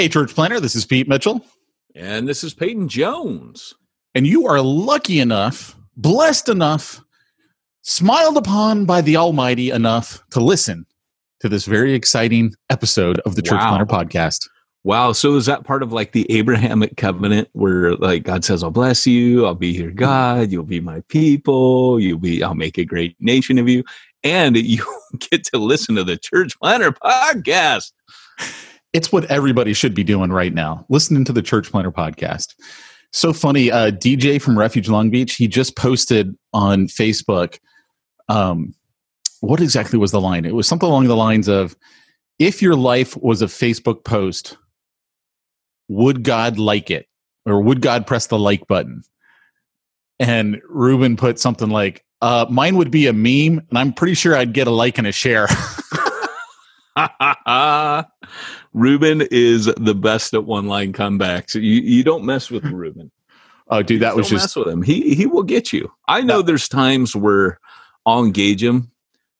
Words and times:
Hey, 0.00 0.08
Church 0.08 0.34
planter, 0.34 0.60
this 0.60 0.74
is 0.74 0.86
Pete 0.86 1.08
Mitchell. 1.08 1.44
And 1.94 2.26
this 2.26 2.42
is 2.42 2.54
Peyton 2.54 2.88
Jones. 2.88 3.74
And 4.14 4.26
you 4.26 4.46
are 4.46 4.62
lucky 4.62 5.20
enough, 5.20 5.76
blessed 5.94 6.48
enough, 6.48 7.02
smiled 7.82 8.38
upon 8.38 8.86
by 8.86 9.02
the 9.02 9.18
Almighty 9.18 9.68
enough 9.68 10.24
to 10.30 10.40
listen 10.40 10.86
to 11.40 11.50
this 11.50 11.66
very 11.66 11.92
exciting 11.92 12.54
episode 12.70 13.18
of 13.26 13.36
the 13.36 13.42
Church 13.42 13.60
Wow. 13.60 13.76
Planter 13.76 13.84
podcast. 13.84 14.48
Wow. 14.84 15.12
So 15.12 15.36
is 15.36 15.44
that 15.44 15.64
part 15.64 15.82
of 15.82 15.92
like 15.92 16.12
the 16.12 16.24
Abrahamic 16.32 16.96
covenant 16.96 17.50
where 17.52 17.94
like 17.96 18.22
God 18.22 18.42
says, 18.42 18.64
I'll 18.64 18.70
bless 18.70 19.06
you, 19.06 19.44
I'll 19.44 19.54
be 19.54 19.68
your 19.68 19.88
mm-hmm. 19.88 19.98
God, 19.98 20.50
you'll 20.50 20.64
be 20.64 20.80
my 20.80 21.02
people, 21.08 22.00
you'll 22.00 22.18
be, 22.18 22.42
I'll 22.42 22.54
make 22.54 22.78
a 22.78 22.86
great 22.86 23.16
nation 23.20 23.58
of 23.58 23.68
you. 23.68 23.84
And 24.24 24.56
you 24.56 24.82
get 25.30 25.44
to 25.52 25.58
listen 25.58 25.94
to 25.96 26.04
the 26.04 26.16
Church 26.16 26.58
Planter 26.58 26.92
podcast. 26.92 27.92
It's 28.92 29.12
what 29.12 29.24
everybody 29.30 29.72
should 29.72 29.94
be 29.94 30.04
doing 30.04 30.32
right 30.32 30.52
now, 30.52 30.84
listening 30.88 31.24
to 31.26 31.32
the 31.32 31.42
Church 31.42 31.70
Planter 31.70 31.92
podcast. 31.92 32.54
So 33.12 33.32
funny. 33.32 33.70
Uh, 33.70 33.90
DJ 33.90 34.40
from 34.40 34.58
Refuge 34.58 34.88
Long 34.88 35.10
Beach, 35.10 35.34
he 35.36 35.48
just 35.48 35.76
posted 35.76 36.36
on 36.52 36.86
Facebook. 36.86 37.58
Um, 38.28 38.74
what 39.40 39.60
exactly 39.60 39.98
was 39.98 40.12
the 40.12 40.20
line? 40.20 40.44
It 40.44 40.54
was 40.54 40.68
something 40.68 40.88
along 40.88 41.06
the 41.06 41.16
lines 41.16 41.48
of 41.48 41.76
if 42.38 42.62
your 42.62 42.76
life 42.76 43.16
was 43.16 43.42
a 43.42 43.46
Facebook 43.46 44.04
post, 44.04 44.56
would 45.88 46.22
God 46.22 46.58
like 46.58 46.90
it? 46.90 47.06
Or 47.46 47.60
would 47.60 47.80
God 47.80 48.06
press 48.06 48.26
the 48.26 48.38
like 48.38 48.66
button? 48.66 49.02
And 50.18 50.60
Ruben 50.68 51.16
put 51.16 51.38
something 51.38 51.70
like, 51.70 52.04
uh, 52.20 52.46
mine 52.50 52.76
would 52.76 52.90
be 52.90 53.06
a 53.06 53.12
meme, 53.12 53.64
and 53.70 53.78
I'm 53.78 53.92
pretty 53.92 54.14
sure 54.14 54.36
I'd 54.36 54.52
get 54.52 54.66
a 54.66 54.70
like 54.70 54.98
and 54.98 55.06
a 55.06 55.12
share. 55.12 55.48
Ruben 58.72 59.26
is 59.30 59.66
the 59.66 59.94
best 59.94 60.34
at 60.34 60.44
one 60.44 60.66
line 60.66 60.92
comebacks. 60.92 61.54
You, 61.54 61.60
you 61.60 62.04
don't 62.04 62.24
mess 62.24 62.50
with 62.50 62.64
Ruben. 62.72 63.10
oh, 63.68 63.82
dude, 63.82 64.02
that 64.02 64.16
was 64.16 64.28
Don't 64.28 64.38
just 64.38 64.56
mess 64.56 64.64
with 64.64 64.72
him. 64.72 64.82
He 64.82 65.14
he 65.14 65.26
will 65.26 65.42
get 65.42 65.72
you. 65.72 65.90
I 66.08 66.20
know 66.22 66.42
there's 66.42 66.68
times 66.68 67.16
where 67.16 67.58
I'll 68.06 68.24
engage 68.24 68.62
him 68.62 68.90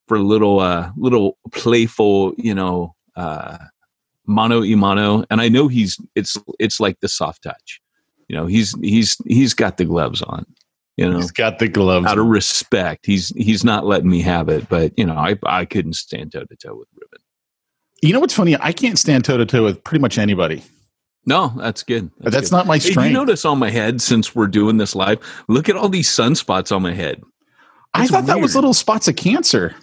for 0.08 0.16
a 0.16 0.22
little 0.22 0.60
uh 0.60 0.90
little 0.96 1.38
playful, 1.52 2.34
you 2.36 2.54
know, 2.54 2.94
uh 3.16 3.58
mano 4.26 4.60
y 4.60 4.74
mano, 4.74 5.24
and 5.30 5.40
I 5.40 5.48
know 5.48 5.68
he's 5.68 5.98
it's 6.14 6.36
it's 6.58 6.80
like 6.80 7.00
the 7.00 7.08
soft 7.08 7.42
touch. 7.42 7.80
You 8.28 8.36
know, 8.36 8.46
he's 8.46 8.74
he's 8.80 9.16
he's 9.26 9.54
got 9.54 9.76
the 9.76 9.84
gloves 9.84 10.22
on. 10.22 10.46
You 10.96 11.10
know, 11.10 11.16
he's 11.16 11.30
got 11.30 11.58
the 11.58 11.68
gloves. 11.68 12.06
out 12.06 12.18
of 12.18 12.26
respect, 12.26 13.06
he's 13.06 13.30
he's 13.30 13.64
not 13.64 13.86
letting 13.86 14.10
me 14.10 14.20
have 14.22 14.48
it. 14.48 14.68
But 14.68 14.92
you 14.96 15.06
know, 15.06 15.14
I 15.14 15.36
I 15.44 15.64
couldn't 15.64 15.94
stand 15.94 16.32
toe 16.32 16.44
to 16.44 16.56
toe 16.56 16.74
with 16.74 16.88
Ruben. 16.94 17.20
You 18.02 18.12
know 18.12 18.20
what's 18.20 18.34
funny? 18.34 18.56
I 18.58 18.72
can't 18.72 18.98
stand 18.98 19.24
toe 19.24 19.36
to 19.36 19.46
toe 19.46 19.64
with 19.64 19.84
pretty 19.84 20.00
much 20.00 20.18
anybody. 20.18 20.62
No, 21.26 21.52
that's 21.56 21.82
good. 21.82 22.10
That's, 22.18 22.48
good. 22.48 22.52
not 22.56 22.66
my 22.66 22.78
Hey, 22.78 22.90
strength. 22.90 23.08
you 23.08 23.14
notice 23.14 23.44
on 23.44 23.58
my 23.58 23.70
head 23.70 24.00
since 24.00 24.34
we're 24.34 24.46
doing 24.46 24.78
this 24.78 24.94
live? 24.94 25.18
Look 25.48 25.68
at 25.68 25.76
all 25.76 25.88
these 25.90 26.08
sunspots 26.08 26.74
on 26.74 26.82
my 26.82 26.94
head. 26.94 27.22
I 27.92 28.00
That's 28.00 28.10
thought 28.12 28.26
that 28.26 28.40
was 28.40 28.54
little 28.54 28.72
spots 28.72 29.06
of 29.08 29.16
cancer. 29.16 29.74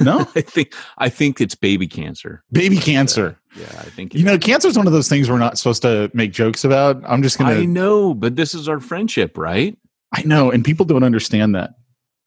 No, 0.00 0.20
I 0.36 0.40
think 0.42 0.74
I 0.98 1.08
think 1.08 1.40
it's 1.40 1.54
baby 1.54 1.88
cancer. 1.88 2.42
baby 2.52 2.78
uh, 2.78 2.82
cancer. 2.82 3.38
Yeah, 3.56 3.66
I 3.78 3.84
think 3.84 4.14
You 4.14 4.22
know, 4.24 4.38
cancer 4.38 4.68
is 4.68 4.76
one 4.76 4.86
of 4.86 4.92
those 4.92 5.08
things 5.08 5.28
we're 5.30 5.38
not 5.38 5.58
supposed 5.58 5.82
to 5.82 6.10
make 6.14 6.32
jokes 6.32 6.62
about. 6.64 7.02
I'm 7.06 7.22
just 7.22 7.38
gonna. 7.38 7.54
I 7.54 7.64
know, 7.64 8.14
but 8.14 8.36
this 8.36 8.54
is 8.54 8.68
our 8.68 8.80
friendship, 8.80 9.36
right? 9.36 9.76
I 10.14 10.22
know, 10.22 10.50
and 10.50 10.64
people 10.64 10.84
don't 10.86 11.02
understand 11.02 11.54
that. 11.54 11.70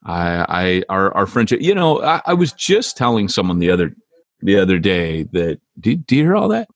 I, 0.04 0.44
I, 0.48 0.82
our, 0.88 1.12
our 1.16 1.26
friendship. 1.26 1.60
You 1.62 1.74
know, 1.74 2.02
I, 2.02 2.20
I 2.26 2.34
was 2.34 2.52
just 2.52 2.96
telling 2.96 3.28
someone 3.28 3.58
the 3.58 3.70
other, 3.70 3.92
the 4.40 4.56
other 4.56 4.78
day 4.78 5.24
that. 5.32 5.60
Do, 5.78 5.94
do 5.94 6.16
you 6.16 6.22
hear 6.22 6.36
all 6.36 6.48
that? 6.48 6.68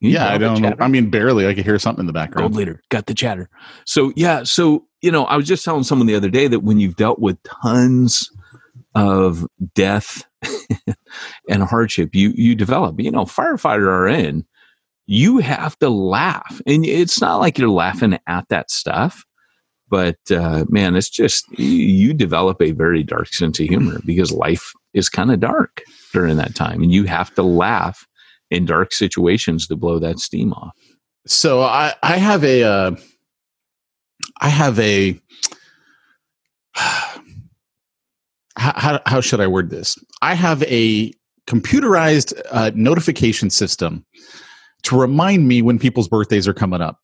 You 0.00 0.10
yeah, 0.10 0.28
I 0.28 0.38
don't. 0.38 0.80
I 0.80 0.86
mean, 0.86 1.10
barely. 1.10 1.46
I 1.48 1.54
could 1.54 1.64
hear 1.64 1.78
something 1.78 2.02
in 2.02 2.06
the 2.06 2.12
background. 2.12 2.52
Gold 2.52 2.54
leader 2.54 2.82
got 2.88 3.06
the 3.06 3.14
chatter. 3.14 3.50
So 3.84 4.12
yeah, 4.14 4.44
so 4.44 4.86
you 5.02 5.10
know, 5.10 5.24
I 5.24 5.36
was 5.36 5.46
just 5.46 5.64
telling 5.64 5.82
someone 5.82 6.06
the 6.06 6.14
other 6.14 6.30
day 6.30 6.46
that 6.46 6.60
when 6.60 6.78
you've 6.78 6.96
dealt 6.96 7.18
with 7.18 7.36
tons 7.42 8.30
of 8.94 9.44
death 9.74 10.24
and 11.48 11.64
hardship, 11.64 12.14
you 12.14 12.32
you 12.36 12.54
develop. 12.54 13.00
You 13.00 13.10
know, 13.10 13.24
firefighter 13.24 14.04
RN, 14.04 14.44
you 15.06 15.38
have 15.38 15.76
to 15.80 15.88
laugh, 15.88 16.60
and 16.64 16.86
it's 16.86 17.20
not 17.20 17.38
like 17.38 17.58
you're 17.58 17.68
laughing 17.68 18.18
at 18.28 18.48
that 18.50 18.70
stuff, 18.70 19.24
but 19.88 20.18
uh, 20.30 20.64
man, 20.68 20.94
it's 20.94 21.10
just 21.10 21.44
you 21.58 22.14
develop 22.14 22.62
a 22.62 22.70
very 22.70 23.02
dark 23.02 23.28
sense 23.28 23.58
of 23.58 23.66
humor 23.66 24.00
because 24.04 24.30
life 24.30 24.72
is 24.94 25.08
kind 25.08 25.32
of 25.32 25.40
dark 25.40 25.82
during 26.12 26.36
that 26.36 26.54
time, 26.54 26.82
and 26.82 26.92
you 26.92 27.04
have 27.04 27.34
to 27.34 27.42
laugh 27.42 28.06
in 28.50 28.64
dark 28.64 28.92
situations 28.92 29.66
to 29.66 29.76
blow 29.76 29.98
that 29.98 30.18
steam 30.18 30.52
off. 30.52 30.76
So 31.26 31.60
I, 31.60 31.94
I 32.02 32.16
have 32.16 32.44
a, 32.44 32.62
uh, 32.62 32.96
I 34.40 34.48
have 34.48 34.78
a. 34.78 35.20
How, 38.60 39.00
how, 39.06 39.20
should 39.20 39.40
I 39.40 39.46
word 39.46 39.70
this? 39.70 39.96
I 40.20 40.34
have 40.34 40.64
a 40.64 41.12
computerized 41.46 42.34
uh, 42.50 42.72
notification 42.74 43.50
system 43.50 44.04
to 44.82 44.98
remind 44.98 45.46
me 45.46 45.62
when 45.62 45.78
people's 45.78 46.08
birthdays 46.08 46.48
are 46.48 46.52
coming 46.52 46.80
up. 46.80 46.98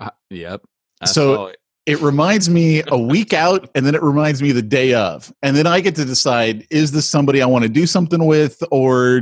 Uh, 0.00 0.10
yep. 0.30 0.62
So- 1.04 1.36
all 1.36 1.52
it- 1.90 2.00
reminds 2.00 2.48
me 2.48 2.82
a 2.88 2.98
week 2.98 3.32
out 3.32 3.68
and 3.74 3.84
then 3.86 3.94
it 3.94 4.02
reminds 4.02 4.40
me 4.42 4.52
the 4.52 4.62
day 4.62 4.94
of 4.94 5.32
and 5.42 5.56
then 5.56 5.66
i 5.66 5.80
get 5.80 5.94
to 5.94 6.04
decide 6.04 6.66
is 6.70 6.92
this 6.92 7.08
somebody 7.08 7.42
i 7.42 7.46
want 7.46 7.62
to 7.62 7.68
do 7.68 7.86
something 7.86 8.24
with 8.26 8.62
or 8.70 9.20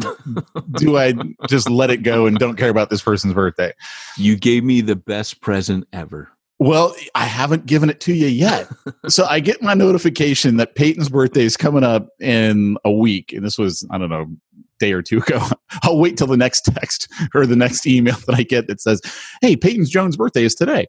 do 0.76 0.96
i 0.96 1.12
just 1.48 1.68
let 1.68 1.90
it 1.90 1.98
go 2.04 2.26
and 2.26 2.38
don't 2.38 2.56
care 2.56 2.70
about 2.70 2.88
this 2.90 3.02
person's 3.02 3.34
birthday 3.34 3.72
you 4.16 4.36
gave 4.36 4.64
me 4.64 4.80
the 4.80 4.96
best 4.96 5.40
present 5.40 5.86
ever. 5.92 6.30
Well, 6.58 6.94
I 7.14 7.24
haven't 7.24 7.66
given 7.66 7.88
it 7.88 8.00
to 8.00 8.12
you 8.12 8.26
yet. 8.26 8.68
so 9.08 9.24
I 9.26 9.38
get 9.40 9.62
my 9.62 9.74
notification 9.74 10.56
that 10.56 10.74
Peyton's 10.74 11.08
birthday 11.08 11.44
is 11.44 11.56
coming 11.56 11.84
up 11.84 12.08
in 12.20 12.76
a 12.84 12.90
week. 12.90 13.32
And 13.32 13.44
this 13.44 13.58
was, 13.58 13.86
I 13.90 13.98
don't 13.98 14.10
know, 14.10 14.26
day 14.80 14.92
or 14.92 15.02
two 15.02 15.18
ago. 15.26 15.40
I'll 15.84 15.98
wait 15.98 16.16
till 16.16 16.26
the 16.26 16.36
next 16.36 16.62
text 16.62 17.08
or 17.34 17.46
the 17.46 17.56
next 17.56 17.86
email 17.86 18.16
that 18.26 18.34
I 18.34 18.42
get 18.42 18.66
that 18.66 18.80
says, 18.80 19.00
Hey, 19.40 19.54
Peyton's 19.56 19.90
Jones' 19.90 20.16
birthday 20.16 20.42
is 20.44 20.56
today. 20.56 20.86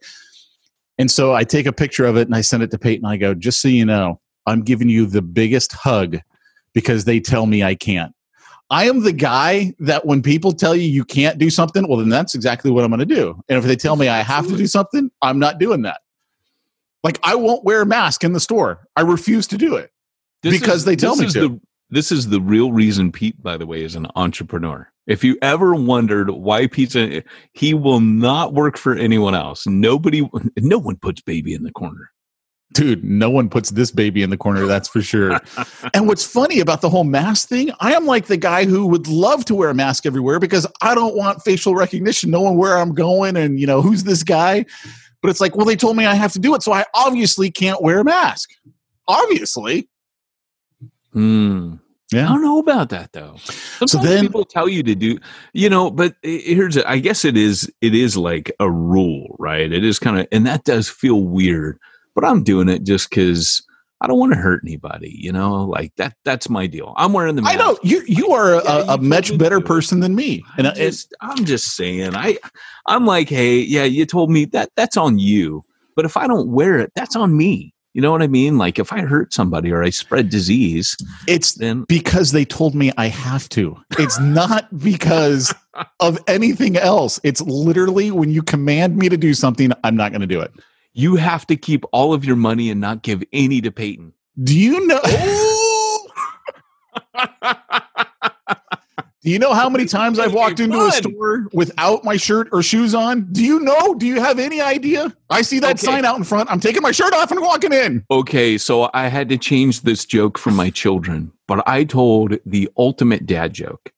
And 1.00 1.10
so 1.10 1.34
I 1.34 1.44
take 1.46 1.66
a 1.66 1.74
picture 1.74 2.06
of 2.06 2.18
it 2.18 2.28
and 2.28 2.36
I 2.36 2.42
send 2.42 2.62
it 2.62 2.70
to 2.72 2.78
Peyton. 2.78 3.06
I 3.06 3.18
go, 3.18 3.34
just 3.34 3.62
so 3.62 3.70
you 3.70 3.86
know, 3.86 4.20
I'm 4.46 4.62
giving 4.62 4.90
you 4.90 5.06
the 5.06 5.22
biggest 5.22 5.72
hug 5.74 6.18
because 6.74 7.06
they 7.06 7.20
tell 7.20 7.46
me 7.46 7.64
I 7.64 7.74
can't. 7.74 8.14
I 8.70 8.88
am 8.88 9.02
the 9.02 9.14
guy 9.14 9.74
that 9.80 10.06
when 10.06 10.22
people 10.22 10.52
tell 10.52 10.76
you 10.76 10.84
you 10.84 11.04
can't 11.04 11.40
do 11.40 11.50
something, 11.50 11.88
well, 11.88 11.98
then 11.98 12.10
that's 12.10 12.36
exactly 12.36 12.70
what 12.70 12.84
I'm 12.84 12.92
going 12.92 13.00
to 13.00 13.06
do. 13.06 13.42
And 13.50 13.58
if 13.58 13.64
they 13.64 13.76
tell 13.76 13.96
me 13.96 14.10
I 14.10 14.20
have 14.20 14.48
to 14.48 14.56
do 14.56 14.68
something, 14.68 15.10
I'm 15.24 15.40
not 15.40 15.58
doing 15.58 15.82
that. 15.84 16.02
Like 17.04 17.18
I 17.24 17.34
won't 17.36 17.64
wear 17.64 17.82
a 17.82 17.86
mask 17.86 18.24
in 18.24 18.34
the 18.34 18.40
store. 18.40 18.86
I 18.96 19.02
refuse 19.02 19.48
to 19.48 19.58
do 19.58 19.76
it 19.76 19.92
This 20.44 20.60
because 20.60 20.80
is- 20.80 20.86
they 20.86 20.96
tell 20.98 21.14
this 21.16 21.20
me 21.22 21.26
is 21.28 21.34
to. 21.34 21.40
The, 21.40 21.62
this 21.90 22.12
is 22.12 22.30
the 22.30 22.42
real 22.42 22.72
reason 22.72 23.12
Pete, 23.12 23.42
by 23.42 23.58
the 23.58 23.66
way, 23.66 23.84
is 23.84 23.96
an 23.96 24.06
entrepreneur. 24.16 24.92
If 25.10 25.24
you 25.24 25.40
ever 25.42 25.74
wondered 25.74 26.30
why 26.30 26.68
pizza, 26.68 27.24
he 27.54 27.74
will 27.74 28.00
not 28.00 28.54
work 28.54 28.78
for 28.78 28.96
anyone 28.96 29.34
else. 29.34 29.66
Nobody, 29.66 30.30
no 30.58 30.78
one 30.78 30.98
puts 30.98 31.20
baby 31.20 31.56
in 31.56 31.64
the 31.64 31.72
corner. 31.72 32.12
Dude, 32.76 33.04
no 33.04 33.32
one 33.32 33.50
puts 33.50 33.72
this 33.72 33.90
baby 33.90 34.22
in 34.22 34.30
the 34.30 34.38
corner, 34.38 34.68
that's 34.68 34.88
for 34.88 35.02
sure. 35.02 35.40
and 35.96 36.08
what's 36.08 36.24
funny 36.24 36.60
about 36.60 36.82
the 36.82 36.92
whole 36.92 37.06
mask 37.06 37.50
thing, 37.50 37.72
I 37.80 37.96
am 37.96 38.06
like 38.06 38.28
the 38.28 38.38
guy 38.38 38.66
who 38.66 38.86
would 38.86 39.08
love 39.08 39.46
to 39.46 39.56
wear 39.56 39.70
a 39.70 39.74
mask 39.74 40.06
everywhere 40.06 40.40
because 40.40 40.68
I 40.84 40.94
don't 40.94 41.16
want 41.16 41.42
facial 41.42 41.74
recognition, 41.74 42.30
knowing 42.30 42.56
where 42.56 42.78
I'm 42.78 42.94
going 42.94 43.36
and, 43.36 43.60
you 43.60 43.66
know, 43.66 43.82
who's 43.82 44.04
this 44.04 44.22
guy. 44.22 44.64
But 45.24 45.30
it's 45.30 45.42
like, 45.42 45.56
well, 45.56 45.66
they 45.66 45.76
told 45.76 45.98
me 45.98 46.06
I 46.06 46.14
have 46.14 46.34
to 46.34 46.40
do 46.40 46.54
it, 46.54 46.62
so 46.62 46.72
I 46.72 46.86
obviously 46.94 47.50
can't 47.50 47.82
wear 47.82 48.02
a 48.02 48.04
mask. 48.04 48.52
Obviously. 49.08 49.90
Hmm. 51.14 51.78
I 52.14 52.28
don't 52.30 52.42
know 52.42 52.60
about 52.60 52.90
that 52.90 53.12
though. 53.14 53.36
Sometimes 53.38 54.04
then- 54.10 54.22
people 54.24 54.46
tell 54.46 54.68
you 54.68 54.82
to 54.84 54.96
do, 54.96 55.18
you 55.54 55.70
know, 55.70 55.92
but 55.92 56.16
i- 56.26 56.42
here's, 56.46 56.78
I 56.78 57.00
guess 57.00 57.24
it 57.26 57.38
is, 57.38 57.72
it 57.82 57.94
is 57.94 58.18
like 58.18 58.52
a 58.60 58.70
rule, 58.70 59.36
right? 59.40 59.72
It 59.72 59.84
is 59.84 60.00
kind 60.00 60.20
of, 60.20 60.28
and 60.32 60.46
that 60.48 60.64
does 60.64 60.90
feel 60.90 61.24
weird, 61.24 61.78
but 62.16 62.26
I'm 62.26 62.44
doing 62.44 62.68
it 62.70 62.84
just 62.84 63.10
because 63.10 63.62
I 64.02 64.08
don't 64.08 64.18
want 64.18 64.32
to 64.34 64.40
hurt 64.40 64.62
anybody, 64.66 65.14
you 65.20 65.32
know, 65.32 65.66
like 65.66 65.94
that, 65.98 66.16
that's 66.24 66.50
my 66.50 66.68
deal. 66.68 66.94
I'm 66.98 67.12
wearing 67.14 67.36
the 67.36 67.44
I 67.46 67.56
know 67.58 67.78
you 67.84 68.02
you 68.08 68.32
are 68.32 68.54
a, 68.56 68.64
Yeah, 68.64 68.78
you 68.78 68.84
a 68.92 68.98
much 68.98 69.38
better 69.38 69.60
person 69.60 70.00
than 70.00 70.16
me. 70.16 70.44
And 70.58 70.68
I'm 70.68 70.76
just, 70.76 71.14
I'm 71.22 71.46
just 71.46 71.76
saying, 71.76 72.16
I, 72.16 72.38
I'm 72.88 73.06
like, 73.06 73.30
hey, 73.30 73.58
yeah, 73.60 73.84
you 73.84 74.06
told 74.06 74.32
me 74.32 74.46
that 74.46 74.70
that's 74.76 74.96
on 74.98 75.20
you, 75.20 75.64
but 75.96 76.06
if 76.06 76.16
I 76.18 76.28
don't 76.28 76.50
wear 76.50 76.80
it, 76.80 76.92
that's 76.96 77.16
on 77.18 77.36
me. 77.38 77.74
You 77.94 78.02
know 78.02 78.12
what 78.12 78.22
I 78.22 78.28
mean? 78.28 78.58
Like 78.58 78.78
if 78.78 78.94
I 78.94 79.02
hurt 79.02 79.34
somebody 79.34 79.72
or 79.72 79.84
I 79.84 79.90
spread 79.90 80.30
disease, 80.30 80.96
it's 81.28 81.54
then 81.54 81.86
because 81.88 82.32
they 82.32 82.46
told 82.46 82.76
me 82.76 82.92
I 82.98 83.08
have 83.08 83.50
to. 83.50 83.76
It's 83.98 84.20
not 84.22 84.78
because 84.80 85.54
of 86.00 86.20
anything 86.28 86.78
else. 86.78 87.20
It's 87.24 87.42
literally 87.42 88.12
when 88.12 88.30
you 88.30 88.44
command 88.44 88.96
me 88.98 89.10
to 89.10 89.18
do 89.18 89.34
something, 89.34 89.72
I'm 89.84 89.96
not 89.96 90.12
going 90.12 90.22
to 90.22 90.28
do 90.28 90.40
it. 90.40 90.52
you 90.94 91.16
have 91.16 91.48
to 91.48 91.56
keep 91.56 91.84
all 91.92 92.14
of 92.14 92.26
your 92.26 92.36
money 92.36 92.70
and 92.70 92.80
not 92.82 93.02
give 93.04 93.24
any 93.34 93.62
to 93.62 93.72
Peyton. 93.72 94.14
Do 94.44 94.58
you 94.58 94.86
know? 94.88 95.02
Do 99.22 99.30
you 99.30 99.38
know 99.38 99.54
how 99.54 99.70
many 99.70 99.84
times 99.86 100.18
I've 100.18 100.34
walked 100.34 100.62
into 100.62 100.80
a 100.80 100.92
store 100.94 101.48
without 101.52 102.06
my 102.06 102.16
shirt 102.16 102.48
or 102.54 102.64
shoes 102.64 102.96
on? 102.96 103.28
Do 103.34 103.44
you 103.44 103.60
know? 103.60 103.94
Do 103.96 104.08
you 104.08 104.22
have 104.22 104.40
any 104.40 104.62
idea? 104.62 105.14
I 105.30 105.42
see 105.42 105.60
that 105.60 105.72
Okay. 105.72 105.86
sign 105.86 106.06
out 106.06 106.18
in 106.18 106.24
front. 106.24 106.50
I'm 106.50 106.62
taking 106.62 106.82
my 106.82 106.92
shirt 106.92 107.14
off 107.14 107.30
and 107.30 107.42
walking 107.42 107.74
in. 107.74 108.06
Okay, 108.10 108.58
so 108.58 108.90
I 108.94 109.08
had 109.08 109.28
to 109.30 109.38
change 109.38 109.82
this 109.82 110.06
joke 110.06 110.38
for 110.38 110.52
my 110.52 110.70
children, 110.70 111.34
but 111.50 111.68
I 111.68 111.84
told 111.84 112.38
the 112.46 112.70
ultimate 112.78 113.26
dad 113.26 113.54
joke 113.54 113.92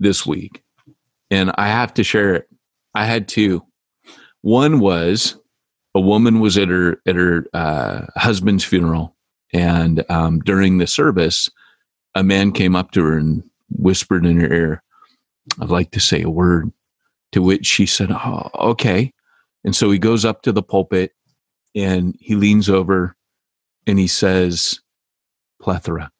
this 0.00 0.26
week, 0.26 0.64
and 1.30 1.52
I 1.56 1.68
have 1.68 1.94
to 1.94 2.02
share 2.02 2.34
it. 2.34 2.48
I 2.94 3.04
had 3.04 3.28
two. 3.28 3.64
One 4.40 4.80
was 4.80 5.38
a 5.94 6.00
woman 6.00 6.40
was 6.40 6.58
at 6.58 6.68
her 6.68 7.00
at 7.06 7.14
her 7.14 7.46
uh, 7.54 8.06
husband's 8.16 8.64
funeral, 8.64 9.14
and 9.52 10.04
um, 10.10 10.40
during 10.40 10.78
the 10.78 10.86
service, 10.88 11.48
a 12.16 12.24
man 12.24 12.50
came 12.50 12.74
up 12.74 12.90
to 12.92 13.04
her 13.04 13.16
and 13.18 13.44
whispered 13.70 14.24
in 14.26 14.38
her 14.40 14.52
ear, 14.52 14.82
"I'd 15.60 15.70
like 15.70 15.90
to 15.92 16.00
say 16.00 16.22
a 16.22 16.30
word." 16.30 16.72
To 17.32 17.42
which 17.42 17.66
she 17.66 17.84
said, 17.86 18.10
"Oh, 18.10 18.50
okay." 18.54 19.12
And 19.64 19.76
so 19.76 19.90
he 19.90 19.98
goes 19.98 20.24
up 20.24 20.42
to 20.42 20.52
the 20.52 20.62
pulpit 20.62 21.12
and 21.74 22.16
he 22.20 22.34
leans 22.36 22.70
over 22.70 23.16
and 23.86 23.98
he 23.98 24.06
says, 24.06 24.80
plethora, 25.60 26.10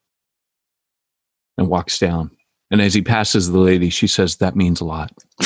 and 1.57 1.67
walks 1.67 1.97
down. 1.97 2.31
And 2.71 2.81
as 2.81 2.93
he 2.93 3.01
passes 3.01 3.51
the 3.51 3.59
lady, 3.59 3.89
she 3.89 4.07
says, 4.07 4.37
That 4.37 4.55
means 4.55 4.81
a 4.81 4.85
lot. 4.85 5.11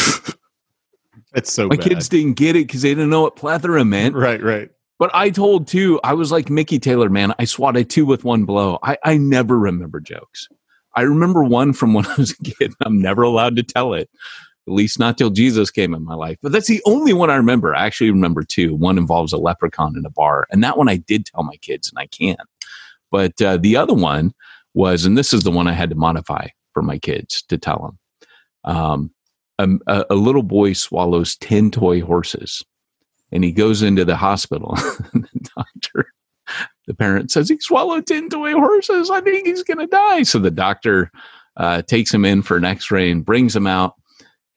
That's 1.34 1.52
so 1.52 1.68
My 1.68 1.76
bad. 1.76 1.90
kids 1.90 2.10
didn't 2.10 2.34
get 2.34 2.56
it 2.56 2.68
because 2.68 2.82
they 2.82 2.90
didn't 2.90 3.10
know 3.10 3.22
what 3.22 3.36
plethora 3.36 3.86
meant. 3.86 4.16
right, 4.16 4.42
right. 4.44 4.70
But 5.00 5.10
I 5.14 5.30
told 5.32 5.68
two, 5.68 6.00
I 6.04 6.14
was 6.14 6.32
like 6.32 6.50
Mickey 6.50 6.80
Taylor, 6.80 7.10
man. 7.10 7.34
I 7.40 7.46
swatted 7.46 7.90
two 7.90 8.06
with 8.06 8.24
one 8.24 8.46
blow. 8.46 8.80
I, 8.84 8.98
I 9.04 9.18
never 9.18 9.58
remember 9.58 10.00
jokes. 10.00 10.48
I 10.96 11.02
remember 11.02 11.44
one 11.44 11.74
from 11.74 11.94
when 11.94 12.06
I 12.08 12.16
was 12.16 12.32
a 12.32 12.44
kid. 12.44 12.74
I'm 12.86 13.02
never 13.02 13.24
allowed 13.24 13.56
to 13.58 13.64
tell 13.64 13.94
it, 13.94 14.10
at 14.68 14.74
least 14.74 15.00
not 15.00 15.18
till 15.18 15.30
Jesus 15.30 15.72
came 15.72 15.94
in 15.94 16.04
my 16.04 16.16
life. 16.16 16.38
But 16.42 16.52
that's 16.52 16.68
the 16.68 16.82
only 16.86 17.14
one 17.14 17.30
I 17.30 17.36
remember. 17.36 17.76
I 17.76 17.86
actually 17.86 18.12
remember 18.12 18.44
two. 18.44 18.76
One 18.76 18.98
involves 18.98 19.34
a 19.34 19.38
leprechaun 19.38 19.98
in 19.98 20.06
a 20.06 20.10
bar, 20.10 20.48
and 20.52 20.64
that 20.64 20.78
one 20.78 20.90
I 20.90 20.98
did 20.98 21.26
tell 21.26 21.44
my 21.44 21.58
kids, 21.58 21.90
and 21.90 22.00
I 22.00 22.08
can't. 22.08 22.40
But 23.12 23.42
uh, 23.42 23.58
the 23.58 23.78
other 23.78 23.94
one 23.94 24.34
was, 24.74 25.06
and 25.06 25.18
this 25.18 25.34
is 25.34 25.44
the 25.44 25.52
one 25.52 25.68
I 25.68 25.74
had 25.74 25.90
to 25.90 25.96
modify 25.96 26.48
for 26.74 26.82
my 26.82 26.98
kids 26.98 27.44
to 27.44 27.58
tell 27.58 27.98
them. 28.64 28.74
Um, 28.76 29.12
a, 29.60 30.06
a, 30.10 30.16
little 30.16 30.44
boy 30.44 30.74
swallows 30.74 31.36
10 31.38 31.72
toy 31.72 32.02
horses 32.02 32.64
and 33.32 33.44
he 33.44 33.52
goes 33.52 33.82
into 33.82 34.06
the 34.06 34.16
hospital. 34.16 34.76
the 35.14 35.50
doctor, 35.56 36.14
the 36.88 36.94
parent 36.94 37.32
says, 37.32 37.50
He 37.50 37.60
swallowed 37.60 38.08
10 38.08 38.30
toy 38.30 38.54
horses. 38.54 39.10
I 39.10 39.22
think 39.22 39.48
he's 39.48 39.64
going 39.64 39.80
to 39.80 39.88
die. 39.88 40.24
So 40.24 40.40
the 40.40 40.52
doctor 40.52 41.12
uh, 41.58 41.82
takes 41.84 42.14
him 42.14 42.26
in 42.26 42.42
for 42.42 42.58
an 42.58 42.66
x 42.66 42.92
ray 42.92 43.12
and 43.12 43.26
brings 43.26 43.56
him 43.56 43.68
out. 43.68 43.94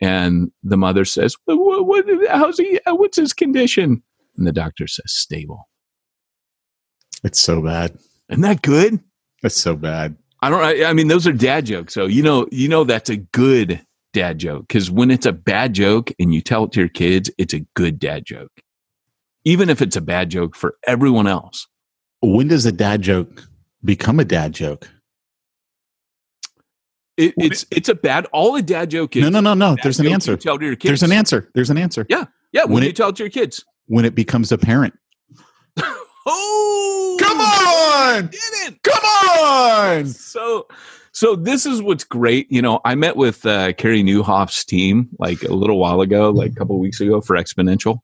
And 0.00 0.50
the 0.62 0.76
mother 0.76 1.05
says, 1.05 1.37
what, 1.46 1.87
what, 1.87 2.05
how's 2.28 2.58
he, 2.58 2.78
uh, 2.87 2.94
What's 2.94 3.17
his 3.17 3.32
condition? 3.32 4.02
And 4.37 4.46
the 4.46 4.52
doctor 4.52 4.87
says, 4.87 5.12
Stable. 5.14 5.69
It's 7.25 7.40
so 7.40 7.62
bad. 7.62 7.99
Isn't 8.28 8.42
that 8.42 8.62
good? 8.62 9.00
that's 9.42 9.56
so 9.56 9.76
bad. 9.76 10.16
I 10.42 10.50
don't. 10.50 10.62
I, 10.62 10.85
I 10.85 10.92
mean, 10.92 11.09
those 11.09 11.26
are 11.26 11.33
dad 11.33 11.66
jokes. 11.66 11.95
So 11.95 12.06
you 12.06 12.23
know, 12.23 12.47
you 12.50 12.68
know 12.68 12.85
that's 12.85 13.11
a 13.11 13.16
good 13.16 13.85
dad 14.12 14.38
joke 14.38 14.68
because 14.68 14.90
when 14.90 15.11
it's 15.11 15.26
a 15.26 15.33
bad 15.33 15.73
joke 15.73 16.11
and 16.18 16.35
you 16.35 16.40
tell 16.40 16.64
it 16.64 16.73
to 16.73 16.80
your 16.80 16.88
kids, 16.88 17.30
it's 17.38 17.54
a 17.54 17.61
good 17.75 17.99
dad 17.99 18.25
joke, 18.25 18.52
even 19.45 19.71
if 19.71 19.80
it's 19.80 19.97
a 19.97 20.00
bad 20.00 20.30
joke 20.30 20.54
for 20.54 20.76
everyone 20.87 21.26
else. 21.26 21.66
When 22.23 22.49
does 22.49 22.66
a 22.66 22.73
dad 22.73 23.02
joke 23.02 23.46
become 23.85 24.18
a 24.20 24.25
dad 24.25 24.52
joke? 24.52 24.88
It, 27.16 27.35
it's 27.38 27.64
it's 27.70 27.88
a 27.88 27.94
bad. 27.94 28.26
All 28.26 28.56
a 28.56 28.62
dad 28.62 28.90
joke 28.90 29.16
is. 29.16 29.23
No, 29.23 29.30
no, 29.30 29.40
no, 29.40 29.54
no. 29.54 29.76
There's 29.82 30.00
an 30.00 30.06
answer. 30.06 30.32
You 30.32 30.37
tell 30.37 30.58
to 30.58 30.64
your 30.64 30.76
kids. 30.76 30.88
There's 30.88 31.02
an 31.02 31.12
answer. 31.12 31.49
There's 31.54 31.70
an 31.70 31.78
answer. 31.78 32.04
Yeah, 32.08 32.25
yeah. 32.52 32.64
When, 32.64 32.75
When 32.75 32.82
you 32.85 32.92
tell 32.92 33.08
it 33.08 33.16
to 33.16 33.23
your 33.23 33.30
kids. 33.30 33.64
When 33.87 34.04
it 34.04 34.14
becomes 34.14 34.52
apparent. 34.52 34.94
Oh, 36.28 37.16
Come 37.20 37.40
on! 37.40 38.28
Didn't. 38.32 38.82
Come 38.82 39.04
on! 39.04 40.06
So, 40.08 40.66
so 41.12 41.37
this 41.37 41.64
is 41.64 41.80
what's 41.80 42.02
great. 42.02 42.50
You 42.50 42.61
know, 42.61 42.80
I 42.85 42.96
met 42.96 43.16
with 43.16 43.46
uh, 43.46 43.75
Carey 43.75 44.02
Nieuwhof's 44.02 44.64
team 44.64 45.08
like 45.20 45.44
a 45.44 45.54
little 45.54 45.78
while 45.78 46.00
ago, 46.00 46.30
like 46.30 46.50
a 46.50 46.54
couple 46.56 46.75
of 46.75 46.80
weeks 46.80 47.00
ago 47.00 47.20
for 47.20 47.37
Exponential, 47.37 48.00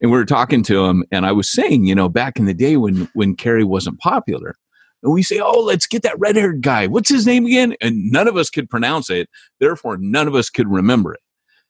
and 0.00 0.10
we 0.10 0.16
were 0.16 0.24
talking 0.24 0.62
to 0.64 0.84
him, 0.86 1.04
and 1.12 1.26
I 1.26 1.32
was 1.32 1.50
saying, 1.50 1.84
you 1.84 1.94
know, 1.94 2.08
back 2.08 2.38
in 2.38 2.46
the 2.46 2.54
day 2.54 2.76
when 2.76 3.08
when 3.14 3.36
Carey 3.36 3.64
wasn't 3.64 3.98
popular, 3.98 4.54
and 5.02 5.12
we 5.12 5.22
say, 5.22 5.40
oh, 5.40 5.60
let's 5.60 5.86
get 5.86 6.02
that 6.02 6.18
red 6.18 6.36
haired 6.36 6.62
guy. 6.62 6.86
What's 6.86 7.08
his 7.08 7.26
name 7.26 7.46
again? 7.46 7.74
And 7.80 8.10
none 8.10 8.28
of 8.28 8.36
us 8.36 8.50
could 8.50 8.68
pronounce 8.68 9.10
it. 9.10 9.28
Therefore, 9.58 9.96
none 9.98 10.28
of 10.28 10.34
us 10.34 10.50
could 10.50 10.68
remember 10.68 11.14
it. 11.14 11.20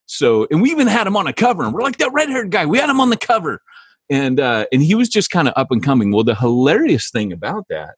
So, 0.06 0.48
and 0.50 0.60
we 0.60 0.70
even 0.70 0.88
had 0.88 1.06
him 1.06 1.16
on 1.16 1.26
a 1.28 1.32
cover, 1.32 1.62
and 1.62 1.72
we're 1.72 1.82
like 1.82 1.98
that 1.98 2.12
red 2.12 2.28
haired 2.28 2.50
guy. 2.50 2.66
We 2.66 2.78
had 2.78 2.90
him 2.90 3.00
on 3.00 3.10
the 3.10 3.16
cover, 3.16 3.60
and 4.10 4.40
uh, 4.40 4.66
and 4.72 4.82
he 4.82 4.94
was 4.94 5.08
just 5.08 5.30
kind 5.30 5.46
of 5.46 5.54
up 5.56 5.70
and 5.70 5.82
coming. 5.82 6.10
Well, 6.10 6.24
the 6.24 6.34
hilarious 6.34 7.10
thing 7.10 7.32
about 7.32 7.66
that 7.68 7.94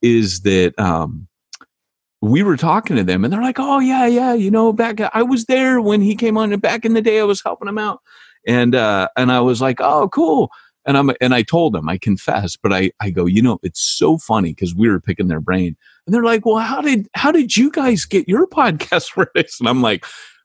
is 0.00 0.40
that 0.40 0.78
um, 0.78 1.28
we 2.22 2.42
were 2.42 2.56
talking 2.56 2.96
to 2.96 3.04
them, 3.04 3.24
and 3.24 3.32
they're 3.32 3.42
like, 3.42 3.58
"Oh 3.58 3.78
yeah, 3.78 4.06
yeah, 4.06 4.32
you 4.32 4.50
know, 4.50 4.72
back 4.72 5.00
I 5.12 5.22
was 5.22 5.44
there 5.44 5.82
when 5.82 6.00
he 6.00 6.16
came 6.16 6.38
on, 6.38 6.50
and 6.52 6.62
back 6.62 6.86
in 6.86 6.94
the 6.94 7.02
day, 7.02 7.20
I 7.20 7.24
was 7.24 7.42
helping 7.42 7.68
him 7.68 7.78
out." 7.78 8.00
And 8.46 8.74
uh, 8.74 9.08
and 9.16 9.30
I 9.32 9.40
was 9.40 9.60
like, 9.60 9.80
"Oh, 9.80 10.08
cool." 10.08 10.50
And 10.86 10.96
I'm 10.96 11.10
and 11.20 11.34
I 11.34 11.42
told 11.42 11.74
them, 11.74 11.88
I 11.88 11.98
confess, 11.98 12.56
but 12.56 12.72
I 12.72 12.90
I 13.00 13.10
go, 13.10 13.26
you 13.26 13.42
know, 13.42 13.58
it's 13.62 13.80
so 13.80 14.18
funny 14.18 14.52
because 14.52 14.74
we 14.74 14.88
were 14.88 15.00
picking 15.00 15.28
their 15.28 15.40
brain, 15.40 15.76
and 16.06 16.14
they're 16.14 16.24
like, 16.24 16.46
"Well, 16.46 16.56
how 16.56 16.80
did 16.80 17.08
how 17.14 17.32
did 17.32 17.56
you 17.56 17.70
guys 17.70 18.04
get 18.04 18.28
your 18.28 18.46
podcast 18.48 19.10
for 19.10 19.30
this?" 19.34 19.60
And 19.60 19.68
I'm 19.68 19.82
like, 19.82 20.04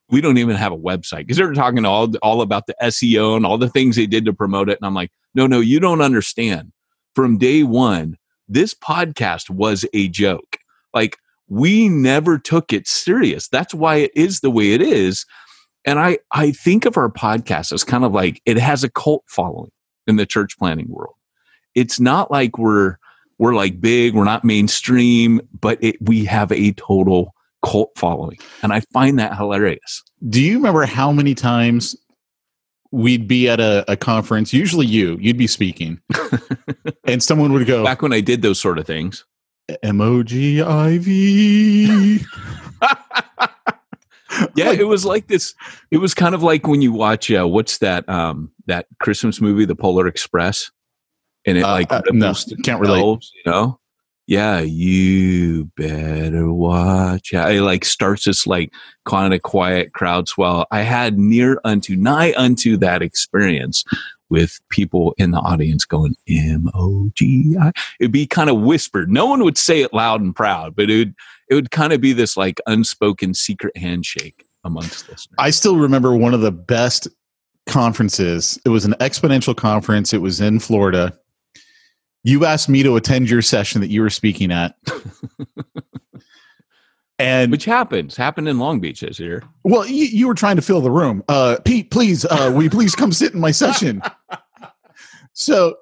we 0.09 0.21
don't 0.21 0.37
even 0.37 0.55
have 0.55 0.71
a 0.71 0.77
website 0.77 1.19
because 1.19 1.37
they're 1.37 1.53
talking 1.53 1.85
all 1.85 2.13
all 2.17 2.41
about 2.41 2.67
the 2.67 2.75
SEO 2.83 3.35
and 3.35 3.45
all 3.45 3.57
the 3.57 3.69
things 3.69 3.95
they 3.95 4.05
did 4.05 4.25
to 4.25 4.33
promote 4.33 4.69
it. 4.69 4.77
And 4.77 4.85
I'm 4.85 4.93
like, 4.93 5.11
no, 5.33 5.47
no, 5.47 5.59
you 5.59 5.79
don't 5.79 6.01
understand. 6.01 6.71
From 7.15 7.37
day 7.37 7.63
one, 7.63 8.17
this 8.47 8.73
podcast 8.73 9.49
was 9.49 9.85
a 9.93 10.09
joke. 10.09 10.57
Like 10.93 11.17
we 11.47 11.89
never 11.89 12.37
took 12.37 12.73
it 12.73 12.87
serious. 12.87 13.47
That's 13.47 13.73
why 13.73 13.97
it 13.97 14.11
is 14.15 14.39
the 14.39 14.51
way 14.51 14.73
it 14.73 14.81
is. 14.81 15.25
And 15.85 15.99
I 15.99 16.19
I 16.31 16.51
think 16.51 16.85
of 16.85 16.97
our 16.97 17.09
podcast 17.09 17.71
as 17.71 17.83
kind 17.83 18.03
of 18.03 18.11
like 18.11 18.41
it 18.45 18.57
has 18.57 18.83
a 18.83 18.89
cult 18.89 19.23
following 19.27 19.71
in 20.07 20.15
the 20.15 20.25
church 20.25 20.57
planting 20.57 20.89
world. 20.89 21.15
It's 21.73 21.99
not 21.99 22.31
like 22.31 22.57
we're 22.57 22.97
we're 23.37 23.53
like 23.53 23.81
big, 23.81 24.15
we're 24.15 24.23
not 24.23 24.43
mainstream, 24.43 25.41
but 25.59 25.77
it, 25.83 25.97
we 26.01 26.25
have 26.25 26.51
a 26.51 26.71
total 26.73 27.33
cult 27.63 27.91
following. 27.97 28.37
And 28.63 28.71
I 28.71 28.81
find 28.93 29.19
that 29.19 29.35
hilarious. 29.35 30.03
Do 30.29 30.41
you 30.41 30.55
remember 30.55 30.85
how 30.85 31.11
many 31.11 31.35
times 31.35 31.95
we'd 32.91 33.27
be 33.27 33.49
at 33.49 33.59
a, 33.59 33.83
a 33.91 33.97
conference, 33.97 34.53
usually 34.53 34.85
you, 34.85 35.17
you'd 35.19 35.37
be 35.37 35.47
speaking, 35.47 35.99
and 37.03 37.21
someone 37.21 37.51
would 37.51 37.67
go, 37.67 37.83
Back 37.83 38.01
when 38.01 38.13
I 38.13 38.21
did 38.21 38.41
those 38.41 38.59
sort 38.59 38.79
of 38.79 38.87
things. 38.87 39.25
M 39.83 39.99
O 39.99 40.23
G 40.23 40.61
I 40.61 40.97
V. 40.99 42.23
yeah, 44.55 44.71
it 44.71 44.87
was 44.87 45.05
like 45.05 45.27
this. 45.27 45.53
It 45.91 45.97
was 45.97 46.13
kind 46.13 46.35
of 46.35 46.43
like 46.43 46.67
when 46.67 46.81
you 46.81 46.91
watch 46.91 47.31
uh, 47.31 47.47
what's 47.47 47.79
that 47.79 48.07
um 48.09 48.51
that 48.67 48.87
Christmas 48.99 49.41
movie, 49.41 49.65
The 49.65 49.75
Polar 49.75 50.07
Express, 50.07 50.71
and 51.45 51.57
it 51.57 51.63
Uh, 51.63 51.71
like 51.71 51.91
uh, 51.91 52.01
no, 52.11 52.33
can't 52.63 52.79
relate. 52.81 53.01
you 53.33 53.51
know. 53.51 53.79
Yeah, 54.27 54.59
you 54.61 55.65
better 55.77 56.51
watch 56.51 57.33
out. 57.35 57.51
It 57.51 57.61
like 57.61 57.85
starts 57.85 58.25
this 58.25 58.47
like 58.47 58.73
kind 59.05 59.35
of 59.35 59.43
quiet 59.43 59.93
crowd 59.93 60.27
swell. 60.27 60.65
I 60.71 60.81
had 60.81 61.19
near 61.19 61.61
unto 61.63 61.95
nigh 61.95 62.33
unto 62.35 62.75
that 62.77 63.03
experience 63.03 63.83
with 64.29 64.59
people 64.69 65.13
in 65.17 65.31
the 65.31 65.39
audience 65.39 65.85
going 65.85 66.15
M 66.27 66.69
O 66.73 67.11
G 67.15 67.55
I. 67.59 67.71
It'd 67.99 68.11
be 68.11 68.27
kind 68.27 68.49
of 68.49 68.61
whispered. 68.61 69.11
No 69.11 69.25
one 69.25 69.43
would 69.43 69.57
say 69.57 69.81
it 69.81 69.93
loud 69.93 70.21
and 70.21 70.35
proud, 70.35 70.75
but 70.75 70.89
it 70.89 70.97
would 70.97 71.15
it 71.49 71.55
would 71.55 71.71
kind 71.71 71.93
of 71.93 72.01
be 72.01 72.13
this 72.13 72.35
like 72.35 72.59
unspoken 72.65 73.33
secret 73.33 73.75
handshake 73.77 74.45
amongst 74.63 75.07
listeners. 75.09 75.35
I 75.37 75.51
still 75.51 75.77
remember 75.77 76.15
one 76.15 76.33
of 76.33 76.41
the 76.41 76.51
best 76.51 77.07
conferences. 77.67 78.59
It 78.65 78.69
was 78.69 78.85
an 78.85 78.93
exponential 78.93 79.55
conference. 79.55 80.13
It 80.13 80.21
was 80.21 80.41
in 80.41 80.59
Florida. 80.59 81.17
You 82.23 82.45
asked 82.45 82.69
me 82.69 82.81
to 82.83 82.95
attend 82.95 83.29
your 83.29 83.43
session 83.43 83.81
that 83.81 83.89
you 83.89 84.01
were 84.01 84.09
speaking 84.09 84.51
at. 84.51 84.75
and 87.17 87.51
Which 87.51 87.65
happens, 87.65 88.15
happened 88.15 88.49
in 88.49 88.59
Long 88.59 88.79
Beach 88.79 88.99
this 88.99 89.19
year. 89.19 89.43
well, 89.63 89.85
you, 89.87 90.05
you 90.05 90.27
were 90.27 90.33
trying 90.33 90.57
to 90.57 90.61
fill 90.61 90.81
the 90.81 90.91
room. 90.91 91.23
Uh, 91.29 91.57
Pete, 91.63 91.91
please, 91.91 92.25
uh, 92.25 92.51
will 92.53 92.63
you 92.63 92.69
please 92.69 92.95
come 92.95 93.11
sit 93.11 93.33
in 93.33 93.39
my 93.39 93.51
session? 93.51 94.01
so 95.33 95.77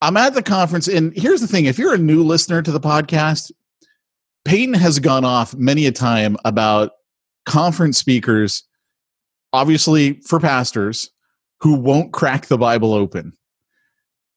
I'm 0.00 0.16
at 0.16 0.34
the 0.34 0.42
conference, 0.42 0.88
and 0.88 1.14
here's 1.16 1.40
the 1.40 1.46
thing: 1.46 1.66
if 1.66 1.78
you're 1.78 1.94
a 1.94 1.98
new 1.98 2.22
listener 2.22 2.62
to 2.62 2.72
the 2.72 2.80
podcast, 2.80 3.52
Peyton 4.44 4.74
has 4.74 4.98
gone 4.98 5.24
off 5.24 5.54
many 5.54 5.86
a 5.86 5.92
time 5.92 6.36
about 6.44 6.92
conference 7.44 7.98
speakers, 7.98 8.64
obviously 9.52 10.20
for 10.20 10.40
pastors 10.40 11.10
who 11.60 11.74
won't 11.74 12.12
crack 12.12 12.46
the 12.46 12.58
Bible 12.58 12.94
open. 12.94 13.32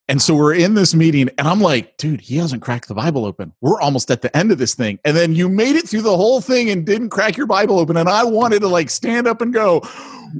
And 0.09 0.21
so 0.21 0.33
we're 0.33 0.55
in 0.55 0.73
this 0.73 0.95
meeting, 0.95 1.29
and 1.37 1.47
I'm 1.47 1.61
like, 1.61 1.95
dude, 1.97 2.19
he 2.19 2.37
hasn't 2.37 2.63
cracked 2.63 2.87
the 2.87 2.95
Bible 2.95 3.25
open. 3.25 3.53
We're 3.61 3.79
almost 3.79 4.09
at 4.09 4.23
the 4.23 4.35
end 4.35 4.51
of 4.51 4.57
this 4.57 4.73
thing. 4.73 4.97
And 5.05 5.15
then 5.15 5.35
you 5.35 5.47
made 5.47 5.75
it 5.75 5.87
through 5.87 6.01
the 6.01 6.17
whole 6.17 6.41
thing 6.41 6.71
and 6.71 6.83
didn't 6.83 7.09
crack 7.09 7.37
your 7.37 7.45
Bible 7.45 7.79
open. 7.79 7.95
And 7.95 8.09
I 8.09 8.23
wanted 8.23 8.61
to 8.61 8.67
like 8.67 8.89
stand 8.89 9.27
up 9.27 9.39
and 9.39 9.53
go, 9.53 9.81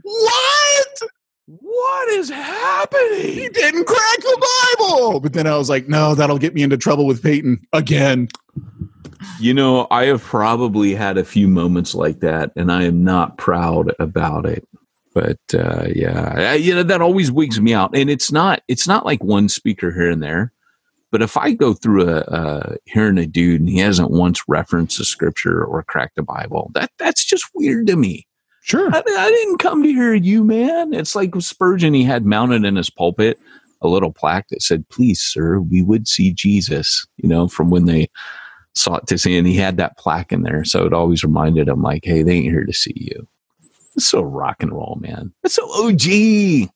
what? 0.02 1.02
What 1.46 2.10
is 2.10 2.30
happening? 2.30 3.32
He 3.32 3.50
didn't 3.50 3.86
crack 3.86 4.18
the 4.18 4.48
Bible. 4.80 5.20
But 5.20 5.34
then 5.34 5.46
I 5.46 5.56
was 5.56 5.70
like, 5.70 5.88
no, 5.88 6.16
that'll 6.16 6.40
get 6.40 6.56
me 6.56 6.64
into 6.64 6.78
trouble 6.78 7.06
with 7.06 7.22
Peyton 7.22 7.66
again. 7.72 8.28
You 9.40 9.54
know, 9.54 9.86
I 9.92 10.06
have 10.06 10.24
probably 10.24 10.96
had 10.96 11.20
a 11.20 11.24
few 11.24 11.48
moments 11.48 11.94
like 11.94 12.22
that, 12.22 12.52
and 12.56 12.72
I 12.72 12.84
am 12.84 13.04
not 13.04 13.38
proud 13.38 13.94
about 14.00 14.48
it. 14.48 14.68
But 15.14 15.40
uh, 15.54 15.88
yeah, 15.94 16.34
I, 16.36 16.54
you 16.56 16.76
know 16.76 16.84
that 16.84 17.02
always 17.02 17.32
wigs 17.32 17.60
me 17.60 17.74
out, 17.74 17.96
and 17.96 18.10
it's 18.10 18.32
not 18.32 18.62
it's 18.68 18.88
not 18.88 19.06
like 19.06 19.24
one 19.24 19.50
speaker 19.50 19.92
here 19.92 20.10
and 20.10 20.22
there. 20.22 20.54
But 21.12 21.24
if 21.24 21.36
I 21.38 21.54
go 21.54 21.74
through 21.74 22.08
a 22.08 22.20
uh, 22.22 22.76
hearing 22.86 23.18
a 23.18 23.26
dude 23.26 23.62
and 23.62 23.70
he 23.70 23.80
hasn't 23.80 24.12
once 24.12 24.44
referenced 24.48 25.00
a 25.00 25.06
scripture 25.06 25.64
or 25.64 25.84
cracked 25.84 26.20
a 26.20 26.24
Bible, 26.24 26.70
that 26.76 26.92
that's 26.98 27.26
just 27.26 27.46
weird 27.56 27.88
to 27.88 27.96
me. 27.96 28.28
Sure. 28.62 28.94
I, 28.94 29.00
I 29.00 29.30
didn't 29.30 29.58
come 29.58 29.82
to 29.82 29.90
hear 29.90 30.14
you, 30.14 30.44
man. 30.44 30.94
It's 30.94 31.16
like 31.16 31.34
Spurgeon, 31.40 31.94
he 31.94 32.04
had 32.04 32.26
mounted 32.26 32.66
in 32.66 32.76
his 32.76 32.90
pulpit 32.90 33.40
a 33.82 33.88
little 33.88 34.12
plaque 34.12 34.48
that 34.50 34.62
said, 34.62 34.88
Please, 34.90 35.22
sir, 35.22 35.60
we 35.60 35.82
would 35.82 36.08
see 36.08 36.34
Jesus, 36.34 37.06
you 37.18 37.28
know, 37.28 37.48
from 37.48 37.70
when 37.70 37.86
they 37.86 38.10
sought 38.76 39.08
to 39.08 39.18
see. 39.18 39.38
And 39.38 39.48
he 39.48 39.56
had 39.56 39.78
that 39.78 39.98
plaque 39.98 40.32
in 40.32 40.44
there. 40.44 40.64
So 40.64 40.86
it 40.86 40.94
always 40.94 41.24
reminded 41.24 41.68
him, 41.68 41.82
like, 41.82 42.06
Hey, 42.06 42.22
they 42.24 42.34
ain't 42.34 42.46
here 42.46 42.66
to 42.66 42.74
see 42.74 42.94
you. 42.96 43.28
It's 44.00 44.08
so 44.08 44.22
rock 44.22 44.64
and 44.64 44.72
roll, 44.72 44.98
man. 45.02 45.34
It's 45.44 45.56
so 45.56 45.64
OG. 45.86 46.70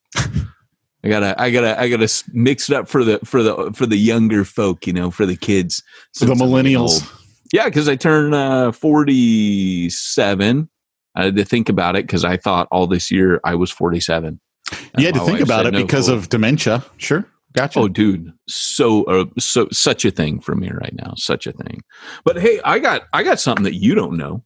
I 1.06 1.10
gotta, 1.10 1.42
I 1.42 1.52
gotta, 1.52 1.80
I 1.80 1.88
gotta 1.90 2.24
mix 2.34 2.70
it 2.70 2.76
up 2.76 2.90
for 2.90 3.06
the, 3.06 3.20
for 3.24 3.42
the, 3.42 3.72
for 3.74 3.86
the 3.86 3.96
younger 3.96 4.44
folk, 4.44 4.86
you 4.86 4.92
know, 4.92 5.10
for 5.10 5.26
the 5.26 5.38
kids, 5.38 5.82
For 6.18 6.26
the 6.26 6.36
since 6.36 6.42
I'm 6.42 6.50
getting 6.50 6.74
millennials. 6.76 7.20
Yeah, 7.54 7.66
because 7.66 7.88
I 7.88 7.96
turned 7.96 8.36
uh, 8.36 8.74
47. 8.74 10.70
I 11.16 11.24
had 11.24 11.36
to 11.38 11.46
think 11.46 11.70
about 11.70 11.96
it 11.96 12.06
because 12.08 12.26
I 12.26 12.36
thought 12.36 12.68
all 12.72 12.88
this 12.88 13.10
year 13.10 13.40
I 13.46 13.56
was 13.56 13.72
47. 13.72 14.38
And 14.72 14.82
You 14.98 15.06
had 15.06 15.16
to 15.16 15.22
think 15.22 15.40
about 15.40 15.66
it 15.66 15.72
"No, 15.72 15.82
because 15.82 16.08
fool." 16.08 16.18
of 16.18 16.28
dementia. 16.28 16.84
Sure. 16.98 17.26
Gotcha. 17.54 17.80
Oh, 17.80 17.88
dude, 17.88 18.34
so 18.48 19.04
uh, 19.04 19.26
so 19.38 19.68
such 19.72 20.06
a 20.06 20.12
thing 20.12 20.40
for 20.40 20.56
me 20.56 20.72
right 20.72 20.94
now, 20.96 21.14
such 21.16 21.46
a 21.46 21.52
thing. 21.52 21.84
But 22.26 22.40
hey, 22.42 22.60
I 22.66 22.80
got 22.80 23.04
I 23.14 23.22
got 23.22 23.40
something 23.40 23.64
that 23.64 23.76
you 23.76 23.94
don't 23.94 24.18
know 24.18 24.44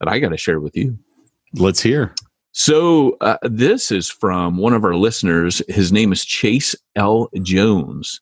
that 0.00 0.08
I 0.08 0.18
got 0.18 0.30
to 0.30 0.38
share 0.38 0.58
with 0.58 0.74
you. 0.74 0.98
Let's 1.54 1.80
hear. 1.80 2.14
So 2.52 3.16
uh, 3.20 3.38
this 3.42 3.90
is 3.90 4.10
from 4.10 4.58
one 4.58 4.74
of 4.74 4.84
our 4.84 4.94
listeners. 4.94 5.62
His 5.68 5.92
name 5.92 6.12
is 6.12 6.24
Chase 6.24 6.74
L. 6.96 7.28
Jones, 7.42 8.20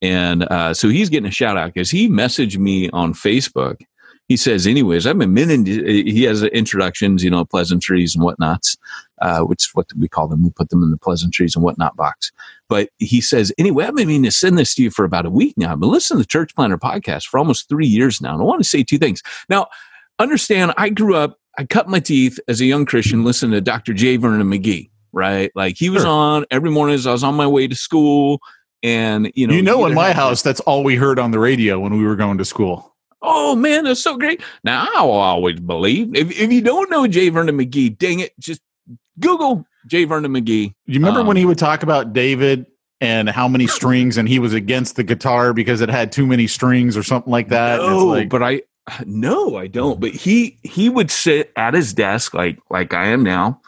and 0.00 0.44
uh, 0.44 0.72
so 0.74 0.88
he's 0.88 1.08
getting 1.08 1.28
a 1.28 1.32
shout 1.32 1.56
out 1.56 1.74
because 1.74 1.90
he 1.90 2.08
messaged 2.08 2.58
me 2.58 2.90
on 2.90 3.12
Facebook. 3.12 3.80
He 4.28 4.36
says, 4.36 4.68
"Anyways, 4.68 5.06
I've 5.06 5.18
been 5.18 5.34
meaning." 5.34 5.66
He 5.66 6.22
has 6.24 6.44
introductions, 6.44 7.24
you 7.24 7.30
know, 7.30 7.44
pleasantries 7.44 8.14
and 8.14 8.24
whatnots, 8.24 8.76
uh, 9.20 9.40
which 9.40 9.68
what 9.74 9.86
we 9.98 10.08
call 10.08 10.28
them? 10.28 10.44
We 10.44 10.50
put 10.50 10.70
them 10.70 10.84
in 10.84 10.92
the 10.92 10.96
pleasantries 10.96 11.56
and 11.56 11.64
whatnot 11.64 11.96
box. 11.96 12.30
But 12.68 12.90
he 12.98 13.20
says, 13.20 13.52
"Anyway, 13.58 13.84
I've 13.84 13.96
been 13.96 14.08
meaning 14.08 14.24
to 14.24 14.30
send 14.30 14.58
this 14.58 14.76
to 14.76 14.82
you 14.82 14.90
for 14.90 15.04
about 15.04 15.26
a 15.26 15.30
week 15.30 15.54
now. 15.56 15.72
I've 15.72 15.80
been 15.80 15.90
listening 15.90 16.18
to 16.18 16.22
the 16.22 16.28
Church 16.28 16.54
Planter 16.54 16.78
podcast 16.78 17.26
for 17.26 17.38
almost 17.38 17.68
three 17.68 17.86
years 17.86 18.20
now, 18.20 18.32
and 18.32 18.42
I 18.42 18.44
want 18.44 18.62
to 18.62 18.68
say 18.68 18.84
two 18.84 18.98
things. 18.98 19.22
Now, 19.48 19.66
understand, 20.20 20.72
I 20.76 20.88
grew 20.88 21.16
up." 21.16 21.38
I 21.58 21.64
cut 21.64 21.88
my 21.88 22.00
teeth 22.00 22.38
as 22.48 22.60
a 22.60 22.64
young 22.64 22.84
Christian 22.86 23.24
listening 23.24 23.52
to 23.52 23.60
Dr. 23.60 23.92
J. 23.92 24.16
Vernon 24.16 24.46
McGee, 24.48 24.90
right? 25.12 25.50
Like 25.54 25.76
he 25.76 25.90
was 25.90 26.02
Sure. 26.02 26.10
on 26.10 26.46
every 26.50 26.70
morning 26.70 26.94
as 26.94 27.06
I 27.06 27.12
was 27.12 27.22
on 27.24 27.34
my 27.34 27.46
way 27.46 27.66
to 27.68 27.74
school. 27.76 28.40
And, 28.82 29.30
you 29.34 29.46
know, 29.46 29.54
You 29.54 29.62
know, 29.62 29.86
in 29.86 29.94
my 29.94 30.12
house, 30.12 30.42
that's 30.42 30.60
all 30.60 30.82
we 30.82 30.96
heard 30.96 31.18
on 31.18 31.30
the 31.30 31.38
radio 31.38 31.78
when 31.78 31.96
we 31.96 32.04
were 32.04 32.16
going 32.16 32.38
to 32.38 32.44
school. 32.44 32.94
Oh 33.20 33.54
man, 33.54 33.84
that's 33.84 34.02
so 34.02 34.16
great. 34.16 34.42
Now 34.64 34.88
I 34.96 35.02
will 35.02 35.12
always 35.12 35.60
believe. 35.60 36.12
If, 36.14 36.32
if 36.36 36.50
you 36.50 36.60
don't 36.60 36.90
know 36.90 37.06
J. 37.06 37.28
Vernon 37.28 37.56
McGee, 37.56 37.96
dang 37.96 38.18
it, 38.20 38.32
just 38.40 38.60
Google 39.20 39.64
J. 39.86 40.04
Vernon 40.04 40.32
McGee. 40.32 40.74
You 40.86 40.94
remember 40.94 41.20
Um, 41.20 41.26
when 41.28 41.36
he 41.36 41.44
would 41.44 41.58
talk 41.58 41.84
about 41.84 42.12
David 42.12 42.66
and 43.00 43.28
how 43.28 43.46
many 43.46 43.66
strings, 43.68 44.16
and 44.16 44.28
he 44.28 44.38
was 44.40 44.52
against 44.54 44.96
the 44.96 45.04
guitar 45.04 45.52
because 45.52 45.80
it 45.80 45.88
had 45.88 46.10
too 46.10 46.26
many 46.26 46.46
strings 46.48 46.96
or 46.96 47.02
something 47.04 47.30
like 47.30 47.48
that? 47.50 47.78
No, 47.80 48.06
like, 48.06 48.28
but 48.28 48.42
I 48.42 48.62
no, 49.06 49.56
I 49.56 49.66
don't. 49.66 50.00
But 50.00 50.10
he 50.12 50.58
he 50.62 50.88
would 50.88 51.10
sit 51.10 51.52
at 51.56 51.74
his 51.74 51.92
desk 51.92 52.34
like 52.34 52.58
like 52.70 52.94
I 52.94 53.06
am 53.06 53.22
now, 53.22 53.60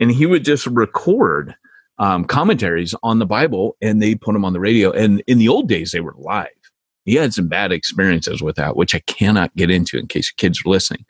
and 0.00 0.10
he 0.10 0.26
would 0.26 0.44
just 0.44 0.66
record 0.66 1.54
um, 1.98 2.24
commentaries 2.24 2.94
on 3.02 3.18
the 3.18 3.26
Bible, 3.26 3.76
and 3.80 4.02
they 4.02 4.14
put 4.14 4.32
them 4.32 4.44
on 4.44 4.52
the 4.52 4.60
radio. 4.60 4.90
And 4.90 5.22
in 5.26 5.38
the 5.38 5.48
old 5.48 5.68
days, 5.68 5.92
they 5.92 6.00
were 6.00 6.14
live. 6.18 6.48
He 7.04 7.14
had 7.16 7.34
some 7.34 7.48
bad 7.48 7.72
experiences 7.72 8.42
with 8.42 8.54
that, 8.56 8.76
which 8.76 8.94
I 8.94 9.00
cannot 9.00 9.54
get 9.56 9.70
into 9.70 9.98
in 9.98 10.06
case 10.06 10.30
kids 10.30 10.62
are 10.64 10.70
listening. 10.70 11.04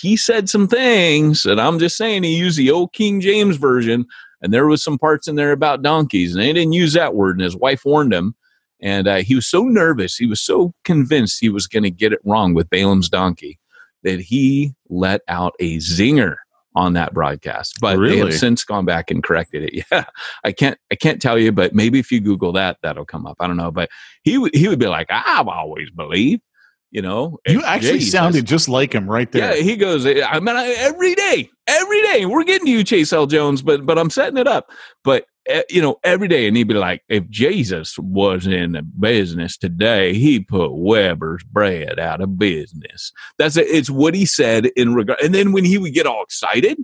He 0.00 0.16
said 0.16 0.48
some 0.48 0.68
things, 0.68 1.46
and 1.46 1.60
I'm 1.60 1.78
just 1.78 1.96
saying 1.96 2.22
he 2.22 2.36
used 2.36 2.58
the 2.58 2.70
old 2.70 2.92
King 2.92 3.20
James 3.22 3.56
version, 3.56 4.06
and 4.42 4.52
there 4.52 4.66
was 4.66 4.84
some 4.84 4.98
parts 4.98 5.26
in 5.26 5.36
there 5.36 5.52
about 5.52 5.82
donkeys, 5.82 6.34
and 6.34 6.42
they 6.42 6.52
didn't 6.52 6.74
use 6.74 6.92
that 6.92 7.14
word. 7.14 7.36
And 7.36 7.44
his 7.44 7.56
wife 7.56 7.84
warned 7.84 8.12
him, 8.12 8.34
and 8.80 9.08
uh, 9.08 9.16
he 9.16 9.34
was 9.34 9.46
so 9.46 9.62
nervous, 9.64 10.16
he 10.16 10.26
was 10.26 10.40
so 10.40 10.72
convinced 10.84 11.38
he 11.40 11.48
was 11.48 11.66
going 11.66 11.82
to 11.82 11.90
get 11.90 12.12
it 12.12 12.20
wrong 12.24 12.54
with 12.54 12.70
Balaam's 12.70 13.08
donkey 13.08 13.58
that 14.04 14.20
he 14.20 14.74
let 14.88 15.22
out 15.28 15.54
a 15.60 15.78
zinger 15.78 16.36
on 16.76 16.92
that 16.92 17.12
broadcast. 17.12 17.76
But 17.80 17.94
they 17.94 17.98
Really? 18.00 18.18
have 18.30 18.34
since 18.34 18.62
gone 18.64 18.84
back 18.84 19.10
and 19.10 19.22
corrected 19.22 19.64
it. 19.64 19.84
Yeah, 19.92 20.04
I 20.44 20.52
can't, 20.52 20.78
I 20.92 20.94
can't 20.94 21.20
tell 21.20 21.36
you, 21.38 21.50
but 21.50 21.74
maybe 21.74 21.98
if 21.98 22.12
you 22.12 22.20
Google 22.20 22.52
that, 22.52 22.78
that'll 22.82 23.04
come 23.04 23.26
up. 23.26 23.36
I 23.40 23.46
don't 23.48 23.56
know, 23.56 23.72
but 23.72 23.88
he 24.22 24.38
would, 24.38 24.54
he 24.54 24.68
would 24.68 24.78
be 24.78 24.86
like, 24.86 25.08
"I've 25.10 25.48
always 25.48 25.90
believed." 25.90 26.42
You 26.90 27.02
know, 27.02 27.38
You 27.46 27.62
actually 27.64 28.00
sounded 28.00 28.46
just 28.46 28.68
like 28.68 28.94
him 28.94 29.10
right 29.10 29.30
there. 29.30 29.54
Yeah, 29.54 29.62
he 29.62 29.76
goes. 29.76 30.06
I 30.06 30.40
mean, 30.40 30.56
I, 30.56 30.74
every 30.78 31.14
day, 31.14 31.50
every 31.66 32.02
day, 32.02 32.24
we're 32.24 32.44
getting 32.44 32.64
to 32.64 32.72
you, 32.72 32.82
Chase 32.82 33.12
L. 33.12 33.26
Jones, 33.26 33.60
but 33.60 33.84
but 33.84 33.98
I'm 33.98 34.08
setting 34.08 34.38
it 34.38 34.46
up. 34.46 34.70
But 35.04 35.26
eh, 35.46 35.64
you 35.68 35.82
know, 35.82 35.96
every 36.02 36.28
day, 36.28 36.48
and 36.48 36.56
he'd 36.56 36.64
be 36.64 36.72
like, 36.72 37.02
if 37.10 37.28
Jesus 37.28 37.98
was 37.98 38.46
in 38.46 38.72
the 38.72 38.82
business 38.82 39.58
today, 39.58 40.14
he 40.14 40.40
put 40.40 40.72
Weber's 40.72 41.44
bread 41.44 41.98
out 41.98 42.22
of 42.22 42.38
business. 42.38 43.12
That's 43.36 43.58
it. 43.58 43.66
It's 43.68 43.90
what 43.90 44.14
he 44.14 44.24
said 44.24 44.66
in 44.74 44.94
regard. 44.94 45.20
And 45.20 45.34
then 45.34 45.52
when 45.52 45.66
he 45.66 45.76
would 45.76 45.92
get 45.92 46.06
all 46.06 46.22
excited, 46.22 46.78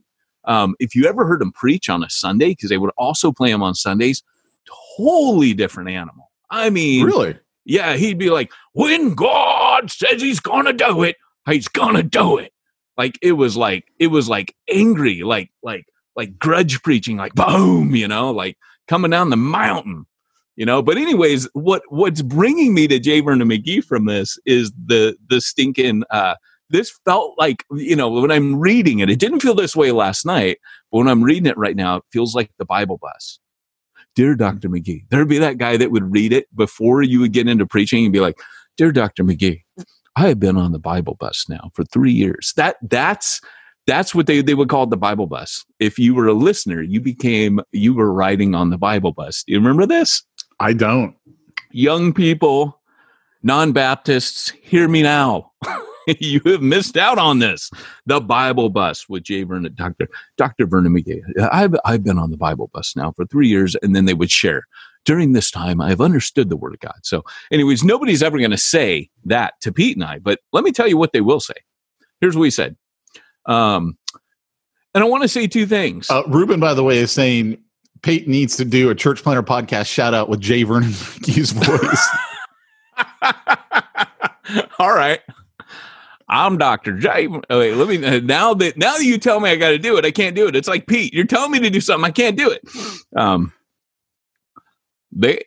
um, 0.45 0.75
if 0.81 0.95
you 0.95 1.07
ever 1.07 1.27
heard 1.27 1.41
him 1.41 1.53
preach 1.53 1.89
on 1.89 2.05
a 2.05 2.11
Sunday, 2.11 2.51
because 2.51 2.69
they 2.69 2.79
would 2.79 2.93
also 2.99 3.33
play 3.33 3.51
him 3.51 3.63
on 3.63 3.75
Sundays, 3.75 4.23
totally 4.99 5.55
different 5.55 5.89
animal. 5.89 6.31
I 6.51 6.69
mean, 6.69 7.07
really? 7.07 7.39
Yeah, 7.65 7.95
he'd 7.97 8.19
be 8.19 8.31
like, 8.31 8.53
when 8.73 9.15
God 9.15 9.91
says 9.91 10.21
he's 10.21 10.41
gonna 10.41 10.73
do 10.73 11.03
it, 11.03 11.17
he's 11.49 11.69
gonna 11.69 12.03
do 12.03 12.39
it. 12.39 12.53
Like 12.97 13.19
it 13.23 13.33
was 13.33 13.57
like 13.57 13.87
it 13.99 14.09
was 14.09 14.29
like 14.29 14.55
angry, 14.71 15.23
like 15.23 15.51
like 15.63 15.85
like 16.17 16.39
grudge 16.39 16.83
preaching, 16.83 17.17
like 17.17 17.35
boom, 17.35 17.95
you 17.95 18.07
know, 18.09 18.31
like 18.31 18.57
coming 18.87 19.11
down 19.11 19.31
the 19.31 19.37
mountain, 19.37 20.07
you 20.57 20.67
know. 20.67 20.83
But 20.83 20.99
anyways, 20.99 21.49
what 21.55 21.83
what's 21.89 22.23
bringing 22.23 22.75
me 22.75 22.87
to 22.89 22.99
J. 23.01 23.21
Vernon 23.21 23.49
McGee 23.49 23.83
from 23.85 24.07
this 24.07 24.39
is 24.47 24.73
the 24.87 25.17
the 25.29 25.41
stinking. 25.41 26.05
uh 26.11 26.37
This 26.71 26.93
felt 27.05 27.35
like 27.39 27.65
you 27.73 27.97
know 27.97 28.09
when 28.09 28.31
I'm 28.31 28.61
reading 28.61 29.01
it, 29.01 29.11
it 29.11 29.19
didn't 29.19 29.41
feel 29.41 29.55
this 29.55 29.75
way 29.75 29.91
last 29.91 30.25
night, 30.27 30.59
but 30.93 30.99
when 30.99 31.09
I'm 31.09 31.25
reading 31.25 31.47
it 31.47 31.59
right 31.59 31.77
now, 31.77 31.97
it 31.97 32.05
feels 32.13 32.35
like 32.35 32.51
the 32.59 32.65
Bible 32.65 32.99
bus. 32.99 33.41
Dear 34.15 34.35
Dr. 34.35 34.69
McGee, 34.69 35.05
there'd 35.11 35.29
be 35.29 35.39
that 35.39 35.59
guy 35.59 35.77
that 35.77 35.91
would 35.91 36.13
read 36.13 36.33
it 36.33 36.47
before 36.57 37.03
you 37.03 37.21
would 37.21 37.33
get 37.33 37.49
into 37.49 37.67
preaching 37.67 38.05
and 38.05 38.13
be 38.13 38.21
like, 38.21 38.39
Dear 38.77 38.93
Dr. 38.93 39.25
McGee, 39.25 39.63
I 40.17 40.29
have 40.29 40.41
been 40.41 40.57
on 40.57 40.73
the 40.73 40.79
Bible 40.79 41.17
bus 41.19 41.47
now 41.49 41.71
for 41.75 41.85
three 41.85 42.13
years. 42.13 42.53
That 42.57 42.77
that's 42.83 43.41
that's 43.87 44.15
what 44.15 44.27
they, 44.27 44.41
they 44.41 44.55
would 44.55 44.69
call 44.69 44.87
the 44.87 44.97
Bible 44.97 45.27
bus. 45.27 45.65
If 45.79 45.99
you 45.99 46.15
were 46.15 46.27
a 46.27 46.33
listener, 46.33 46.83
you 46.83 47.01
became 47.01 47.61
you 47.73 47.95
were 47.95 48.13
riding 48.13 48.55
on 48.55 48.71
the 48.71 48.79
Bible 48.79 49.13
bus. 49.13 49.45
Do 49.45 49.53
you 49.53 49.59
remember 49.59 49.87
this? 49.87 50.23
I 50.61 50.73
don't. 50.73 51.17
Young 51.73 52.13
people, 52.13 52.81
non-Baptists, 53.43 54.51
hear 54.63 54.89
me 54.89 55.03
now. 55.03 55.53
you 56.21 56.41
have 56.47 56.63
missed 56.63 56.97
out 56.97 57.19
on 57.19 57.39
this. 57.39 57.71
The 58.07 58.21
Bible 58.21 58.69
bus 58.69 59.09
with 59.09 59.23
J. 59.25 59.43
Vernon, 59.43 59.75
Dr. 59.75 60.09
Dr. 60.37 60.67
Vernon 60.67 60.95
McGee. 60.95 61.23
I've 61.53 61.75
I've 61.85 62.05
been 62.05 62.19
on 62.19 62.31
the 62.31 62.37
Bible 62.37 62.71
bus 62.73 62.95
now 62.97 63.13
for 63.13 63.25
three 63.27 63.49
years, 63.49 63.75
and 63.77 63.95
then 63.95 64.05
they 64.05 64.15
would 64.15 64.31
share. 64.31 64.65
During 65.05 65.33
this 65.33 65.51
time, 65.51 65.83
I've 65.83 66.01
understood 66.01 66.49
the 66.49 66.57
Word 66.57 66.73
of 66.73 66.81
God. 66.81 66.99
So, 67.03 67.25
anyways, 67.51 67.85
nobody's 67.85 68.23
ever 68.23 68.39
going 68.39 68.53
to 68.53 68.57
say 68.57 69.11
that 69.27 69.53
to 69.61 69.71
Pete 69.71 69.99
and 69.99 70.05
I, 70.05 70.19
but 70.19 70.41
let 70.55 70.65
me 70.65 70.73
tell 70.73 70.89
you 70.89 70.97
what 70.97 71.13
they 71.13 71.21
will 71.21 71.41
say. 71.41 71.55
Here's 72.23 72.37
what 72.37 72.45
he 72.45 72.51
said. 72.51 72.75
Um, 73.45 73.99
and 74.95 75.05
I 75.05 75.07
want 75.07 75.23
to 75.23 75.29
say 75.29 75.47
two 75.47 75.67
things. 75.67 76.09
Uh, 76.09 76.23
Ruben, 76.29 76.59
by 76.59 76.73
the 76.73 76.83
way, 76.83 76.99
is 76.99 77.13
saying 77.13 77.59
Pete 78.03 78.29
needs 78.29 78.57
to 78.57 78.65
do 78.65 78.91
a 78.91 78.95
church 78.95 79.23
planter 79.23 79.43
podcast 79.43 79.87
shout 79.87 80.15
out 80.15 80.29
with 80.29 80.41
J. 80.41 80.63
Vernon 80.63 80.91
McGee's 80.93 81.53
voice. 81.53 82.09
All 84.79 84.95
right. 84.95 85.21
I'm 86.29 86.57
Dr. 86.59 86.93
J. 86.99 87.29
Oh, 87.51 87.59
wait, 87.59 87.75
let 87.75 87.89
me 87.89 88.05
uh, 88.05 88.21
now 88.21 88.55
that 88.55 88.77
now 88.77 88.97
that 88.97 89.05
you 89.05 89.19
tell 89.19 89.41
me 89.41 89.51
I 89.51 89.57
got 89.57 89.71
to 89.71 89.79
do 89.79 89.97
it, 89.97 90.05
I 90.05 90.11
can't 90.11 90.35
do 90.35 90.47
it. 90.49 90.57
It's 90.57 90.69
like 90.69 90.87
Pete, 90.87 91.13
you're 91.13 91.25
telling 91.27 91.51
me 91.51 91.61
to 91.61 91.71
do 91.71 91.81
something, 91.81 92.05
I 92.05 92.11
can't 92.11 92.37
do 92.37 92.51
it. 92.51 92.63
Um, 93.17 93.53
they, 95.13 95.45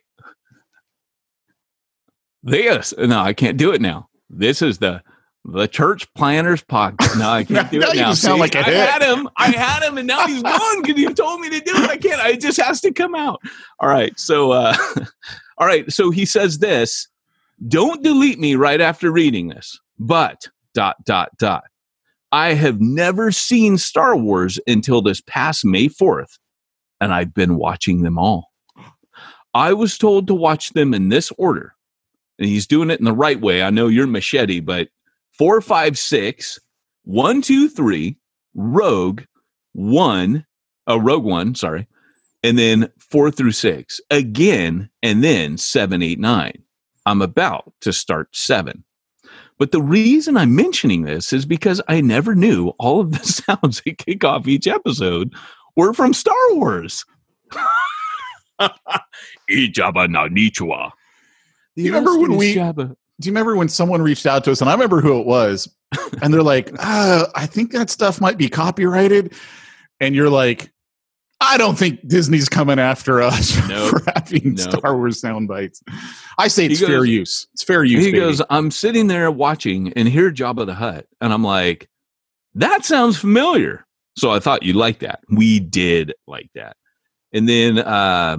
uh, 2.68 2.82
no, 2.98 3.20
I 3.20 3.32
can't 3.32 3.58
do 3.58 3.72
it 3.72 3.80
now. 3.80 4.08
This 4.30 4.62
is 4.62 4.78
the 4.78 5.02
the 5.44 5.66
church 5.66 6.12
planters 6.14 6.62
podcast. 6.62 7.18
No, 7.18 7.30
I 7.30 7.44
can't 7.44 7.70
do 7.70 7.78
Now 7.80 7.88
it 7.88 7.94
you 7.96 8.00
now. 8.02 8.12
sound 8.12 8.36
See, 8.36 8.40
like 8.40 8.54
a 8.54 8.60
I 8.60 8.70
had 8.70 9.02
him, 9.02 9.28
I 9.36 9.46
had 9.48 9.82
him, 9.82 9.98
and 9.98 10.06
now 10.06 10.26
he's 10.26 10.42
gone 10.44 10.82
because 10.82 11.00
you 11.00 11.12
told 11.14 11.40
me 11.40 11.48
to 11.50 11.60
do 11.60 11.72
it. 11.74 11.90
I 11.90 11.96
can't. 11.96 12.20
It 12.34 12.40
just 12.40 12.60
has 12.60 12.80
to 12.82 12.92
come 12.92 13.14
out. 13.14 13.40
All 13.80 13.88
right. 13.88 14.18
So, 14.18 14.52
uh, 14.52 14.76
all 15.58 15.66
right. 15.66 15.90
So 15.90 16.10
he 16.10 16.24
says 16.24 16.58
this. 16.58 17.08
Don't 17.66 18.04
delete 18.04 18.38
me 18.38 18.54
right 18.54 18.80
after 18.80 19.10
reading 19.10 19.48
this, 19.48 19.80
but 19.98 20.46
dot 20.78 21.04
dot 21.04 21.36
dot. 21.38 21.64
I 22.30 22.52
have 22.54 22.80
never 22.80 23.32
seen 23.32 23.78
Star 23.78 24.16
Wars 24.16 24.60
until 24.68 25.02
this 25.02 25.20
past 25.20 25.64
May 25.64 25.88
4th, 25.88 26.38
and 27.00 27.12
I've 27.12 27.34
been 27.34 27.56
watching 27.56 28.02
them 28.02 28.16
all. 28.16 28.52
I 29.52 29.72
was 29.72 29.98
told 29.98 30.28
to 30.28 30.34
watch 30.34 30.74
them 30.74 30.94
in 30.94 31.08
this 31.08 31.32
order, 31.36 31.74
and 32.38 32.48
he's 32.48 32.68
doing 32.68 32.90
it 32.90 33.00
in 33.00 33.06
the 33.06 33.12
right 33.12 33.40
way. 33.40 33.64
I 33.64 33.70
know 33.70 33.88
you're 33.88 34.06
machete, 34.06 34.60
but 34.60 34.86
four, 35.36 35.60
five, 35.60 35.98
six, 35.98 36.60
one, 37.02 37.42
two, 37.42 37.68
three, 37.68 38.16
Rogue, 38.54 39.22
one, 39.72 40.46
uh, 40.88 41.00
Rogue 41.00 41.24
One, 41.24 41.56
sorry, 41.56 41.88
and 42.44 42.56
then 42.56 42.88
four 43.00 43.32
through 43.32 43.50
six 43.50 44.00
again, 44.12 44.90
and 45.02 45.24
then 45.24 45.58
seven, 45.58 46.04
eight, 46.04 46.20
nine. 46.20 46.62
I'm 47.04 47.20
about 47.20 47.72
to 47.80 47.92
start 47.92 48.28
seven. 48.32 48.84
But 49.58 49.72
the 49.72 49.82
reason 49.82 50.36
I'm 50.36 50.54
mentioning 50.54 51.02
this 51.02 51.32
is 51.32 51.44
because 51.44 51.80
I 51.88 52.00
never 52.00 52.34
knew 52.34 52.68
all 52.78 53.00
of 53.00 53.12
the 53.12 53.18
sounds 53.24 53.82
that 53.84 53.98
kick 53.98 54.24
off 54.24 54.46
each 54.46 54.66
episode 54.66 55.34
were 55.76 55.92
from 55.92 56.14
Star 56.14 56.34
Wars. 56.52 57.04
Ijaba 59.50 60.08
na 60.08 60.28
Nichua. 60.28 60.90
Do 61.76 61.82
you 61.82 61.92
remember 61.92 62.18
when 62.18 62.36
we- 62.36 62.54
Jabba. 62.54 62.94
Do 63.20 63.26
you 63.26 63.32
remember 63.32 63.56
when 63.56 63.68
someone 63.68 64.00
reached 64.00 64.26
out 64.26 64.44
to 64.44 64.52
us, 64.52 64.60
and 64.60 64.70
I 64.70 64.72
remember 64.74 65.00
who 65.00 65.18
it 65.18 65.26
was, 65.26 65.68
and 66.22 66.32
they're 66.32 66.40
like, 66.42 66.70
uh, 66.78 67.26
"I 67.34 67.46
think 67.46 67.72
that 67.72 67.90
stuff 67.90 68.20
might 68.20 68.38
be 68.38 68.48
copyrighted," 68.48 69.32
and 69.98 70.14
you're 70.14 70.30
like, 70.30 70.70
"I 71.40 71.56
don't 71.58 71.78
think 71.78 72.06
Disney's 72.06 72.48
coming 72.48 72.78
after 72.78 73.22
us 73.22 73.56
Nope. 73.68 73.90
for 73.90 74.02
having 74.14 74.54
Nope. 74.54 74.58
Star 74.78 74.96
Wars 74.96 75.20
sound 75.20 75.48
bites." 75.48 75.82
I 76.38 76.48
say 76.48 76.66
it's 76.66 76.80
fair 76.80 77.04
use. 77.04 77.46
It's 77.54 77.62
fair 77.64 77.84
use. 77.84 78.04
he 78.04 78.12
baby. 78.12 78.20
goes, 78.24 78.40
I'm 78.50 78.70
sitting 78.70 79.06
there 79.08 79.30
watching 79.30 79.92
and 79.94 80.08
hear 80.08 80.30
Jabba 80.30 80.66
the 80.66 80.74
Hutt, 80.74 81.06
and 81.20 81.32
I'm 81.32 81.42
like, 81.44 81.88
that 82.54 82.84
sounds 82.84 83.16
familiar. 83.18 83.86
So 84.16 84.30
I 84.30 84.40
thought 84.40 84.62
you'd 84.64 84.76
like 84.76 84.98
that. 85.00 85.20
We 85.30 85.60
did 85.60 86.12
like 86.26 86.50
that. 86.54 86.76
And 87.32 87.48
then 87.48 87.78
uh 87.78 88.38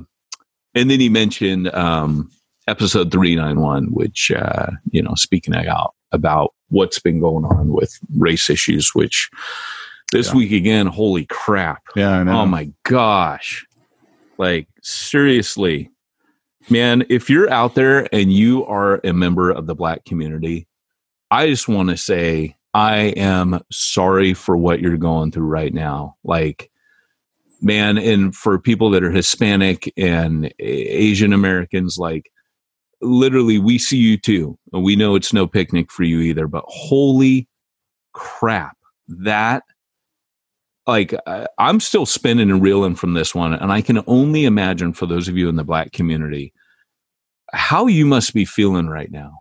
and 0.75 0.89
then 0.91 0.99
he 0.99 1.07
mentioned 1.09 1.73
um 1.73 2.29
episode 2.67 3.11
391, 3.11 3.85
which 3.93 4.29
uh, 4.31 4.67
you 4.91 5.01
know, 5.01 5.13
speaking 5.15 5.55
out 5.55 5.93
about 6.11 6.53
what's 6.67 6.99
been 6.99 7.19
going 7.19 7.45
on 7.45 7.69
with 7.69 7.97
race 8.17 8.49
issues, 8.49 8.91
which 8.93 9.29
this 10.11 10.29
Yeah. 10.29 10.35
week 10.35 10.51
again, 10.51 10.87
holy 10.87 11.25
crap. 11.25 11.83
yeah, 11.95 12.11
I 12.19 12.23
know. 12.23 12.41
Oh 12.41 12.45
my 12.45 12.71
gosh. 12.83 13.65
Like 14.37 14.67
seriously. 14.81 15.89
Man, 16.69 17.05
if 17.09 17.29
you're 17.29 17.49
out 17.49 17.75
there 17.75 18.07
and 18.13 18.31
you 18.31 18.65
are 18.65 18.99
a 19.03 19.11
member 19.13 19.49
of 19.49 19.65
the 19.65 19.75
black 19.75 20.05
community, 20.05 20.67
I 21.31 21.47
just 21.47 21.67
want 21.67 21.89
to 21.89 21.97
say 21.97 22.55
I 22.73 23.13
am 23.17 23.59
sorry 23.71 24.33
for 24.35 24.55
what 24.55 24.79
you're 24.79 24.97
going 24.97 25.31
through 25.31 25.47
right 25.47 25.73
now. 25.73 26.15
Like 26.23 26.69
man, 27.61 27.97
and 27.97 28.33
for 28.35 28.57
people 28.57 28.89
that 28.91 29.03
are 29.03 29.11
Hispanic 29.11 29.91
and 29.97 30.53
Asian 30.59 31.33
Americans 31.33 31.97
like 31.97 32.31
literally 33.01 33.59
we 33.59 33.77
see 33.77 33.97
you 33.97 34.17
too. 34.17 34.57
And 34.73 34.83
we 34.83 34.95
know 34.95 35.15
it's 35.15 35.33
no 35.33 35.47
picnic 35.47 35.91
for 35.91 36.03
you 36.03 36.19
either, 36.19 36.47
but 36.47 36.63
holy 36.67 37.47
crap. 38.13 38.77
That 39.07 39.63
like 40.89 41.13
I, 41.27 41.47
I'm 41.57 41.79
still 41.79 42.05
spinning 42.05 42.49
and 42.49 42.61
reeling 42.61 42.95
from 42.95 43.13
this 43.13 43.33
one, 43.33 43.53
and 43.53 43.71
I 43.71 43.81
can 43.81 44.03
only 44.07 44.45
imagine 44.45 44.93
for 44.93 45.05
those 45.05 45.27
of 45.27 45.37
you 45.37 45.47
in 45.47 45.55
the 45.55 45.63
black 45.63 45.91
community 45.91 46.53
how 47.53 47.87
you 47.87 48.05
must 48.05 48.33
be 48.33 48.45
feeling 48.45 48.87
right 48.87 49.11
now. 49.11 49.39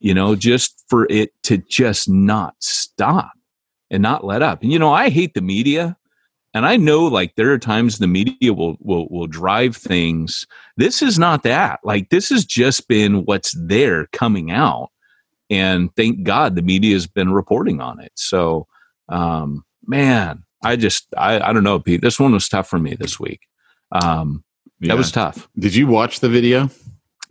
You 0.00 0.14
know, 0.14 0.34
just 0.36 0.84
for 0.88 1.06
it 1.10 1.30
to 1.44 1.58
just 1.58 2.08
not 2.08 2.54
stop 2.60 3.32
and 3.90 4.02
not 4.02 4.24
let 4.24 4.42
up. 4.42 4.62
And 4.62 4.72
you 4.72 4.78
know, 4.78 4.92
I 4.92 5.10
hate 5.10 5.34
the 5.34 5.40
media, 5.40 5.96
and 6.54 6.64
I 6.64 6.76
know 6.76 7.04
like 7.04 7.34
there 7.34 7.52
are 7.52 7.58
times 7.58 7.98
the 7.98 8.06
media 8.06 8.52
will 8.54 8.76
will 8.80 9.08
will 9.10 9.26
drive 9.26 9.76
things. 9.76 10.46
This 10.76 11.02
is 11.02 11.18
not 11.18 11.42
that. 11.42 11.80
Like 11.84 12.10
this 12.10 12.30
has 12.30 12.44
just 12.44 12.88
been 12.88 13.24
what's 13.24 13.54
there 13.58 14.06
coming 14.12 14.50
out, 14.50 14.90
and 15.50 15.94
thank 15.96 16.22
God 16.22 16.54
the 16.54 16.62
media 16.62 16.94
has 16.94 17.06
been 17.06 17.32
reporting 17.32 17.80
on 17.80 18.00
it. 18.00 18.12
So, 18.14 18.66
um, 19.08 19.64
man, 19.86 20.44
I 20.64 20.76
just 20.76 21.06
I 21.16 21.40
I 21.40 21.52
don't 21.52 21.64
know, 21.64 21.78
Pete. 21.78 22.02
This 22.02 22.18
one 22.18 22.32
was 22.32 22.48
tough 22.48 22.68
for 22.68 22.78
me 22.78 22.94
this 22.94 23.18
week. 23.20 23.40
Um, 23.92 24.44
Yeah. 24.80 24.88
that 24.88 24.98
was 24.98 25.12
tough. 25.12 25.48
Did 25.58 25.74
you 25.74 25.86
watch 25.86 26.20
the 26.20 26.28
video? 26.28 26.70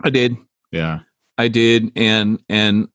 I 0.03 0.09
did. 0.09 0.37
Yeah. 0.71 0.99
I 1.37 1.47
did, 1.47 1.91
and 1.95 2.39
and 2.49 2.87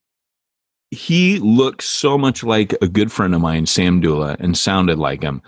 he 0.91 1.39
looked 1.39 1.83
so 1.83 2.19
much 2.19 2.43
like 2.43 2.75
a 2.83 2.89
good 2.89 3.11
friend 3.11 3.35
of 3.35 3.41
mine, 3.41 3.67
Sam 3.67 4.01
Dula, 4.01 4.37
and 4.41 4.57
sounded 4.57 4.99
like 4.99 5.23
him. 5.23 5.41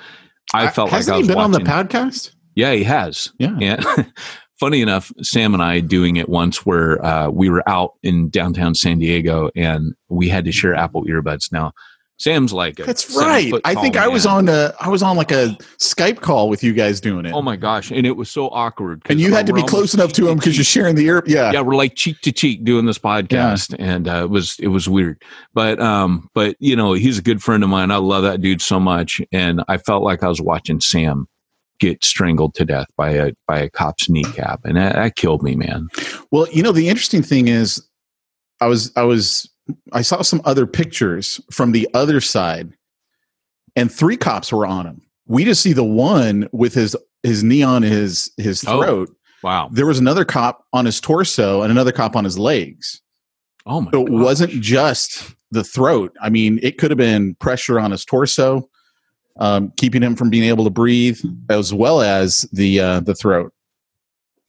I 0.54 0.68
felt 0.70 0.86
like 0.92 0.98
Hasn't 0.98 1.14
I 1.14 1.16
he 1.18 1.22
was 1.22 1.28
been 1.28 1.38
on 1.38 1.50
the 1.50 1.58
podcast? 1.60 2.30
Yeah, 2.54 2.72
he 2.72 2.84
has. 2.84 3.32
Yeah. 3.38 3.56
And 3.60 4.12
funny 4.60 4.80
enough, 4.80 5.10
Sam 5.22 5.52
and 5.52 5.62
I 5.62 5.80
doing 5.80 6.16
it 6.16 6.28
once 6.28 6.64
where 6.64 7.04
uh, 7.04 7.28
we 7.30 7.50
were 7.50 7.68
out 7.68 7.94
in 8.02 8.30
downtown 8.30 8.74
San 8.74 8.98
Diego 9.00 9.50
and 9.56 9.94
we 10.08 10.28
had 10.28 10.44
to 10.44 10.52
share 10.52 10.74
Apple 10.74 11.04
earbuds. 11.04 11.50
Now, 11.52 11.72
Sam's 12.18 12.52
like 12.52 12.78
a 12.78 12.84
That's 12.84 13.14
right. 13.16 13.52
I 13.64 13.74
think 13.74 13.96
I 13.96 14.06
was 14.06 14.24
man. 14.24 14.34
on 14.36 14.48
a 14.48 14.72
I 14.80 14.88
was 14.88 15.02
on 15.02 15.16
like 15.16 15.32
a 15.32 15.56
Skype 15.78 16.20
call 16.20 16.48
with 16.48 16.62
you 16.62 16.72
guys 16.72 17.00
doing 17.00 17.26
it. 17.26 17.32
Oh 17.32 17.42
my 17.42 17.56
gosh, 17.56 17.90
and 17.90 18.06
it 18.06 18.16
was 18.16 18.30
so 18.30 18.48
awkward. 18.48 19.02
and 19.06 19.20
you 19.20 19.32
had 19.34 19.46
to 19.46 19.52
be 19.52 19.62
close 19.64 19.94
enough 19.94 20.12
to 20.14 20.28
him 20.28 20.38
because 20.38 20.56
you're 20.56 20.64
sharing 20.64 20.94
the 20.94 21.06
ear. 21.06 21.24
Yeah. 21.26 21.50
yeah, 21.52 21.60
we're 21.60 21.74
like 21.74 21.96
cheek 21.96 22.20
to 22.22 22.32
cheek 22.32 22.64
doing 22.64 22.86
this 22.86 22.98
podcast, 22.98 23.74
and 23.78 24.06
uh, 24.08 24.22
it 24.24 24.30
was 24.30 24.58
it 24.60 24.68
was 24.68 24.88
weird. 24.88 25.22
But 25.54 25.80
um, 25.80 26.30
but 26.34 26.56
you 26.60 26.76
know, 26.76 26.92
he's 26.92 27.18
a 27.18 27.22
good 27.22 27.42
friend 27.42 27.64
of 27.64 27.68
mine. 27.68 27.90
I 27.90 27.96
love 27.96 28.22
that 28.22 28.40
dude 28.40 28.62
so 28.62 28.78
much, 28.78 29.20
and 29.32 29.64
I 29.66 29.78
felt 29.78 30.04
like 30.04 30.22
I 30.22 30.28
was 30.28 30.40
watching 30.40 30.80
Sam 30.80 31.26
get 31.80 32.04
strangled 32.04 32.54
to 32.54 32.64
death 32.64 32.86
by 32.96 33.10
a 33.10 33.32
by 33.46 33.58
a 33.58 33.70
cop's 33.70 34.08
kneecap, 34.08 34.60
and 34.64 34.76
that, 34.76 34.94
that 34.94 35.16
killed 35.16 35.42
me, 35.42 35.56
man. 35.56 35.88
Well, 36.30 36.46
you 36.52 36.62
know, 36.62 36.72
the 36.72 36.88
interesting 36.88 37.22
thing 37.22 37.48
is, 37.48 37.84
I 38.60 38.66
was, 38.66 38.92
I 38.96 39.02
was, 39.02 39.50
I 39.92 40.02
saw 40.02 40.22
some 40.22 40.42
other 40.44 40.66
pictures 40.66 41.40
from 41.50 41.72
the 41.72 41.88
other 41.94 42.20
side, 42.20 42.72
and 43.76 43.90
three 43.90 44.16
cops 44.16 44.52
were 44.52 44.66
on 44.66 44.86
him. 44.86 45.00
We 45.26 45.44
just 45.44 45.62
see 45.62 45.72
the 45.72 45.84
one 45.84 46.48
with 46.52 46.74
his 46.74 46.94
his 47.22 47.42
knee 47.42 47.62
on 47.62 47.82
his 47.82 48.30
his 48.36 48.64
Oh. 48.66 48.82
throat. 48.82 49.16
Wow. 49.42 49.68
There 49.72 49.86
was 49.86 49.98
another 49.98 50.24
cop 50.24 50.64
on 50.72 50.84
his 50.86 51.00
torso 51.00 51.62
and 51.62 51.70
another 51.70 51.92
cop 51.92 52.16
on 52.16 52.24
his 52.24 52.38
legs. 52.38 53.00
Oh 53.66 53.80
my. 53.82 53.90
So 53.92 54.02
it 54.06 54.10
gosh. 54.10 54.20
wasn't 54.20 54.52
just 54.62 55.34
the 55.50 55.64
throat. 55.64 56.14
I 56.20 56.28
mean, 56.30 56.58
it 56.62 56.76
could 56.78 56.90
have 56.90 56.98
been 56.98 57.34
pressure 57.36 57.78
on 57.80 57.90
his 57.90 58.04
torso, 58.04 58.68
um, 59.38 59.72
keeping 59.78 60.02
him 60.02 60.16
from 60.16 60.28
being 60.30 60.44
able 60.44 60.64
to 60.64 60.70
breathe, 60.70 61.20
as 61.48 61.72
well 61.72 62.00
as 62.02 62.42
the 62.52 62.80
uh, 62.80 63.00
the 63.00 63.14
throat. 63.14 63.52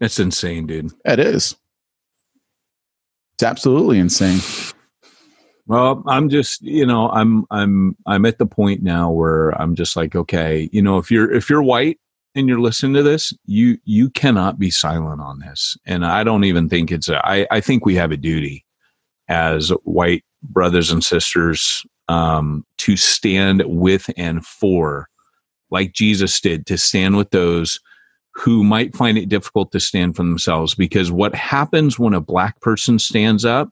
That's 0.01 0.19
insane, 0.19 0.67
dude. 0.67 0.91
It 1.05 1.19
is. 1.19 1.55
It's 3.35 3.43
absolutely 3.43 3.99
insane. 3.99 4.39
Well, 5.67 6.03
I'm 6.05 6.29
just, 6.29 6.61
you 6.61 6.85
know, 6.85 7.09
I'm 7.09 7.45
I'm 7.49 7.95
I'm 8.05 8.25
at 8.25 8.37
the 8.37 8.45
point 8.45 8.83
now 8.83 9.09
where 9.11 9.49
I'm 9.59 9.75
just 9.75 9.95
like, 9.95 10.15
okay, 10.15 10.69
you 10.71 10.81
know, 10.81 10.97
if 10.99 11.09
you're 11.09 11.31
if 11.31 11.49
you're 11.49 11.63
white 11.63 11.99
and 12.35 12.47
you're 12.47 12.59
listening 12.59 12.93
to 12.93 13.03
this, 13.03 13.33
you 13.45 13.77
you 13.83 14.09
cannot 14.11 14.59
be 14.59 14.69
silent 14.69 15.21
on 15.21 15.39
this. 15.39 15.75
And 15.85 16.05
I 16.05 16.23
don't 16.23 16.43
even 16.43 16.69
think 16.69 16.91
it's 16.91 17.09
a 17.09 17.25
I, 17.27 17.47
I 17.49 17.61
think 17.61 17.83
we 17.85 17.95
have 17.95 18.11
a 18.11 18.17
duty 18.17 18.63
as 19.27 19.69
white 19.83 20.23
brothers 20.43 20.91
and 20.91 21.03
sisters 21.03 21.83
um 22.07 22.63
to 22.77 22.95
stand 22.95 23.63
with 23.65 24.09
and 24.17 24.45
for 24.45 25.07
like 25.71 25.93
Jesus 25.93 26.39
did, 26.39 26.67
to 26.67 26.77
stand 26.77 27.17
with 27.17 27.31
those 27.31 27.79
who 28.35 28.63
might 28.63 28.95
find 28.95 29.17
it 29.17 29.29
difficult 29.29 29.71
to 29.71 29.79
stand 29.79 30.15
for 30.15 30.23
themselves 30.23 30.75
because 30.75 31.11
what 31.11 31.33
happens 31.33 31.97
when 31.97 32.13
a 32.13 32.21
black 32.21 32.59
person 32.61 32.99
stands 32.99 33.45
up 33.45 33.69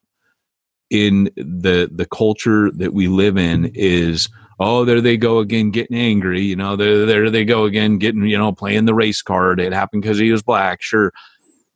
in 0.94 1.26
the 1.36 1.90
the 1.92 2.06
culture 2.06 2.70
that 2.72 2.94
we 2.94 3.08
live 3.08 3.36
in 3.36 3.72
is 3.74 4.30
oh 4.60 4.86
there 4.86 5.02
they 5.02 5.18
go 5.18 5.40
again 5.40 5.72
getting 5.72 5.98
angry 5.98 6.42
you 6.42 6.56
know 6.56 6.76
there 6.76 7.06
there 7.08 7.32
they 7.32 7.44
go 7.44 7.66
again 7.66 7.98
getting 7.98 8.26
you 8.28 8.38
know 8.38 8.54
playing 8.54 8.86
the 8.86 8.94
race 8.94 9.22
card. 9.22 9.60
It 9.60 9.74
happened 9.74 10.04
because 10.04 10.20
he 10.20 10.32
was 10.32 10.44
black. 10.44 10.82
Sure. 10.82 11.12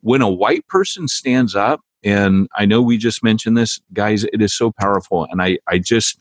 When 0.01 0.21
a 0.21 0.29
white 0.29 0.67
person 0.67 1.07
stands 1.07 1.55
up 1.55 1.81
and 2.03 2.47
i 2.55 2.65
know 2.65 2.81
we 2.81 2.97
just 2.97 3.23
mentioned 3.23 3.57
this 3.57 3.79
guys 3.93 4.23
it 4.25 4.41
is 4.41 4.53
so 4.53 4.71
powerful 4.79 5.27
and 5.31 5.41
i 5.41 5.57
i 5.67 5.77
just 5.77 6.17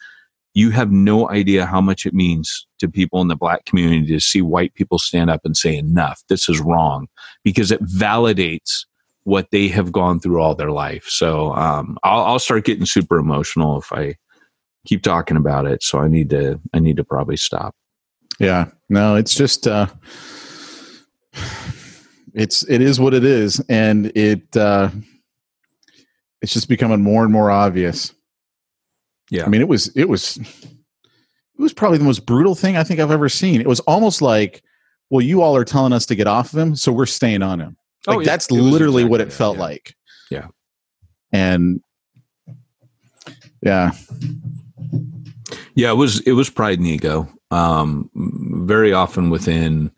you 0.54 0.70
have 0.70 0.90
no 0.90 1.28
idea 1.28 1.66
how 1.66 1.82
much 1.82 2.06
it 2.06 2.14
means 2.14 2.66
to 2.78 2.88
people 2.88 3.20
in 3.20 3.28
the 3.28 3.36
black 3.36 3.66
community 3.66 4.06
to 4.06 4.20
see 4.20 4.40
white 4.40 4.72
people 4.74 4.98
stand 4.98 5.28
up 5.28 5.42
and 5.44 5.56
say 5.56 5.76
enough 5.76 6.22
this 6.28 6.48
is 6.48 6.60
wrong 6.60 7.06
because 7.44 7.70
it 7.70 7.82
validates 7.84 8.86
what 9.26 9.50
they 9.50 9.66
have 9.66 9.90
gone 9.90 10.20
through 10.20 10.40
all 10.40 10.54
their 10.54 10.70
life. 10.70 11.04
So 11.08 11.52
um, 11.54 11.98
I'll, 12.04 12.22
I'll 12.22 12.38
start 12.38 12.64
getting 12.64 12.86
super 12.86 13.18
emotional 13.18 13.76
if 13.76 13.92
I 13.92 14.14
keep 14.86 15.02
talking 15.02 15.36
about 15.36 15.66
it. 15.66 15.82
So 15.82 15.98
I 15.98 16.06
need 16.06 16.30
to 16.30 16.60
I 16.72 16.78
need 16.78 16.96
to 16.98 17.02
probably 17.02 17.36
stop. 17.36 17.74
Yeah. 18.38 18.66
No, 18.88 19.16
it's 19.16 19.34
just 19.34 19.66
uh 19.66 19.88
it's 22.34 22.62
it 22.68 22.80
is 22.80 23.00
what 23.00 23.14
it 23.14 23.24
is 23.24 23.58
and 23.68 24.12
it 24.16 24.56
uh 24.56 24.90
it's 26.40 26.52
just 26.52 26.68
becoming 26.68 27.02
more 27.02 27.24
and 27.24 27.32
more 27.32 27.50
obvious. 27.50 28.14
Yeah. 29.28 29.44
I 29.44 29.48
mean, 29.48 29.60
it 29.60 29.68
was 29.68 29.88
it 29.96 30.08
was 30.08 30.36
it 30.36 31.60
was 31.60 31.72
probably 31.72 31.98
the 31.98 32.04
most 32.04 32.26
brutal 32.26 32.54
thing 32.54 32.76
I 32.76 32.84
think 32.84 33.00
I've 33.00 33.10
ever 33.10 33.28
seen. 33.28 33.60
It 33.60 33.66
was 33.66 33.80
almost 33.80 34.22
like, 34.22 34.62
well, 35.10 35.20
you 35.20 35.42
all 35.42 35.56
are 35.56 35.64
telling 35.64 35.92
us 35.92 36.06
to 36.06 36.14
get 36.14 36.28
off 36.28 36.52
of 36.52 36.60
him, 36.60 36.76
so 36.76 36.92
we're 36.92 37.06
staying 37.06 37.42
on 37.42 37.58
him. 37.58 37.76
Like 38.06 38.16
Oh, 38.16 38.20
yeah. 38.20 38.26
that's 38.26 38.50
It 38.50 38.54
literally 38.54 39.04
what 39.04 39.20
exactly 39.20 39.22
it 39.22 39.30
that, 39.30 39.36
felt 39.36 39.56
yeah. 39.56 39.62
like. 39.62 39.96
Yeah. 40.30 40.46
And 41.32 41.80
yeah, 43.62 43.92
Yeah, 45.74 45.90
it 45.90 45.96
was 45.96 46.20
it 46.20 46.32
was 46.32 46.50
pride 46.50 46.78
and 46.78 46.86
ego. 46.86 47.28
Um, 47.50 48.10
very 48.66 48.92
often 48.92 49.30
within 49.30 49.90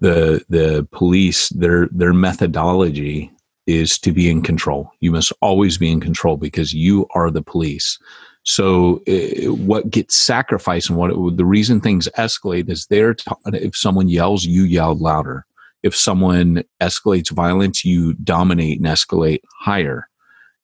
the 0.00 0.44
the 0.48 0.86
police, 0.92 1.48
their 1.50 1.88
their 1.92 2.12
methodology 2.12 3.30
is 3.66 3.98
to 3.98 4.12
be 4.12 4.30
in 4.30 4.42
control. 4.42 4.90
You 5.00 5.10
must 5.10 5.32
always 5.42 5.76
be 5.78 5.90
in 5.90 6.00
control 6.00 6.36
because 6.36 6.72
you 6.72 7.06
are 7.14 7.30
the 7.30 7.42
police. 7.42 7.98
So 8.44 9.02
uh, 9.08 9.52
what 9.54 9.90
gets 9.90 10.14
sacrificed 10.14 10.88
and 10.88 10.96
what 10.98 11.10
it, 11.10 11.36
the 11.36 11.44
reason 11.44 11.80
things 11.80 12.08
escalate 12.16 12.70
is 12.70 12.86
they're 12.86 13.14
taught 13.14 13.40
if 13.52 13.76
someone 13.76 14.08
yells, 14.08 14.44
you 14.44 14.62
yell 14.62 14.94
louder. 14.94 15.44
If 15.82 15.94
someone 15.94 16.64
escalates 16.80 17.30
violence, 17.30 17.84
you 17.84 18.14
dominate 18.14 18.78
and 18.78 18.86
escalate 18.86 19.40
higher. 19.60 20.08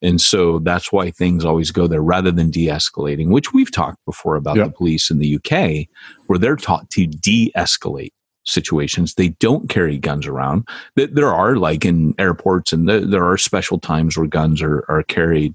And 0.01 0.21
so 0.21 0.59
that's 0.59 0.91
why 0.93 1.11
things 1.13 1.45
always 1.45 1.71
go 1.71 1.87
there 1.87 2.03
rather 2.03 2.33
than 2.33 2.51
de 2.51 2.67
escalating, 2.67 3.29
which 3.29 3.53
we've 3.53 3.71
talked 3.71 4.05
before 4.05 4.35
about 4.35 4.57
Yeah. 4.57 4.65
the 4.65 4.73
police 4.73 5.11
in 5.11 5.19
the 5.19 5.37
UK, 5.37 5.89
where 6.27 6.39
they're 6.39 6.57
taught 6.57 6.91
to 6.91 7.07
de 7.07 7.53
escalate 7.57 8.13
situations. 8.45 9.15
They 9.15 9.29
don't 9.29 9.69
carry 9.69 9.99
guns 9.99 10.27
around. 10.27 10.67
There 10.97 11.33
are, 11.33 11.55
like 11.55 11.85
in 11.85 12.15
airports, 12.19 12.73
and 12.73 12.89
there 12.89 13.25
are 13.25 13.39
special 13.39 13.79
times 13.79 14.17
where 14.17 14.27
guns 14.27 14.61
are, 14.61 14.85
are 14.89 15.05
carried, 15.05 15.55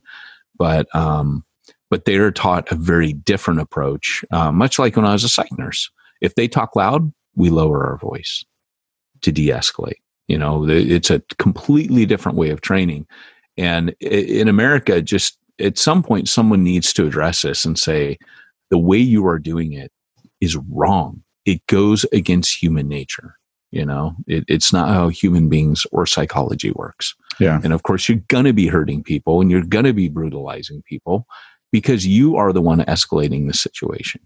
but, 0.58 0.88
um, 0.96 1.44
but 1.90 2.06
they 2.06 2.16
are 2.16 2.32
taught 2.32 2.72
a 2.72 2.76
very 2.76 3.12
different 3.12 3.60
approach, 3.60 4.24
uh, 4.32 4.54
much 4.54 4.80
like 4.80 4.96
when 4.96 5.06
I 5.06 5.12
was 5.12 5.26
a 5.26 5.30
psych 5.30 5.52
nurse. 5.58 5.90
If 6.22 6.36
they 6.36 6.48
talk 6.48 6.76
loud, 6.78 7.12
we 7.36 7.50
lower 7.50 7.86
our 7.86 7.98
voice 7.98 8.46
to 9.28 9.32
de 9.34 9.50
escalate. 9.50 10.02
You 10.28 10.38
know, 10.38 10.66
it's 10.68 11.10
a 11.10 11.22
completely 11.38 12.06
different 12.06 12.38
way 12.38 12.50
of 12.50 12.62
training. 12.62 13.06
And 13.58 13.96
in 14.00 14.48
America, 14.48 15.02
just 15.02 15.38
at 15.60 15.78
some 15.78 16.04
point, 16.04 16.30
someone 16.30 16.64
needs 16.64 16.94
to 16.94 17.06
address 17.06 17.42
this 17.42 17.66
and 17.66 17.78
say, 17.78 18.18
the 18.70 18.78
way 18.78 18.98
you 18.98 19.26
are 19.28 19.40
doing 19.40 19.74
it 19.74 19.92
is 20.42 20.58
wrong. 20.70 21.24
It 21.46 21.66
goes 21.68 22.06
against 22.12 22.62
human 22.62 22.88
nature. 22.88 23.36
You 23.72 23.86
know, 23.86 24.16
it, 24.28 24.46
it's 24.48 24.72
not 24.72 24.90
how 24.90 25.10
human 25.10 25.50
beings 25.50 25.86
or 25.92 26.06
psychology 26.06 26.72
works. 26.72 27.16
Yeah. 27.40 27.60
And 27.64 27.74
of 27.74 27.84
course, 27.84 28.08
you're 28.08 28.22
going 28.28 28.46
to 28.46 28.54
be 28.54 28.68
hurting 28.68 29.04
people 29.04 29.42
and 29.42 29.52
you're 29.52 29.64
going 29.64 29.86
to 29.86 29.94
be 29.94 30.10
brutalizing 30.10 30.84
people 30.84 31.26
because 31.72 32.06
you 32.06 32.38
are 32.38 32.54
the 32.54 32.62
one 32.62 32.80
escalating 32.80 33.48
the 33.48 33.54
situation, 33.54 34.22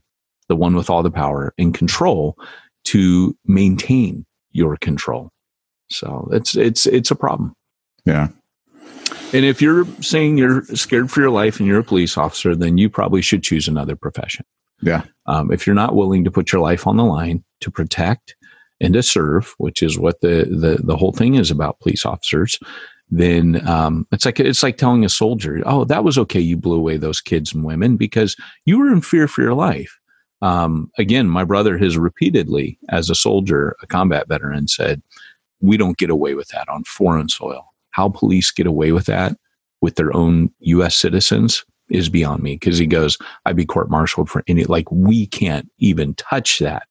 the 0.47 0.55
one 0.55 0.75
with 0.75 0.89
all 0.89 1.03
the 1.03 1.11
power 1.11 1.53
and 1.57 1.73
control 1.73 2.37
to 2.85 3.35
maintain 3.45 4.25
your 4.51 4.77
control. 4.77 5.29
So 5.89 6.29
it's, 6.31 6.55
it's, 6.55 6.85
it's 6.85 7.11
a 7.11 7.15
problem. 7.15 7.53
yeah, 8.05 8.29
And 9.33 9.45
if 9.45 9.61
you're 9.61 9.85
saying 10.01 10.37
you're 10.37 10.63
scared 10.65 11.11
for 11.11 11.19
your 11.21 11.29
life 11.29 11.59
and 11.59 11.67
you're 11.67 11.79
a 11.79 11.83
police 11.83 12.17
officer, 12.17 12.55
then 12.55 12.77
you 12.77 12.89
probably 12.89 13.21
should 13.21 13.43
choose 13.43 13.67
another 13.67 13.95
profession. 13.95 14.45
Yeah. 14.81 15.03
Um, 15.27 15.51
if 15.51 15.67
you're 15.67 15.75
not 15.75 15.95
willing 15.95 16.23
to 16.23 16.31
put 16.31 16.51
your 16.51 16.61
life 16.61 16.87
on 16.87 16.97
the 16.97 17.03
line 17.03 17.43
to 17.61 17.69
protect 17.69 18.35
and 18.79 18.93
to 18.95 19.03
serve, 19.03 19.53
which 19.57 19.83
is 19.83 19.99
what 19.99 20.21
the 20.21 20.47
the, 20.49 20.81
the 20.83 20.97
whole 20.97 21.11
thing 21.11 21.35
is 21.35 21.51
about 21.51 21.79
police 21.79 22.05
officers, 22.05 22.57
then 23.11 23.65
um, 23.67 24.07
it's 24.11 24.25
like 24.25 24.39
it's 24.39 24.63
like 24.63 24.77
telling 24.77 25.05
a 25.05 25.09
soldier, 25.09 25.61
"Oh, 25.65 25.83
that 25.85 26.03
was 26.03 26.17
okay. 26.17 26.39
You 26.39 26.57
blew 26.57 26.77
away 26.77 26.97
those 26.97 27.21
kids 27.21 27.53
and 27.53 27.63
women 27.63 27.95
because 27.95 28.35
you 28.65 28.79
were 28.79 28.91
in 28.91 29.01
fear 29.01 29.27
for 29.27 29.41
your 29.43 29.53
life." 29.53 29.99
Um, 30.41 30.91
again, 30.97 31.29
my 31.29 31.43
brother 31.43 31.77
has 31.77 31.97
repeatedly, 31.97 32.77
as 32.89 33.09
a 33.09 33.15
soldier, 33.15 33.75
a 33.81 33.87
combat 33.87 34.27
veteran, 34.27 34.67
said, 34.67 35.01
"We 35.59 35.77
don't 35.77 35.97
get 35.97 36.09
away 36.09 36.33
with 36.33 36.47
that 36.49 36.67
on 36.69 36.83
foreign 36.83 37.29
soil." 37.29 37.65
How 37.91 38.09
police 38.09 38.51
get 38.51 38.65
away 38.67 38.91
with 38.91 39.05
that 39.05 39.37
with 39.81 39.95
their 39.95 40.15
own 40.15 40.49
U.S. 40.61 40.95
citizens 40.95 41.65
is 41.89 42.07
beyond 42.07 42.41
me 42.41 42.55
because 42.55 42.77
he 42.77 42.87
goes, 42.87 43.17
I'd 43.45 43.55
be 43.57 43.65
court 43.65 43.89
martialed 43.89 44.29
for 44.29 44.43
any, 44.47 44.63
like, 44.63 44.89
we 44.91 45.25
can't 45.27 45.69
even 45.79 46.13
touch 46.15 46.59
that 46.59 46.83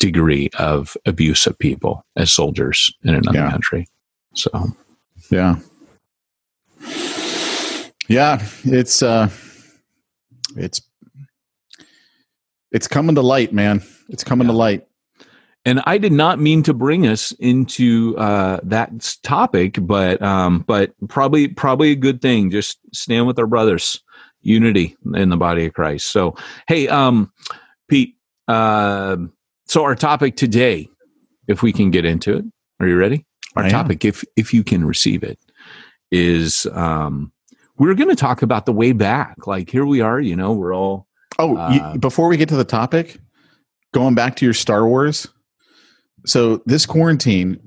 degree 0.00 0.50
of 0.58 0.96
abuse 1.06 1.46
of 1.46 1.56
people 1.58 2.04
as 2.16 2.32
soldiers 2.32 2.92
in 3.04 3.14
another 3.14 3.38
Yeah. 3.38 3.50
country. 3.50 3.86
So, 4.34 4.50
yeah, 5.30 5.56
yeah. 8.08 8.44
It's 8.64 9.02
uh, 9.02 9.30
it's 10.56 10.80
it's 12.74 12.88
coming 12.88 13.14
to 13.14 13.22
light, 13.22 13.52
man. 13.52 13.82
It's 14.10 14.24
coming 14.24 14.48
to 14.48 14.52
light. 14.52 14.86
and 15.64 15.80
I 15.86 15.96
did 15.96 16.12
not 16.12 16.38
mean 16.40 16.62
to 16.64 16.74
bring 16.74 17.06
us 17.06 17.32
into 17.38 18.16
uh, 18.18 18.58
that 18.64 19.16
topic, 19.22 19.78
but 19.80 20.20
um, 20.20 20.64
but 20.66 20.92
probably 21.08 21.48
probably 21.48 21.92
a 21.92 21.96
good 21.96 22.20
thing. 22.20 22.50
Just 22.50 22.78
stand 22.92 23.26
with 23.26 23.38
our 23.38 23.46
brothers, 23.46 24.02
unity 24.42 24.96
in 25.14 25.30
the 25.30 25.36
body 25.36 25.66
of 25.66 25.72
Christ. 25.72 26.10
So 26.10 26.36
hey, 26.68 26.88
um, 26.88 27.32
Pete. 27.88 28.16
Uh, 28.46 29.16
so 29.66 29.84
our 29.84 29.94
topic 29.94 30.36
today, 30.36 30.88
if 31.48 31.62
we 31.62 31.72
can 31.72 31.90
get 31.90 32.04
into 32.04 32.36
it, 32.36 32.44
are 32.80 32.86
you 32.86 32.96
ready? 32.98 33.24
Our 33.56 33.62
I 33.62 33.66
am. 33.66 33.72
topic, 33.72 34.04
if 34.04 34.24
if 34.36 34.52
you 34.52 34.64
can 34.64 34.84
receive 34.84 35.22
it, 35.22 35.38
is 36.10 36.66
um, 36.72 37.32
we're 37.78 37.94
going 37.94 38.10
to 38.10 38.16
talk 38.16 38.42
about 38.42 38.66
the 38.66 38.72
way 38.72 38.92
back. 38.92 39.46
Like 39.46 39.70
here 39.70 39.86
we 39.86 40.00
are, 40.00 40.20
you 40.20 40.36
know, 40.36 40.52
we're 40.52 40.74
all 40.74 41.06
Oh, 41.38 41.56
Uh, 41.56 41.92
you, 41.94 41.98
before 41.98 42.28
we 42.28 42.36
get 42.36 42.48
to 42.50 42.56
the 42.56 42.64
topic, 42.64 43.18
going 43.92 44.14
back 44.14 44.36
to 44.36 44.44
your 44.44 44.54
Star 44.54 44.86
Wars. 44.86 45.28
So 46.26 46.62
this 46.66 46.86
quarantine, 46.86 47.60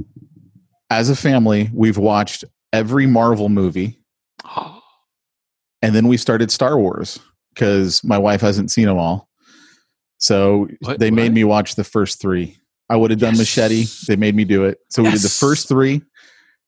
as 0.89 1.10
a 1.10 1.15
family, 1.15 1.69
we've 1.73 1.97
watched 1.97 2.43
every 2.73 3.06
Marvel 3.06 3.49
movie, 3.49 3.99
and 5.82 5.95
then 5.95 6.08
we 6.08 6.17
started 6.17 6.51
Star 6.51 6.77
Wars 6.77 7.19
because 7.53 8.03
my 8.03 8.17
wife 8.17 8.41
hasn't 8.41 8.71
seen 8.71 8.86
them 8.86 8.97
all. 8.97 9.30
So 10.19 10.67
What- 10.82 10.99
they 10.99 11.12
made 11.12 11.34
me 11.34 11.43
watch 11.43 11.75
the 11.75 11.84
first 11.84 12.19
three. 12.21 12.58
I 12.89 12.95
would 12.95 13.12
have 13.12 13.19
done 13.19 13.34
Yes. 13.36 13.39
Machete. 13.58 13.86
They 14.08 14.15
made 14.15 14.34
me 14.34 14.45
do 14.45 14.63
it. 14.63 14.77
So 14.89 15.03
we 15.03 15.12
did 15.12 15.19
the 15.21 15.30
first 15.30 15.67
three, 15.67 16.01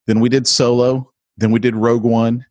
then 0.06 0.20
we 0.20 0.28
did 0.30 0.48
Solo, 0.48 1.12
then 1.38 1.52
we 1.52 1.60
did 1.60 1.76
Rogue 1.76 2.04
One, 2.04 2.46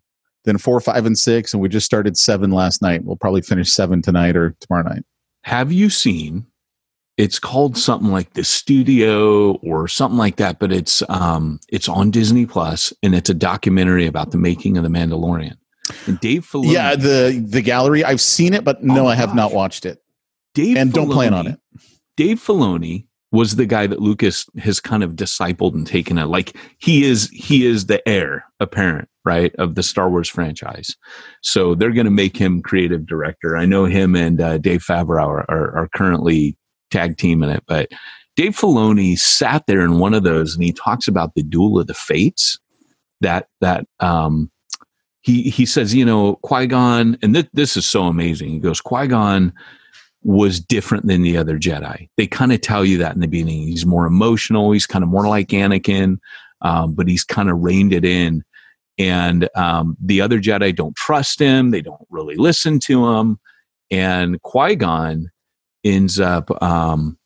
then 0.48 0.58
four, 0.58 0.80
five, 0.80 1.06
and 1.06 1.18
six, 1.18 1.52
and 1.52 1.62
we 1.62 1.68
just 1.68 1.86
started 1.86 2.16
seven 2.16 2.50
last 2.50 2.82
night. 2.82 3.04
We'll 3.04 3.16
probably 3.16 3.42
finish 3.42 3.70
seven 3.70 4.02
tonight 4.02 4.36
or 4.36 4.56
tomorrow 4.60 4.88
night. 4.88 5.04
have 5.44 5.70
you 5.72 5.88
seen 5.90 6.46
it's 7.16 7.40
called 7.40 7.76
something 7.76 8.12
like 8.12 8.34
the 8.34 8.44
studio 8.44 9.54
or 9.56 9.88
something 9.88 10.18
like 10.18 10.36
that 10.36 10.58
but 10.60 10.72
it's 10.72 11.02
um 11.08 11.58
it's 11.68 11.88
on 11.88 12.10
disney 12.12 12.46
plus 12.46 12.92
and 13.02 13.12
it's 13.14 13.28
a 13.28 13.34
documentary 13.34 14.06
about 14.06 14.30
the 14.30 14.38
making 14.38 14.76
of 14.76 14.84
the 14.84 14.88
mandalorian 14.88 15.56
and 16.06 16.20
dave 16.20 16.44
filoni 16.46 16.72
Yeah, 16.72 16.94
the 16.96 17.44
the 17.48 17.62
gallery. 17.62 18.04
I've 18.04 18.20
seen 18.20 18.52
it, 18.54 18.62
but 18.62 18.84
no, 18.84 19.06
Oh, 19.06 19.08
I 19.08 19.14
have 19.16 19.34
not 19.34 19.52
watched 19.52 19.84
it, 19.86 20.02
dave 20.54 20.76
and 20.76 20.92
don't 20.92 21.10
plan 21.10 21.32
on 21.34 21.46
it. 21.46 21.58
dave 22.16 22.38
filoni 22.38 23.06
was 23.32 23.56
the 23.56 23.66
guy 23.66 23.86
that 23.86 24.00
lucas 24.00 24.46
has 24.58 24.80
kind 24.80 25.02
of 25.02 25.12
discipled 25.16 25.74
and 25.74 25.86
taken 25.86 26.18
it 26.18 26.26
like 26.26 26.56
he 26.78 27.04
is 27.04 27.28
he 27.30 27.66
is 27.66 27.86
the 27.86 28.06
heir 28.08 28.44
apparent 28.60 29.08
right 29.28 29.54
of 29.56 29.74
the 29.74 29.82
star 29.82 30.08
wars 30.08 30.28
franchise 30.28 30.96
so 31.42 31.74
they're 31.74 31.92
going 31.92 32.04
to 32.04 32.10
make 32.10 32.36
him 32.36 32.62
creative 32.62 33.06
director 33.06 33.56
i 33.56 33.66
know 33.66 33.84
him 33.84 34.16
and 34.16 34.40
uh, 34.40 34.58
dave 34.58 34.82
favreau 34.82 35.26
are, 35.26 35.50
are, 35.50 35.76
are 35.76 35.88
currently 35.94 36.56
tag 36.90 37.16
teaming 37.18 37.50
it 37.50 37.62
but 37.66 37.88
dave 38.36 38.56
filoni 38.56 39.18
sat 39.18 39.64
there 39.66 39.82
in 39.82 39.98
one 39.98 40.14
of 40.14 40.22
those 40.22 40.54
and 40.54 40.64
he 40.64 40.72
talks 40.72 41.06
about 41.06 41.34
the 41.34 41.42
duel 41.42 41.78
of 41.78 41.86
the 41.86 41.94
fates 41.94 42.58
that 43.20 43.46
that 43.60 43.84
um 44.00 44.50
he 45.20 45.42
he 45.50 45.66
says 45.66 45.94
you 45.94 46.04
know 46.04 46.36
qui-gon 46.36 47.18
and 47.22 47.34
th- 47.34 47.50
this 47.52 47.76
is 47.76 47.86
so 47.86 48.04
amazing 48.04 48.48
he 48.48 48.58
goes 48.58 48.80
qui-gon 48.80 49.52
was 50.22 50.60
different 50.60 51.06
than 51.06 51.22
the 51.22 51.36
other 51.36 51.58
Jedi. 51.58 52.08
They 52.16 52.26
kind 52.26 52.52
of 52.52 52.60
tell 52.60 52.84
you 52.84 52.98
that 52.98 53.14
in 53.14 53.20
the 53.20 53.28
beginning. 53.28 53.66
He's 53.66 53.86
more 53.86 54.06
emotional. 54.06 54.72
He's 54.72 54.86
kind 54.86 55.02
of 55.02 55.08
more 55.08 55.28
like 55.28 55.48
Anakin, 55.48 56.18
um, 56.60 56.94
but 56.94 57.08
he's 57.08 57.24
kind 57.24 57.50
of 57.50 57.62
reined 57.62 57.92
it 57.92 58.04
in. 58.04 58.44
And 58.98 59.48
um, 59.54 59.96
the 60.00 60.20
other 60.20 60.40
Jedi 60.40 60.74
don't 60.74 60.96
trust 60.96 61.38
him. 61.38 61.70
They 61.70 61.80
don't 61.80 62.06
really 62.10 62.36
listen 62.36 62.80
to 62.80 63.06
him. 63.06 63.38
And 63.90 64.42
Qui 64.42 64.74
Gon 64.76 65.30
ends 65.84 66.18
up, 66.18 66.50
um, 66.62 67.16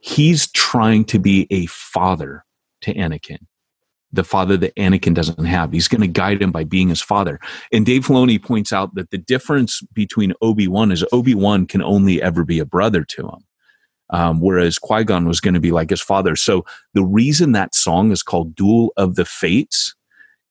he's 0.00 0.50
trying 0.52 1.04
to 1.06 1.18
be 1.18 1.46
a 1.50 1.66
father 1.66 2.44
to 2.82 2.92
Anakin, 2.94 3.38
the 4.12 4.24
father 4.24 4.56
that 4.58 4.74
Anakin 4.76 5.14
doesn't 5.14 5.44
have. 5.44 5.72
He's 5.72 5.88
going 5.88 6.02
to 6.02 6.08
guide 6.08 6.42
him 6.42 6.52
by 6.52 6.64
being 6.64 6.88
his 6.88 7.00
father. 7.00 7.38
And 7.72 7.86
Dave 7.86 8.06
Filoni 8.06 8.42
points 8.42 8.72
out 8.72 8.94
that 8.96 9.10
the 9.10 9.18
difference 9.18 9.80
between 9.94 10.34
Obi 10.42 10.68
Wan 10.68 10.92
is 10.92 11.04
Obi 11.12 11.34
Wan 11.34 11.66
can 11.66 11.82
only 11.82 12.20
ever 12.20 12.44
be 12.44 12.58
a 12.58 12.66
brother 12.66 13.04
to 13.04 13.22
him, 13.28 13.44
um, 14.10 14.40
whereas 14.40 14.78
Qui 14.78 15.04
Gon 15.04 15.26
was 15.26 15.40
going 15.40 15.54
to 15.54 15.60
be 15.60 15.72
like 15.72 15.90
his 15.90 16.02
father. 16.02 16.36
So 16.36 16.66
the 16.92 17.04
reason 17.04 17.52
that 17.52 17.74
song 17.74 18.10
is 18.10 18.22
called 18.22 18.54
"Duel 18.54 18.92
of 18.96 19.14
the 19.14 19.24
Fates" 19.24 19.94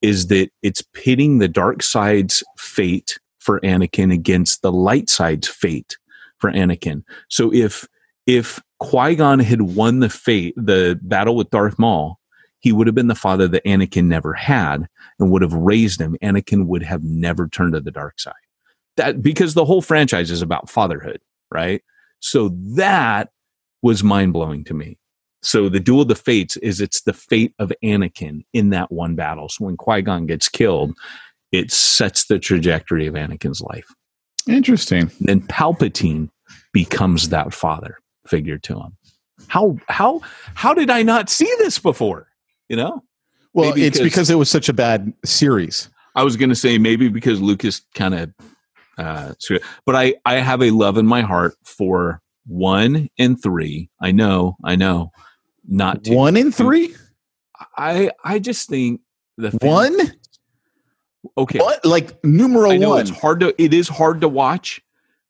is 0.04 0.28
that 0.28 0.52
it's 0.62 0.84
pitting 0.94 1.40
the 1.40 1.48
dark 1.48 1.82
side's 1.82 2.44
fate 2.58 3.20
for 3.40 3.60
Anakin 3.62 4.14
against 4.14 4.62
the 4.62 4.72
light 4.72 5.10
side's 5.10 5.48
fate 5.48 5.98
for 6.38 6.52
Anakin. 6.52 7.04
So 7.30 7.52
if 7.52 7.88
if 8.28 8.62
Qui 8.80 9.16
Gon 9.16 9.40
had 9.40 9.62
won 9.62 10.00
the 10.00 10.10
fate, 10.10 10.54
the 10.58 11.00
battle 11.02 11.36
with 11.36 11.50
Darth 11.50 11.80
Maul, 11.80 12.20
he 12.60 12.72
would 12.72 12.88
have 12.88 12.96
been 12.96 13.08
the 13.08 13.16
father 13.16 13.48
that 13.48 13.66
Anakin 13.66 14.06
never 14.06 14.34
had 14.34 14.88
and 15.20 15.32
would 15.32 15.42
have 15.42 15.54
raised 15.54 16.00
him. 16.00 16.18
Anakin 16.22 16.68
would 16.68 16.84
have 16.84 17.04
never 17.04 17.48
turned 17.48 17.74
to 17.74 17.82
the 17.82 17.92
dark 17.92 18.20
side. 18.20 18.34
That 18.98 19.22
because 19.22 19.54
the 19.54 19.66
whole 19.66 19.82
franchise 19.82 20.32
is 20.32 20.42
about 20.42 20.70
fatherhood, 20.70 21.22
right? 21.52 21.82
So 22.20 22.50
that 22.76 23.32
was 23.82 24.04
mind 24.04 24.34
blowing 24.34 24.64
to 24.66 24.74
me. 24.74 24.98
So 25.44 25.70
the 25.70 25.80
duel 25.80 26.02
of 26.02 26.08
the 26.08 26.16
fates 26.16 26.58
is 26.58 26.80
it's 26.82 27.02
the 27.02 27.14
fate 27.14 27.54
of 27.60 27.72
Anakin 27.84 28.46
in 28.54 28.70
that 28.70 28.92
one 28.92 29.16
battle. 29.16 29.50
So 29.50 29.66
when 29.66 29.78
Qui 29.78 30.02
Gon 30.02 30.26
gets 30.26 30.48
killed, 30.50 30.96
it 31.52 31.72
sets 31.72 32.26
the 32.26 32.40
trajectory 32.40 33.08
of 33.08 33.14
Anakin's 33.16 33.62
life. 33.62 33.88
Interesting. 34.48 35.04
And 35.20 35.28
then 35.28 35.42
Palpatine 35.42 36.30
becomes 36.74 37.30
that 37.30 37.54
father 37.54 37.98
figure 38.28 38.58
to 38.60 38.80
him. 38.80 38.98
How 39.48 39.78
how 39.90 40.22
how 40.56 40.74
did 40.74 40.90
I 40.90 41.04
not 41.04 41.30
see 41.30 41.52
this 41.60 41.78
before? 41.80 42.28
You 42.70 42.78
know, 42.78 43.04
Well, 43.54 43.70
Maybe 43.70 43.86
it's 43.86 44.00
because- 44.00 44.30
it 44.30 44.36
was 44.36 44.50
such 44.50 44.70
a 44.70 44.74
bad 44.74 45.14
series. 45.26 45.90
I 46.16 46.24
was 46.24 46.38
going 46.38 46.50
to 46.50 46.56
say 46.56 46.78
maybe 46.78 47.10
because 47.10 47.42
Lucas 47.42 47.82
kind 47.96 48.14
of, 48.14 48.34
uh, 48.98 49.34
but 49.86 49.96
I 49.96 50.16
I 50.26 50.36
have 50.36 50.62
a 50.62 50.70
love 50.72 50.98
in 50.98 51.06
my 51.08 51.22
heart 51.22 51.56
for 51.66 52.22
one 52.46 53.10
and 53.18 53.42
three. 53.42 53.90
I 54.02 54.12
know, 54.12 54.56
I 54.64 54.76
know, 54.76 55.12
not 55.68 56.04
two. 56.04 56.14
One 56.14 56.38
in 56.38 56.52
three. 56.52 56.96
I 57.78 58.12
I 58.24 58.40
just 58.40 58.70
think 58.70 59.02
the 59.38 59.52
One. 59.62 59.96
Okay, 61.38 61.60
What? 61.60 61.86
Like 61.86 62.22
numero 62.24 62.72
I 62.72 62.78
know 62.78 62.90
one. 62.92 63.02
it's 63.02 63.10
hard 63.10 63.40
to 63.40 63.62
it 63.62 63.74
is 63.74 63.88
hard 63.88 64.22
to 64.22 64.28
watch, 64.28 64.82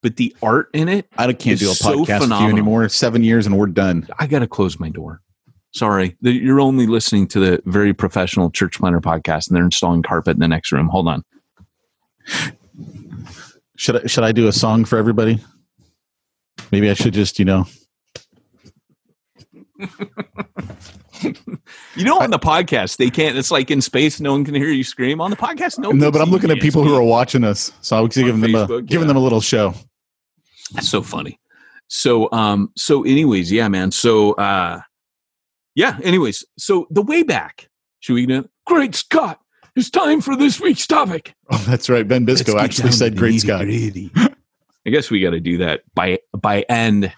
but 0.01 0.15
the 0.17 0.35
art 0.41 0.69
in 0.73 0.89
it. 0.89 1.07
I 1.17 1.31
can't 1.33 1.59
do 1.59 1.69
a 1.71 1.75
so 1.75 2.03
podcast 2.03 2.21
with 2.21 2.29
you 2.29 2.47
anymore. 2.47 2.89
Seven 2.89 3.23
years 3.23 3.45
and 3.45 3.57
we're 3.57 3.67
done. 3.67 4.07
I 4.17 4.25
got 4.27 4.39
to 4.39 4.47
close 4.47 4.79
my 4.79 4.89
door. 4.89 5.21
Sorry, 5.71 6.15
you're 6.21 6.59
only 6.59 6.87
listening 6.87 7.27
to 7.29 7.39
the 7.39 7.61
very 7.65 7.93
professional 7.93 8.51
church 8.51 8.77
planter 8.79 9.01
podcast, 9.01 9.47
and 9.47 9.55
they're 9.55 9.63
installing 9.63 10.03
carpet 10.03 10.35
in 10.35 10.39
the 10.39 10.47
next 10.47 10.71
room. 10.71 10.87
Hold 10.87 11.07
on. 11.07 11.23
Should 13.77 14.03
I 14.03 14.07
should 14.07 14.23
I 14.23 14.31
do 14.31 14.47
a 14.47 14.51
song 14.51 14.85
for 14.85 14.97
everybody? 14.97 15.39
Maybe 16.71 16.89
I 16.89 16.93
should 16.93 17.13
just 17.13 17.39
you 17.39 17.45
know. 17.45 17.65
You 21.95 22.03
know, 22.05 22.19
on 22.19 22.31
the 22.31 22.39
podcast, 22.39 22.97
they 22.97 23.09
can't. 23.09 23.37
It's 23.37 23.51
like 23.51 23.69
in 23.69 23.81
space, 23.81 24.19
no 24.19 24.31
one 24.31 24.43
can 24.43 24.55
hear 24.55 24.69
you 24.69 24.83
scream. 24.83 25.21
On 25.21 25.29
the 25.29 25.37
podcast, 25.37 25.77
no. 25.79 25.91
No, 25.91 26.11
but 26.11 26.21
I'm 26.21 26.29
looking 26.29 26.51
at 26.51 26.59
people 26.59 26.83
who 26.83 26.95
are 26.95 27.03
watching 27.03 27.43
us, 27.43 27.71
so 27.81 27.97
I 27.97 28.01
was 28.01 28.15
giving 28.15 28.41
them 28.41 28.55
a 28.55 28.67
Facebook, 28.67 28.85
giving 28.85 29.07
yeah. 29.07 29.07
them 29.09 29.17
a 29.17 29.21
little 29.21 29.41
show. 29.41 29.73
That's 30.73 30.89
so 30.89 31.01
funny. 31.01 31.39
So, 31.87 32.31
um, 32.31 32.71
so, 32.75 33.03
anyways, 33.03 33.51
yeah, 33.51 33.67
man. 33.67 33.91
So, 33.91 34.33
uh, 34.33 34.81
yeah. 35.75 35.99
Anyways, 36.03 36.43
so 36.57 36.87
the 36.89 37.03
way 37.03 37.23
back. 37.23 37.69
Should 37.99 38.15
we 38.15 38.25
do? 38.25 38.49
Great 38.65 38.95
Scott! 38.95 39.39
It's 39.75 39.89
time 39.89 40.19
for 40.19 40.35
this 40.35 40.59
week's 40.59 40.85
topic. 40.85 41.35
Oh, 41.49 41.63
that's 41.67 41.89
right. 41.89 42.05
Ben 42.05 42.25
Bisco 42.25 42.57
actually 42.57 42.91
said 42.91 43.15
"Great 43.15 43.39
Scott." 43.39 43.61
I 43.61 44.89
guess 44.89 45.09
we 45.09 45.21
got 45.21 45.29
to 45.29 45.39
do 45.39 45.59
that 45.59 45.83
by 45.95 46.19
by 46.33 46.61
end. 46.63 47.13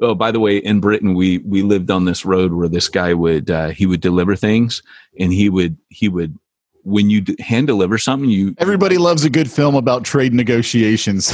Oh, 0.00 0.14
by 0.14 0.30
the 0.30 0.38
way, 0.40 0.58
in 0.58 0.80
Britain, 0.80 1.14
we 1.14 1.38
we 1.38 1.62
lived 1.62 1.90
on 1.90 2.04
this 2.04 2.24
road 2.24 2.52
where 2.52 2.68
this 2.68 2.88
guy 2.88 3.14
would 3.14 3.50
uh, 3.50 3.68
he 3.70 3.86
would 3.86 4.00
deliver 4.00 4.36
things, 4.36 4.82
and 5.18 5.32
he 5.32 5.48
would 5.48 5.76
he 5.88 6.08
would 6.08 6.38
when 6.84 7.10
you 7.10 7.20
d- 7.22 7.36
hand 7.42 7.66
deliver 7.66 7.98
something, 7.98 8.30
you 8.30 8.54
Everybody 8.58 8.98
loves 8.98 9.24
a 9.24 9.30
good 9.30 9.50
film 9.50 9.74
about 9.74 10.04
trade 10.04 10.32
negotiations. 10.32 11.32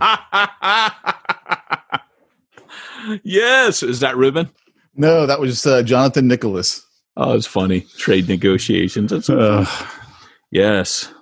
yes, 3.22 3.82
is 3.82 4.00
that 4.00 4.16
Ruben? 4.16 4.50
no, 4.94 5.26
that 5.26 5.40
was 5.40 5.66
uh, 5.66 5.82
Jonathan 5.82 6.28
Nicholas. 6.28 6.84
Oh, 7.16 7.34
it's 7.34 7.46
funny. 7.46 7.80
Trade 7.96 8.28
negotiations. 8.28 9.10
That's 9.10 9.26
so 9.26 9.38
Uh, 9.38 9.66
yes. 10.50 11.12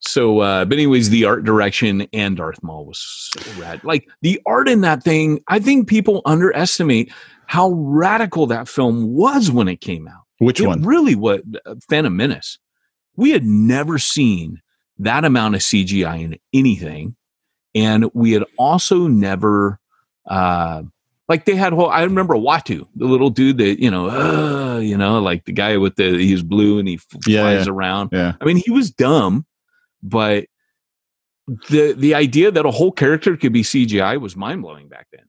So, 0.00 0.40
uh, 0.40 0.64
but 0.64 0.74
anyways, 0.78 1.10
the 1.10 1.24
art 1.26 1.44
direction 1.44 2.06
and 2.12 2.36
Darth 2.36 2.62
Maul 2.62 2.86
was 2.86 2.98
so 2.98 3.60
rad. 3.60 3.84
Like 3.84 4.08
the 4.22 4.40
art 4.46 4.68
in 4.68 4.80
that 4.80 5.02
thing, 5.02 5.40
I 5.48 5.58
think 5.58 5.88
people 5.88 6.22
underestimate 6.24 7.12
how 7.46 7.70
radical 7.72 8.46
that 8.46 8.66
film 8.68 9.12
was 9.14 9.50
when 9.50 9.68
it 9.68 9.80
came 9.80 10.08
out. 10.08 10.22
which 10.38 10.60
it 10.60 10.66
one? 10.66 10.82
really 10.82 11.14
what 11.14 11.42
uh, 11.66 11.74
Phantom 11.88 12.16
Menace. 12.16 12.58
We 13.16 13.30
had 13.32 13.44
never 13.44 13.98
seen 13.98 14.62
that 14.98 15.24
amount 15.26 15.54
of 15.56 15.60
CGI 15.60 16.22
in 16.24 16.38
anything, 16.54 17.14
and 17.74 18.10
we 18.14 18.32
had 18.32 18.44
also 18.58 19.06
never 19.06 19.78
uh, 20.26 20.82
Like 21.28 21.44
they 21.44 21.56
had 21.56 21.72
whole. 21.74 21.90
I 21.90 22.04
remember 22.04 22.34
Watto, 22.36 22.86
the 22.94 23.04
little 23.06 23.30
dude 23.30 23.58
that 23.58 23.80
you 23.82 23.90
know, 23.90 24.08
uh, 24.08 24.78
you 24.78 24.96
know, 24.96 25.20
like 25.20 25.44
the 25.44 25.52
guy 25.52 25.76
with 25.76 25.96
the 25.96 26.16
he's 26.16 26.42
blue 26.42 26.78
and 26.78 26.88
he 26.88 26.94
f- 26.94 27.06
Yeah, 27.26 27.42
flies 27.42 27.66
yeah. 27.66 27.72
around. 27.72 28.10
Yeah. 28.12 28.32
I 28.40 28.44
mean, 28.46 28.56
he 28.56 28.70
was 28.70 28.90
dumb, 28.90 29.44
but 30.02 30.46
the 31.68 31.92
the 31.96 32.14
idea 32.14 32.50
that 32.50 32.64
a 32.66 32.70
whole 32.70 32.92
character 32.92 33.36
could 33.36 33.52
be 33.52 33.62
CGI 33.62 34.20
was 34.20 34.36
mind 34.36 34.62
blowing 34.62 34.88
back 34.88 35.06
then. 35.12 35.24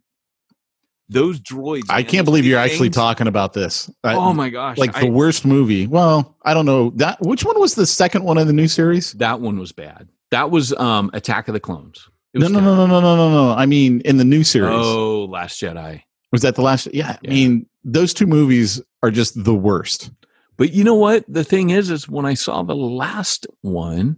Those 1.09 1.39
droids. 1.41 1.87
I 1.89 2.03
can't 2.03 2.23
believe 2.25 2.45
you're 2.45 2.61
big 2.61 2.71
actually 2.71 2.89
talking 2.89 3.27
about 3.27 3.51
this. 3.53 3.89
I- 4.03 4.15
Oh 4.15 4.33
my 4.33 4.49
gosh! 4.49 4.77
like 4.77 4.95
I- 4.95 5.01
the 5.01 5.11
worst 5.11 5.45
movie. 5.45 5.87
Well, 5.87 6.37
I 6.45 6.53
don't 6.53 6.65
know 6.65 6.91
that. 6.95 7.19
Which 7.21 7.43
one 7.43 7.59
was 7.59 7.75
the 7.75 7.85
second 7.85 8.23
one 8.23 8.37
in 8.37 8.47
the 8.47 8.53
new 8.53 8.67
series? 8.67 9.11
that 9.13 9.41
one 9.41 9.59
was 9.59 9.71
bad. 9.71 10.07
That 10.31 10.51
was 10.51 10.71
um 10.73 11.09
Attack 11.13 11.47
of 11.49 11.53
the 11.53 11.59
Clones. 11.59 12.07
No, 12.33 12.47
no, 12.47 12.61
no, 12.61 12.75
no, 12.75 12.85
no, 12.87 13.01
no, 13.01 13.15
no, 13.17 13.29
no. 13.29 13.51
I 13.51 13.65
mean, 13.65 13.99
in 14.01 14.15
the 14.15 14.23
new 14.23 14.45
series, 14.45 14.69
Oh, 14.73 15.25
Last 15.25 15.59
Jedi. 15.61 16.01
was 16.31 16.43
that 16.43 16.55
the 16.55 16.61
last? 16.61 16.87
Yeah, 16.93 17.17
Yeah. 17.21 17.29
I 17.29 17.33
mean, 17.33 17.65
those 17.83 18.13
two 18.13 18.25
movies 18.25 18.81
are 19.03 19.11
just 19.11 19.43
the 19.43 19.53
worst. 19.53 20.11
But 20.55 20.71
you 20.71 20.85
know 20.85 20.95
what? 20.95 21.25
The 21.27 21.43
thing 21.43 21.71
is, 21.71 21.89
is 21.89 22.07
when 22.07 22.25
I 22.25 22.35
saw 22.35 22.63
the 22.63 22.75
last 22.75 23.47
one, 23.63 24.17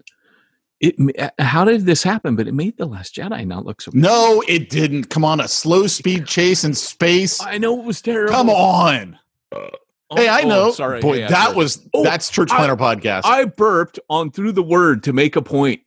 it 0.84 1.32
how 1.40 1.64
did 1.64 1.86
this 1.86 2.04
happen? 2.04 2.36
But 2.36 2.48
it 2.48 2.54
made 2.54 2.78
the 2.78 2.86
Last 2.86 3.16
Jedi 3.16 3.48
not 3.48 3.66
look 3.66 3.82
so. 3.82 3.92
bad. 3.92 4.02
No, 4.02 4.44
it 4.48 4.70
didn't. 4.70 5.06
Come 5.06 5.24
on, 5.24 5.40
a 5.40 5.48
slow 5.48 5.88
speed 5.88 6.28
chase 6.28 6.64
in 6.64 6.74
space. 6.74 7.42
I 7.42 7.58
know 7.58 7.80
it 7.80 7.86
was 7.86 8.02
terrible. 8.02 8.34
Come 8.34 8.50
on. 8.50 9.18
Oh, 9.54 9.70
hey, 10.16 10.28
I 10.28 10.42
oh, 10.42 10.48
know. 10.48 10.72
sorry, 10.72 11.00
Boy, 11.00 11.22
Hey, 11.22 11.28
that 11.28 11.56
was 11.56 11.88
Oh, 11.94 12.04
that's 12.04 12.30
Church 12.30 12.52
I- 12.52 12.58
Planter 12.58 12.76
podcast. 12.76 13.22
I 13.26 13.46
burped 13.46 14.00
on 14.10 14.32
through 14.32 14.52
the 14.52 14.64
word 14.64 15.04
to 15.04 15.14
make 15.14 15.36
a 15.36 15.42
point. 15.42 15.82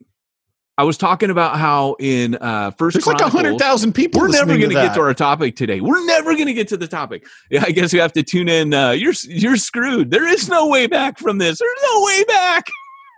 I 0.78 0.84
was 0.84 0.98
talking 0.98 1.30
about 1.30 1.56
how 1.56 1.96
in 2.00 2.36
uh 2.36 2.70
first 2.72 2.94
There's 2.94 3.06
like 3.06 3.20
a 3.20 3.30
hundred 3.30 3.58
thousand 3.58 3.94
people. 3.94 4.20
We're 4.20 4.28
never 4.28 4.46
going 4.46 4.60
going 4.60 4.74
to 4.74 4.82
get 4.82 4.94
to 4.94 5.00
our 5.00 5.14
topic 5.14 5.56
today. 5.56 5.80
We're 5.80 6.04
never 6.04 6.34
going 6.34 6.46
to 6.48 6.52
get 6.52 6.68
to 6.68 6.76
the 6.76 6.86
topic. 6.86 7.26
Yeah, 7.50 7.64
I 7.66 7.70
guess 7.70 7.94
you 7.94 8.00
have 8.00 8.12
to 8.12 8.22
tune 8.22 8.48
in. 8.48 8.74
Uh, 8.74 8.90
you're 8.90 9.14
you're 9.24 9.56
screwed. 9.56 10.10
There 10.10 10.26
is 10.26 10.48
no 10.50 10.68
way 10.68 10.86
back 10.86 11.18
from 11.18 11.38
this. 11.38 11.58
There's 11.58 11.80
no 11.92 12.02
way 12.04 12.24
back. 12.24 12.66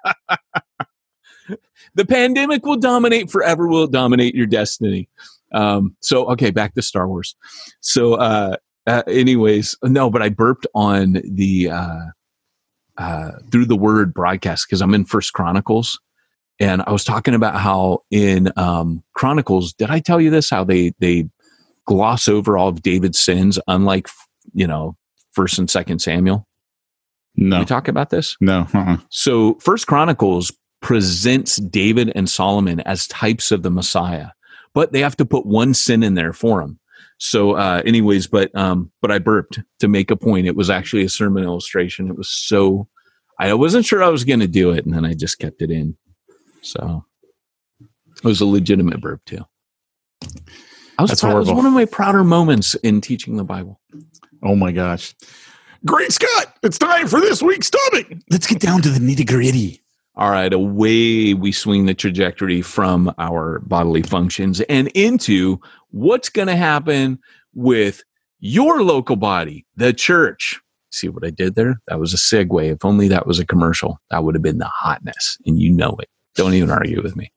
the 1.95 2.05
pandemic 2.05 2.65
will 2.65 2.77
dominate 2.77 3.31
forever. 3.31 3.67
Will 3.69 3.87
dominate 3.87 4.35
your 4.35 4.47
destiny. 4.47 5.09
Um, 5.53 5.97
so 6.01 6.27
okay, 6.33 6.51
back 6.51 6.75
to 6.75 6.83
Star 6.83 7.09
Wars. 7.09 7.35
So, 7.81 8.15
uh, 8.15 8.57
uh, 8.87 9.03
anyways, 9.07 9.75
no, 9.83 10.11
but 10.11 10.23
I 10.23 10.29
burped 10.29 10.67
on 10.75 11.21
the 11.25 11.71
uh, 11.71 12.01
uh, 12.97 13.31
through 13.51 13.67
the 13.67 13.77
word 13.77 14.13
broadcast 14.13 14.67
because 14.69 14.81
I'm 14.83 14.95
in 14.95 15.05
First 15.05 15.33
Chronicles 15.33 15.99
and 16.61 16.83
I 16.87 16.91
was 16.91 17.05
talking 17.05 17.35
about 17.35 17.57
how 17.57 18.03
in 18.11 18.51
um, 18.57 19.03
Chronicles, 19.15 19.73
did 19.75 19.91
I 19.91 20.01
tell 20.01 20.21
you 20.21 20.31
this? 20.31 20.51
How 20.51 20.65
they 20.65 20.93
they 20.99 21.29
gloss 21.87 22.29
over 22.29 22.59
all 22.59 22.69
of 22.69 22.83
David's 22.83 23.19
sins, 23.19 23.59
unlike 23.69 24.09
you 24.55 24.67
know 24.67 24.97
First 25.33 25.59
and 25.59 25.71
Second 25.71 26.01
Samuel. 26.01 26.47
Did 27.37 27.47
No, 27.47 27.59
we 27.61 27.65
talk 27.67 27.87
about 27.89 28.11
this? 28.11 28.37
no. 28.41 28.67
Uh-uh. 28.75 28.97
So 29.11 29.55
First 29.61 29.87
Chronicles 29.87 30.51
presents 30.81 31.57
David 31.57 32.12
and 32.14 32.29
Solomon 32.29 32.81
as 32.81 33.07
types 33.09 33.51
of 33.51 33.62
the 33.62 33.71
Messiah, 33.71 34.29
but 34.75 34.93
they 34.93 35.01
have 35.01 35.17
to 35.17 35.25
put 35.25 35.47
one 35.47 35.75
sin 35.75 36.03
in 36.03 36.14
there 36.14 36.33
for 36.33 36.61
him. 36.61 36.79
So, 37.19 37.57
uh, 37.57 37.83
anyways, 37.85 38.29
but 38.29 38.55
um, 38.55 38.93
but 39.01 39.11
I 39.11 39.19
burped 39.19 39.59
to 39.81 39.88
make 39.88 40.11
a 40.11 40.17
point. 40.17 40.47
It 40.47 40.55
was 40.55 40.71
actually 40.71 41.03
a 41.03 41.09
sermon 41.09 41.43
illustration. 41.43 42.09
It 42.09 42.17
was 42.17 42.31
so 42.31 42.88
I 43.41 43.55
wasn't 43.55 43.87
sure 43.87 44.03
I 44.03 44.09
was 44.09 44.25
going 44.25 44.41
to 44.41 44.49
do 44.49 44.71
it, 44.71 44.85
and 44.85 44.95
then 44.95 45.05
I 45.05 45.14
just 45.14 45.38
kept 45.38 45.62
it 45.62 45.71
in. 45.71 45.97
So 46.62 47.05
it 47.81 48.25
was 48.25 48.41
a 48.41 48.47
legitimate 48.47 49.01
burp 49.01 49.25
too. 49.25 49.45
I 50.99 51.03
was 51.03 51.11
That's 51.11 51.21
proud, 51.21 51.37
it 51.37 51.38
was 51.38 51.53
one 51.53 51.67
of 51.67 51.73
my 51.73 51.85
prouder 51.85 52.25
moments 52.25 52.75
in 52.77 53.01
teaching 53.01 53.37
the 53.37 53.45
Bible. 53.45 53.81
Oh 54.43 54.57
my 54.57 54.73
gosh. 54.73 55.14
Great 55.87 56.12
Scott, 56.12 56.57
it's 56.64 56.79
time 56.79 57.07
for 57.07 57.21
this 57.21 57.41
week's 57.41 57.71
topic. 57.71 58.17
Let's 58.31 58.49
get 58.49 58.59
down 58.59 58.83
to 58.83 58.91
the 58.91 58.99
nitty 58.99 59.27
gritty. 59.27 59.81
All 60.18 60.31
right, 60.31 60.52
away 60.52 61.33
we 61.35 61.52
swing 61.52 61.87
the 61.87 61.94
trajectory 61.94 62.61
from 62.61 63.14
our 63.18 63.61
bodily 63.61 64.02
functions 64.02 64.61
and 64.62 64.88
into 64.88 65.61
what's 65.90 66.28
going 66.28 66.48
to 66.48 66.57
happen 66.57 67.20
with 67.54 68.02
your 68.40 68.83
local 68.83 69.14
body, 69.14 69.64
the 69.76 69.92
church. 69.92 70.61
See 70.90 71.09
what 71.09 71.24
I 71.24 71.31
did 71.31 71.54
there? 71.54 71.81
That 71.87 72.00
was 72.00 72.12
a 72.12 72.16
segue. 72.16 72.72
If 72.72 72.85
only 72.85 73.07
that 73.07 73.28
was 73.28 73.38
a 73.38 73.46
commercial, 73.46 74.00
that 74.11 74.24
would 74.24 74.35
have 74.35 74.42
been 74.42 74.59
the 74.59 74.66
hotness, 74.66 75.38
and 75.46 75.61
you 75.61 75.70
know 75.70 75.96
it. 76.00 76.09
Don't 76.35 76.54
even 76.54 76.70
argue 76.70 77.00
with 77.00 77.14
me. 77.14 77.31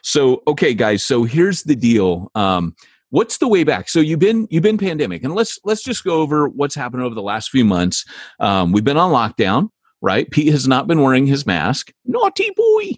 So, 0.00 0.42
okay, 0.46 0.72
guys. 0.72 1.04
So 1.04 1.24
here's 1.24 1.64
the 1.64 1.76
deal. 1.76 2.30
Um, 2.34 2.74
what's 3.10 3.36
the 3.36 3.48
way 3.48 3.64
back? 3.64 3.90
So 3.90 4.00
you've 4.00 4.18
been 4.18 4.48
you've 4.50 4.62
been 4.62 4.78
pandemic, 4.78 5.24
and 5.24 5.34
let's 5.34 5.58
let's 5.64 5.82
just 5.82 6.04
go 6.04 6.22
over 6.22 6.48
what's 6.48 6.74
happened 6.74 7.02
over 7.02 7.14
the 7.14 7.20
last 7.20 7.50
few 7.50 7.66
months. 7.66 8.06
Um, 8.40 8.72
we've 8.72 8.82
been 8.82 8.96
on 8.96 9.12
lockdown 9.12 9.68
right? 10.04 10.30
Pete 10.30 10.52
has 10.52 10.68
not 10.68 10.86
been 10.86 11.00
wearing 11.00 11.26
his 11.26 11.46
mask. 11.46 11.90
Naughty 12.04 12.50
boy. 12.54 12.92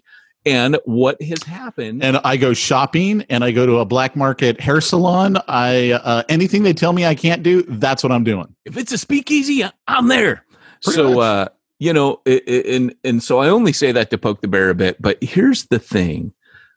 And 0.45 0.77
what 0.83 1.21
has 1.21 1.41
happened? 1.43 2.03
And 2.03 2.17
I 2.17 2.37
go 2.37 2.53
shopping 2.53 3.25
and 3.29 3.43
I 3.43 3.51
go 3.51 3.65
to 3.65 3.77
a 3.77 3.85
black 3.85 4.15
market 4.15 4.59
hair 4.59 4.81
salon. 4.81 5.37
I 5.47 5.91
uh, 5.91 6.23
anything 6.29 6.63
they 6.63 6.73
tell 6.73 6.93
me 6.93 7.05
I 7.05 7.15
can't 7.15 7.43
do, 7.43 7.63
that's 7.63 8.03
what 8.03 8.11
I'm 8.11 8.23
doing. 8.23 8.53
if 8.65 8.77
it's 8.77 8.91
a 8.91 8.97
speakeasy, 8.97 9.63
I'm 9.87 10.07
there. 10.09 10.45
Pretty 10.83 10.97
so, 10.97 11.19
uh, 11.21 11.47
you 11.79 11.93
know, 11.93 12.21
and 12.25 12.93
and 13.03 13.23
so 13.23 13.39
I 13.39 13.49
only 13.49 13.73
say 13.73 13.91
that 13.93 14.09
to 14.11 14.17
poke 14.17 14.41
the 14.41 14.47
bear 14.47 14.69
a 14.69 14.75
bit. 14.75 15.01
But 15.01 15.21
here's 15.21 15.65
the 15.65 15.79
thing: 15.79 16.33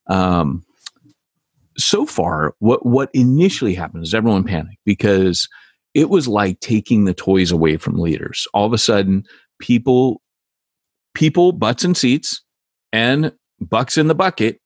um, 0.08 0.64
so 1.76 2.06
far, 2.06 2.54
what 2.58 2.86
what 2.86 3.10
initially 3.14 3.74
happened 3.74 4.04
is 4.04 4.14
everyone 4.14 4.44
panicked 4.44 4.82
because 4.84 5.48
it 5.94 6.08
was 6.08 6.26
like 6.26 6.60
taking 6.60 7.04
the 7.04 7.14
toys 7.14 7.52
away 7.52 7.76
from 7.76 7.98
leaders. 7.98 8.46
All 8.54 8.66
of 8.66 8.72
a 8.72 8.78
sudden, 8.78 9.24
people, 9.60 10.20
people, 11.14 11.52
butts 11.52 11.84
and 11.84 11.96
seats, 11.96 12.42
and 12.92 13.32
bucks 13.60 13.96
in 13.96 14.08
the 14.08 14.14
bucket, 14.14 14.60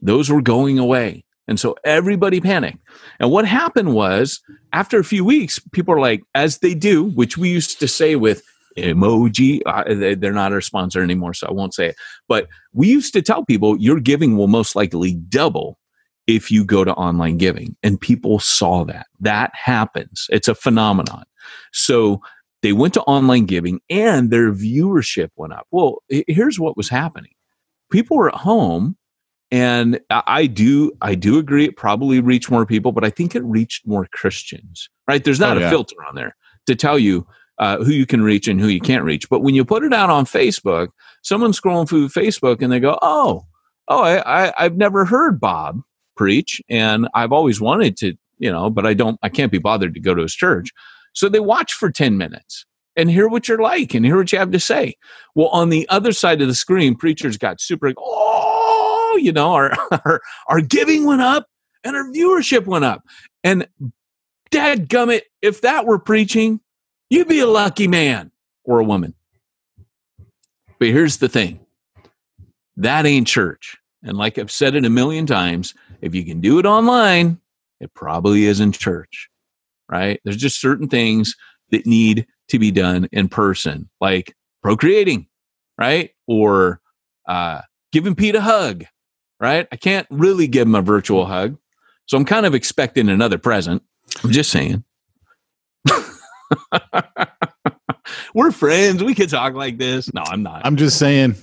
those 0.00 0.30
were 0.30 0.42
going 0.42 0.78
away. 0.78 1.24
And 1.46 1.60
so 1.60 1.76
everybody 1.84 2.40
panicked. 2.40 2.78
And 3.20 3.30
what 3.30 3.46
happened 3.46 3.94
was, 3.94 4.40
after 4.72 4.98
a 4.98 5.04
few 5.04 5.24
weeks, 5.24 5.58
people 5.72 5.94
are 5.94 6.00
like, 6.00 6.22
as 6.34 6.58
they 6.58 6.74
do, 6.74 7.04
which 7.04 7.36
we 7.36 7.50
used 7.50 7.78
to 7.80 7.88
say 7.88 8.16
with 8.16 8.42
emoji, 8.78 9.60
uh, 9.66 9.84
they- 9.94 10.14
they're 10.14 10.32
not 10.32 10.52
our 10.52 10.60
sponsor 10.60 11.02
anymore, 11.02 11.34
so 11.34 11.46
I 11.46 11.52
won't 11.52 11.74
say 11.74 11.88
it. 11.88 11.96
But 12.28 12.48
we 12.72 12.88
used 12.88 13.12
to 13.12 13.22
tell 13.22 13.44
people 13.44 13.76
your 13.78 14.00
giving 14.00 14.36
will 14.36 14.48
most 14.48 14.74
likely 14.74 15.14
double 15.14 15.78
if 16.26 16.50
you 16.50 16.64
go 16.64 16.84
to 16.84 16.94
online 16.94 17.36
giving. 17.36 17.76
And 17.82 18.00
people 18.00 18.38
saw 18.40 18.84
that. 18.84 19.06
That 19.20 19.52
happens. 19.54 20.26
It's 20.30 20.48
a 20.48 20.54
phenomenon. 20.54 21.24
So 21.72 22.22
they 22.64 22.72
went 22.72 22.94
to 22.94 23.02
online 23.02 23.44
giving 23.44 23.78
and 23.90 24.30
their 24.30 24.50
viewership 24.50 25.28
went 25.36 25.52
up. 25.52 25.66
Well, 25.70 26.02
here's 26.08 26.58
what 26.58 26.78
was 26.78 26.88
happening. 26.88 27.32
People 27.90 28.16
were 28.16 28.30
at 28.30 28.40
home 28.40 28.96
and 29.50 30.00
I 30.10 30.46
do 30.46 30.90
I 31.02 31.14
do 31.14 31.38
agree 31.38 31.66
it 31.66 31.76
probably 31.76 32.20
reached 32.20 32.50
more 32.50 32.64
people, 32.64 32.90
but 32.90 33.04
I 33.04 33.10
think 33.10 33.34
it 33.34 33.44
reached 33.44 33.86
more 33.86 34.06
Christians. 34.10 34.88
Right? 35.06 35.22
There's 35.22 35.38
not 35.38 35.58
Oh, 35.58 35.66
a 35.66 35.68
filter 35.68 35.96
on 36.08 36.14
there 36.14 36.34
to 36.66 36.74
tell 36.74 36.98
you 36.98 37.26
uh, 37.58 37.84
who 37.84 37.92
you 37.92 38.06
can 38.06 38.22
reach 38.22 38.48
and 38.48 38.58
who 38.58 38.68
you 38.68 38.80
can't 38.80 39.04
reach. 39.04 39.28
But 39.28 39.42
when 39.42 39.54
you 39.54 39.66
put 39.66 39.84
it 39.84 39.92
out 39.92 40.08
on 40.08 40.24
Facebook, 40.24 40.88
someone's 41.22 41.60
scrolling 41.60 41.86
through 41.86 42.08
Facebook 42.08 42.62
and 42.62 42.72
they 42.72 42.80
go, 42.80 42.98
"Oh, 43.02 43.44
oh, 43.88 44.02
I, 44.02 44.46
I 44.46 44.54
I've 44.56 44.78
never 44.78 45.04
heard 45.04 45.38
Bob 45.38 45.82
preach, 46.16 46.62
and 46.70 47.08
I've 47.12 47.30
always 47.30 47.60
wanted 47.60 47.98
to, 47.98 48.14
you 48.38 48.50
know, 48.50 48.70
but 48.70 48.86
I 48.86 48.94
don't, 48.94 49.18
I 49.22 49.28
can't 49.28 49.52
be 49.52 49.58
bothered 49.58 49.92
to 49.92 50.00
go 50.00 50.14
to 50.14 50.22
his 50.22 50.34
church." 50.34 50.70
So 51.14 51.28
they 51.28 51.40
watch 51.40 51.72
for 51.72 51.90
ten 51.90 52.18
minutes 52.18 52.66
and 52.96 53.10
hear 53.10 53.28
what 53.28 53.48
you're 53.48 53.58
like 53.58 53.94
and 53.94 54.04
hear 54.04 54.16
what 54.16 54.32
you 54.32 54.38
have 54.38 54.52
to 54.52 54.60
say. 54.60 54.94
Well, 55.34 55.48
on 55.48 55.68
the 55.68 55.88
other 55.88 56.12
side 56.12 56.40
of 56.40 56.48
the 56.48 56.54
screen, 56.54 56.94
preachers 56.94 57.36
got 57.36 57.60
super, 57.60 57.92
oh, 57.98 59.18
you 59.20 59.32
know, 59.32 59.52
our, 59.52 59.72
our, 60.04 60.20
our 60.48 60.60
giving 60.60 61.04
went 61.04 61.22
up 61.22 61.48
and 61.82 61.96
our 61.96 62.04
viewership 62.04 62.66
went 62.66 62.84
up. 62.84 63.02
And 63.42 63.66
dad 64.50 64.88
gummit, 64.88 65.22
if 65.42 65.60
that 65.62 65.86
were 65.86 65.98
preaching, 65.98 66.60
you'd 67.10 67.28
be 67.28 67.40
a 67.40 67.46
lucky 67.46 67.88
man 67.88 68.30
or 68.64 68.80
a 68.80 68.84
woman. 68.84 69.14
But 70.78 70.88
here's 70.88 71.18
the 71.18 71.28
thing 71.28 71.60
that 72.76 73.06
ain't 73.06 73.28
church. 73.28 73.76
And 74.02 74.18
like 74.18 74.38
I've 74.38 74.50
said 74.50 74.74
it 74.74 74.84
a 74.84 74.90
million 74.90 75.26
times, 75.26 75.74
if 76.00 76.14
you 76.14 76.24
can 76.24 76.40
do 76.40 76.58
it 76.58 76.66
online, 76.66 77.40
it 77.80 77.94
probably 77.94 78.44
isn't 78.44 78.78
church, 78.78 79.30
right? 79.90 80.20
There's 80.24 80.36
just 80.36 80.60
certain 80.60 80.88
things 80.88 81.34
that 81.70 81.86
need 81.86 82.26
to 82.48 82.58
be 82.58 82.70
done 82.70 83.08
in 83.12 83.28
person, 83.28 83.88
like 84.00 84.34
procreating, 84.62 85.26
right? 85.78 86.10
Or 86.26 86.80
uh, 87.26 87.62
giving 87.92 88.14
Pete 88.14 88.34
a 88.34 88.40
hug, 88.40 88.84
right? 89.40 89.66
I 89.72 89.76
can't 89.76 90.06
really 90.10 90.46
give 90.46 90.66
him 90.66 90.74
a 90.74 90.82
virtual 90.82 91.26
hug. 91.26 91.56
So 92.06 92.16
I'm 92.18 92.24
kind 92.24 92.46
of 92.46 92.54
expecting 92.54 93.08
another 93.08 93.38
present. 93.38 93.82
I'm 94.22 94.30
just 94.30 94.50
saying. 94.50 94.84
We're 98.34 98.50
friends. 98.50 99.02
We 99.02 99.14
could 99.14 99.30
talk 99.30 99.54
like 99.54 99.78
this. 99.78 100.12
No, 100.12 100.22
I'm 100.26 100.42
not. 100.42 100.66
I'm 100.66 100.76
just 100.76 100.98
saying, 100.98 101.36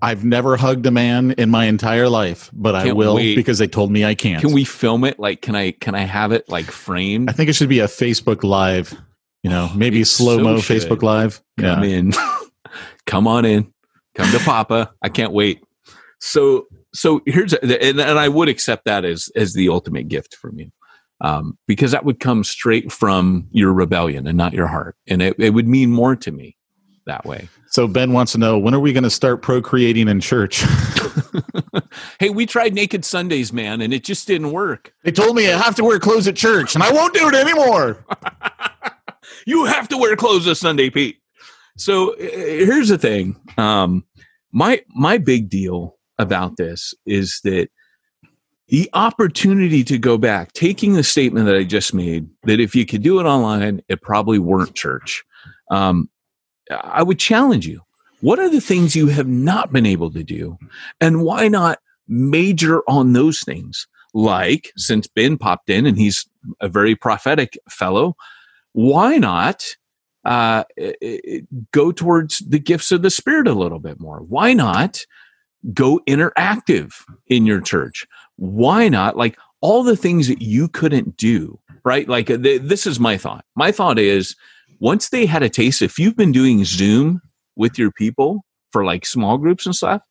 I've 0.00 0.24
never 0.24 0.56
hugged 0.56 0.86
a 0.86 0.90
man 0.90 1.32
in 1.32 1.50
my 1.50 1.64
entire 1.64 2.08
life, 2.08 2.50
but 2.52 2.74
I 2.76 2.84
Can't 2.84 2.96
will 2.96 3.16
wait. 3.16 3.34
because 3.34 3.58
they 3.58 3.66
told 3.66 3.90
me 3.90 4.04
I 4.04 4.14
can't. 4.14 4.40
Can 4.40 4.52
we 4.52 4.64
film 4.64 5.02
it? 5.04 5.18
Like, 5.18 5.42
can 5.42 5.56
I 5.56 5.72
can 5.72 5.94
I 5.94 6.02
have 6.02 6.30
it 6.32 6.48
like 6.48 6.66
framed? 6.66 7.28
I 7.28 7.32
think 7.32 7.48
it 7.50 7.54
should 7.54 7.68
be 7.68 7.80
a 7.80 7.86
Facebook 7.88 8.44
Live. 8.44 8.94
You 9.42 9.50
know, 9.50 9.70
maybe 9.74 10.04
slow 10.04 10.38
mo 10.38 10.58
so. 10.58 10.72
Facebook 10.74 11.02
Live. 11.02 11.42
Come 11.58 11.82
Yeah. 11.82 11.90
in, 11.90 12.12
come 13.06 13.26
on 13.26 13.44
in, 13.44 13.72
come 14.14 14.30
to 14.30 14.38
Papa. 14.44 14.92
I 15.02 15.08
can't 15.08 15.32
wait. 15.32 15.60
So 16.20 16.66
so 16.94 17.20
here's 17.26 17.52
and, 17.54 18.00
and 18.00 18.18
I 18.18 18.28
would 18.28 18.48
accept 18.48 18.84
that 18.84 19.04
as 19.04 19.30
as 19.34 19.54
the 19.54 19.68
ultimate 19.68 20.08
gift 20.08 20.34
from 20.36 20.58
you. 20.58 20.70
Um, 21.20 21.58
because 21.66 21.90
that 21.90 22.04
would 22.04 22.20
come 22.20 22.44
straight 22.44 22.92
from 22.92 23.48
your 23.50 23.72
rebellion 23.72 24.28
and 24.28 24.38
not 24.38 24.52
your 24.52 24.68
heart. 24.68 24.94
And 25.08 25.20
it, 25.20 25.34
it 25.40 25.50
would 25.50 25.66
mean 25.66 25.90
more 25.90 26.14
to 26.14 26.30
me 26.30 26.56
that 27.08 27.26
way. 27.26 27.48
So 27.66 27.86
Ben 27.86 28.12
wants 28.12 28.32
to 28.32 28.38
know 28.38 28.58
when 28.58 28.74
are 28.74 28.80
we 28.80 28.92
going 28.92 29.04
to 29.04 29.10
start 29.10 29.42
procreating 29.42 30.08
in 30.08 30.20
church? 30.20 30.64
hey, 32.20 32.30
we 32.30 32.46
tried 32.46 32.72
Naked 32.72 33.04
Sundays, 33.04 33.52
man, 33.52 33.80
and 33.80 33.92
it 33.92 34.04
just 34.04 34.26
didn't 34.26 34.52
work. 34.52 34.94
they 35.04 35.12
told 35.12 35.36
me 35.36 35.52
I 35.52 35.58
have 35.58 35.74
to 35.76 35.84
wear 35.84 35.98
clothes 35.98 36.28
at 36.28 36.36
church, 36.36 36.74
and 36.74 36.82
I 36.82 36.92
won't 36.92 37.12
do 37.12 37.28
it 37.28 37.34
anymore. 37.34 38.04
you 39.46 39.64
have 39.64 39.88
to 39.88 39.98
wear 39.98 40.16
clothes 40.16 40.44
this 40.44 40.60
Sunday, 40.60 40.88
Pete. 40.88 41.18
So 41.76 42.14
uh, 42.14 42.16
here's 42.18 42.88
the 42.88 42.98
thing. 42.98 43.36
Um, 43.58 44.04
my 44.52 44.82
my 44.88 45.18
big 45.18 45.48
deal 45.48 45.96
about 46.18 46.56
this 46.56 46.94
is 47.06 47.40
that 47.44 47.68
the 48.68 48.90
opportunity 48.92 49.82
to 49.84 49.98
go 49.98 50.18
back, 50.18 50.52
taking 50.52 50.92
the 50.92 51.02
statement 51.02 51.46
that 51.46 51.54
I 51.54 51.64
just 51.64 51.94
made, 51.94 52.28
that 52.42 52.60
if 52.60 52.74
you 52.74 52.84
could 52.84 53.02
do 53.02 53.18
it 53.18 53.24
online, 53.24 53.80
it 53.88 54.02
probably 54.02 54.38
weren't 54.38 54.74
church. 54.74 55.24
Um, 55.70 56.10
I 56.70 57.02
would 57.02 57.18
challenge 57.18 57.66
you. 57.66 57.82
What 58.20 58.38
are 58.38 58.50
the 58.50 58.60
things 58.60 58.96
you 58.96 59.06
have 59.08 59.28
not 59.28 59.72
been 59.72 59.86
able 59.86 60.10
to 60.10 60.24
do, 60.24 60.58
and 61.00 61.22
why 61.22 61.48
not 61.48 61.78
major 62.08 62.82
on 62.88 63.12
those 63.12 63.40
things? 63.40 63.86
Like 64.14 64.72
since 64.76 65.06
Ben 65.06 65.36
popped 65.38 65.70
in 65.70 65.86
and 65.86 65.98
he's 65.98 66.26
a 66.60 66.68
very 66.68 66.96
prophetic 66.96 67.58
fellow, 67.70 68.16
why 68.72 69.18
not 69.18 69.64
uh, 70.24 70.64
go 71.72 71.92
towards 71.92 72.38
the 72.38 72.58
gifts 72.58 72.90
of 72.90 73.02
the 73.02 73.10
spirit 73.10 73.46
a 73.46 73.52
little 73.52 73.78
bit 73.78 74.00
more? 74.00 74.18
Why 74.20 74.54
not 74.54 75.04
go 75.72 76.00
interactive 76.08 77.04
in 77.26 77.46
your 77.46 77.60
church? 77.60 78.06
Why 78.36 78.88
not 78.88 79.16
like 79.16 79.38
all 79.60 79.82
the 79.82 79.96
things 79.96 80.26
that 80.28 80.40
you 80.42 80.68
couldn't 80.68 81.16
do 81.16 81.60
right? 81.88 82.08
Like 82.08 82.30
uh, 82.30 82.36
th- 82.36 82.62
this 82.62 82.86
is 82.86 83.00
my 83.00 83.16
thought. 83.16 83.44
My 83.56 83.72
thought 83.72 83.98
is 83.98 84.36
once 84.80 85.08
they 85.08 85.26
had 85.26 85.42
a 85.42 85.48
taste 85.48 85.82
if 85.82 85.98
you've 85.98 86.16
been 86.16 86.32
doing 86.32 86.64
zoom 86.64 87.20
with 87.56 87.78
your 87.78 87.90
people 87.92 88.44
for 88.70 88.84
like 88.84 89.04
small 89.04 89.38
groups 89.38 89.66
and 89.66 89.74
stuff 89.74 90.02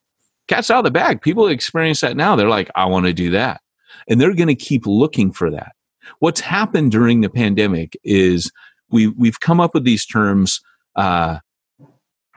cat's 0.48 0.72
out 0.72 0.80
of 0.80 0.84
the 0.86 0.92
bag. 0.92 1.22
People 1.22 1.48
experience 1.48 2.02
that 2.02 2.18
now. 2.18 2.36
They're 2.36 2.50
like 2.50 2.72
i 2.76 2.86
want 2.86 3.06
to 3.06 3.14
do 3.14 3.30
that. 3.32 3.62
And 4.08 4.20
they're 4.20 4.34
going 4.34 4.48
to 4.48 4.56
keep 4.56 4.86
looking 4.86 5.32
for 5.32 5.50
that. 5.52 5.74
What's 6.20 6.40
happened 6.40 6.92
during 6.92 7.22
the 7.22 7.30
pandemic 7.30 7.98
is 8.04 8.52
we 8.90 9.08
we've 9.08 9.40
come 9.40 9.60
up 9.60 9.74
with 9.74 9.84
these 9.84 10.06
terms 10.06 10.62
uh, 10.96 11.40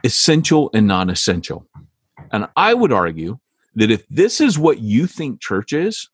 essential 0.05 0.70
and 0.74 0.87
non-essential. 0.87 1.66
And 2.33 2.47
i 2.57 2.74
would 2.74 2.93
argue 2.93 3.39
that 3.74 3.91
if 3.91 4.07
this 4.09 4.41
is 4.41 4.59
what 4.59 4.81
you 4.81 5.07
think 5.07 5.41
church 5.41 5.72
is 5.72 6.09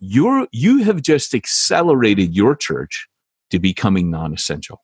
you're 0.00 0.46
you 0.52 0.82
have 0.84 1.02
just 1.02 1.34
accelerated 1.34 2.34
your 2.34 2.54
church 2.54 3.08
to 3.50 3.58
becoming 3.58 4.10
non-essential 4.10 4.82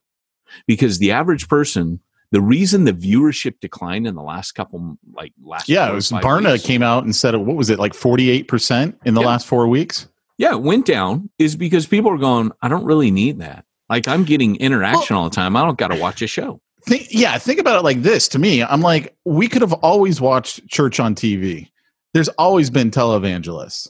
because 0.66 0.98
the 0.98 1.12
average 1.12 1.48
person 1.48 2.00
the 2.30 2.40
reason 2.40 2.84
the 2.84 2.94
viewership 2.94 3.60
declined 3.60 4.06
in 4.06 4.14
the 4.14 4.22
last 4.22 4.52
couple 4.52 4.96
like 5.12 5.32
last 5.44 5.68
Yeah, 5.68 5.90
it 5.90 5.94
was 5.94 6.10
Barna 6.10 6.52
weeks- 6.52 6.64
came 6.64 6.82
out 6.82 7.04
and 7.04 7.14
said 7.14 7.34
what 7.36 7.56
was 7.56 7.68
it 7.70 7.78
like 7.78 7.92
forty 7.94 8.30
eight 8.30 8.48
percent 8.48 8.98
in 9.04 9.12
the 9.14 9.20
Yeah. 9.20 9.26
last 9.28 9.46
four 9.46 9.68
weeks? 9.68 10.08
yeah, 10.38 10.52
it 10.52 10.62
went 10.62 10.86
down 10.86 11.28
is 11.38 11.54
because 11.56 11.86
people 11.86 12.10
are 12.10 12.16
going, 12.18 12.50
I 12.62 12.68
don't 12.68 12.84
really 12.86 13.10
need 13.12 13.38
that. 13.40 13.64
Like 13.90 14.08
I'm 14.08 14.24
getting 14.24 14.56
interaction 14.56 15.14
all 15.14 15.24
the 15.24 15.34
time. 15.36 15.54
I 15.56 15.64
don't 15.64 15.78
got 15.78 15.88
to 15.88 16.00
watch 16.00 16.22
a 16.22 16.26
show. 16.26 16.60
Think, 16.86 17.08
yeah, 17.10 17.36
think 17.38 17.60
about 17.60 17.78
it 17.78 17.84
like 17.84 18.02
this. 18.02 18.26
To 18.28 18.38
me, 18.40 18.60
I'm 18.64 18.80
like, 18.80 19.14
we 19.24 19.46
could 19.46 19.62
have 19.62 19.74
always 19.74 20.20
watched 20.20 20.66
church 20.68 20.98
on 20.98 21.14
TV. 21.14 21.68
There's 22.14 22.28
always 22.30 22.70
been 22.70 22.90
televangelists, 22.90 23.88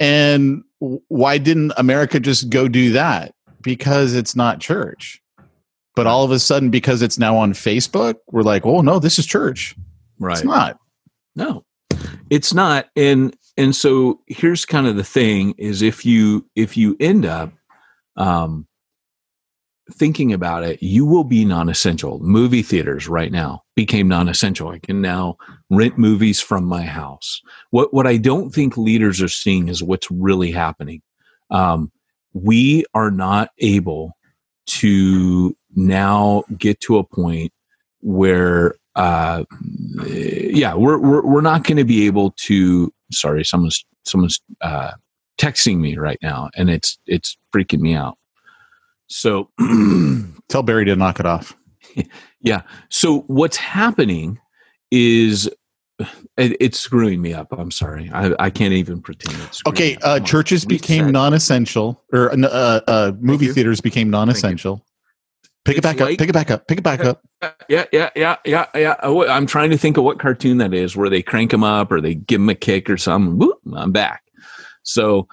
and 0.00 0.64
why 1.08 1.38
didn't 1.38 1.72
America 1.76 2.20
just 2.20 2.50
go 2.50 2.68
do 2.68 2.92
that? 2.92 3.32
Because 3.62 4.14
it's 4.14 4.36
not 4.36 4.60
church. 4.60 5.22
But 5.94 6.06
all 6.06 6.24
of 6.24 6.30
a 6.30 6.38
sudden, 6.38 6.70
because 6.70 7.02
it's 7.02 7.18
now 7.18 7.36
on 7.36 7.52
Facebook, 7.52 8.16
we're 8.32 8.42
like, 8.42 8.66
oh 8.66 8.80
no, 8.80 8.98
this 8.98 9.18
is 9.18 9.26
church. 9.26 9.76
Right. 10.18 10.36
It's 10.36 10.44
not. 10.44 10.78
No, 11.36 11.64
it's 12.30 12.54
not. 12.54 12.88
And 12.96 13.36
and 13.56 13.74
so 13.74 14.20
here's 14.26 14.64
kind 14.64 14.86
of 14.86 14.96
the 14.96 15.04
thing: 15.04 15.54
is 15.58 15.82
if 15.82 16.04
you 16.04 16.46
if 16.54 16.76
you 16.76 16.96
end 17.00 17.24
up 17.24 17.52
um, 18.16 18.66
thinking 19.92 20.32
about 20.32 20.64
it, 20.64 20.82
you 20.82 21.04
will 21.04 21.24
be 21.24 21.44
non-essential. 21.44 22.18
Movie 22.20 22.62
theaters 22.62 23.08
right 23.08 23.30
now 23.30 23.62
became 23.76 24.08
non-essential. 24.08 24.68
I 24.68 24.78
can 24.78 25.00
now 25.00 25.36
rent 25.70 25.98
movies 25.98 26.40
from 26.40 26.64
my 26.64 26.82
house. 26.82 27.40
What 27.70 27.92
what 27.92 28.06
I 28.06 28.16
don't 28.16 28.50
think 28.50 28.76
leaders 28.76 29.20
are 29.22 29.28
seeing 29.28 29.68
is 29.68 29.82
what's 29.82 30.10
really 30.10 30.50
happening. 30.50 31.02
Um, 31.50 31.92
we 32.32 32.84
are 32.94 33.10
not 33.10 33.50
able 33.58 34.16
to 34.66 35.56
now 35.74 36.44
get 36.56 36.80
to 36.80 36.98
a 36.98 37.04
point 37.04 37.52
where 38.00 38.74
uh 38.96 39.44
yeah 40.06 40.74
we're 40.74 40.98
we're, 40.98 41.22
we're 41.22 41.40
not 41.40 41.64
going 41.64 41.76
to 41.76 41.84
be 41.84 42.06
able 42.06 42.30
to 42.32 42.92
sorry 43.10 43.44
someone's 43.44 43.84
someone's 44.04 44.40
uh 44.60 44.92
texting 45.38 45.78
me 45.78 45.96
right 45.96 46.18
now 46.22 46.48
and 46.54 46.70
it's 46.70 46.98
it's 47.06 47.36
freaking 47.54 47.80
me 47.80 47.94
out. 47.94 48.18
So 49.08 49.50
Tell 50.48 50.62
Barry 50.62 50.84
to 50.84 50.96
knock 50.96 51.20
it 51.20 51.26
off. 51.26 51.56
yeah. 52.40 52.62
So 52.88 53.20
what's 53.26 53.56
happening 53.56 54.38
is 54.90 55.48
it, 56.36 56.56
it's 56.60 56.78
screwing 56.78 57.22
me 57.22 57.32
up. 57.32 57.48
I'm 57.56 57.70
sorry. 57.70 58.10
I, 58.12 58.34
I 58.38 58.50
can't 58.50 58.72
even 58.72 59.00
pretend 59.00 59.36
it's 59.42 59.62
Okay, 59.66 59.96
uh, 60.02 60.20
churches 60.20 60.64
became 60.64 61.10
non-essential, 61.10 62.02
or 62.12 62.32
uh, 62.32 62.80
uh, 62.86 63.12
movie 63.18 63.48
theaters 63.48 63.80
became 63.80 64.10
non-essential. 64.10 64.84
Pick 65.64 65.78
it 65.78 65.82
back 65.82 66.00
up. 66.00 66.08
Pick 66.08 66.28
it 66.28 66.32
back 66.32 66.50
up. 66.50 66.68
Pick 66.68 66.78
it 66.78 66.82
back 66.82 67.00
up. 67.00 67.22
yeah, 67.68 67.84
yeah, 67.90 68.10
yeah, 68.14 68.36
yeah, 68.44 68.66
yeah. 68.74 68.96
Oh, 69.02 69.26
I'm 69.26 69.46
trying 69.46 69.70
to 69.70 69.78
think 69.78 69.96
of 69.96 70.04
what 70.04 70.18
cartoon 70.18 70.58
that 70.58 70.74
is, 70.74 70.94
where 70.94 71.08
they 71.08 71.22
crank 71.22 71.52
them 71.52 71.64
up 71.64 71.90
or 71.90 72.00
they 72.02 72.14
give 72.14 72.40
them 72.40 72.50
a 72.50 72.54
kick 72.54 72.90
or 72.90 72.98
something. 72.98 73.38
Whoop, 73.38 73.58
I'm 73.74 73.90
back. 73.90 74.22
So, 74.82 75.26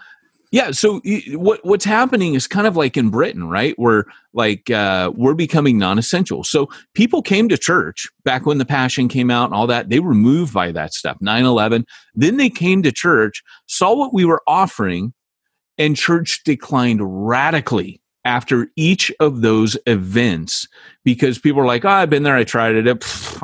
yeah. 0.51 0.71
So 0.71 1.01
what 1.33 1.59
what's 1.65 1.83
happening 1.83 2.33
is 2.33 2.47
kind 2.47 2.65
of 2.65 2.77
like 2.77 2.95
in 2.95 3.09
Britain, 3.09 3.49
right? 3.49 3.77
Where 3.77 4.05
like 4.33 4.69
uh, 4.69 5.11
we're 5.13 5.33
becoming 5.33 5.77
non-essential. 5.77 6.45
So 6.45 6.69
people 6.93 7.21
came 7.21 7.49
to 7.49 7.57
church 7.57 8.07
back 8.23 8.45
when 8.45 8.57
the 8.57 8.65
Passion 8.65 9.09
came 9.09 9.29
out 9.29 9.45
and 9.45 9.53
all 9.53 9.67
that. 9.67 9.89
They 9.89 9.99
were 9.99 10.13
moved 10.13 10.53
by 10.53 10.71
that 10.71 10.93
stuff. 10.93 11.17
9/11. 11.21 11.83
Then 12.15 12.37
they 12.37 12.49
came 12.49 12.83
to 12.83 12.91
church, 12.93 13.43
saw 13.67 13.93
what 13.93 14.13
we 14.13 14.23
were 14.23 14.41
offering, 14.47 15.13
and 15.77 15.97
church 15.97 16.43
declined 16.45 17.01
radically 17.01 18.00
after 18.23 18.67
each 18.75 19.11
of 19.19 19.41
those 19.41 19.77
events 19.87 20.67
because 21.03 21.39
people 21.39 21.61
are 21.61 21.65
like, 21.65 21.85
oh, 21.85 21.89
I've 21.89 22.09
been 22.09 22.23
there, 22.23 22.35
I 22.35 22.43
tried 22.43 22.75
it. 22.75 22.87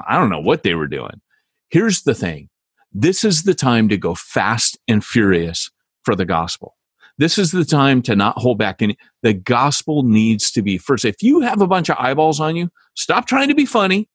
I 0.08 0.18
don't 0.18 0.30
know 0.30 0.40
what 0.40 0.64
they 0.64 0.76
were 0.76 0.88
doing. 0.88 1.22
Here's 1.70 2.04
the 2.04 2.14
thing 2.14 2.50
this 2.94 3.24
is 3.24 3.44
the 3.44 3.54
time 3.54 3.90
to 3.90 3.98
go 3.98 4.16
fast 4.16 4.78
and 4.88 5.04
furious 5.04 5.70
for 6.04 6.16
the 6.16 6.26
gospel. 6.26 6.76
This 7.18 7.38
is 7.38 7.52
the 7.52 7.66
time 7.66 8.02
to 8.04 8.16
not 8.16 8.38
hold 8.38 8.60
back 8.60 8.82
any. 8.82 8.98
The 9.24 9.34
gospel 9.34 10.04
needs 10.04 10.52
to 10.52 10.62
be 10.62 10.78
first. 10.78 11.04
If 11.04 11.24
you 11.24 11.42
have 11.42 11.62
a 11.62 11.68
bunch 11.68 11.90
of 11.90 11.98
eyeballs 11.98 12.40
on 12.40 12.56
you, 12.56 12.70
stop 12.96 13.28
trying 13.28 13.48
to 13.48 13.56
be 13.56 13.66
funny, 13.66 14.08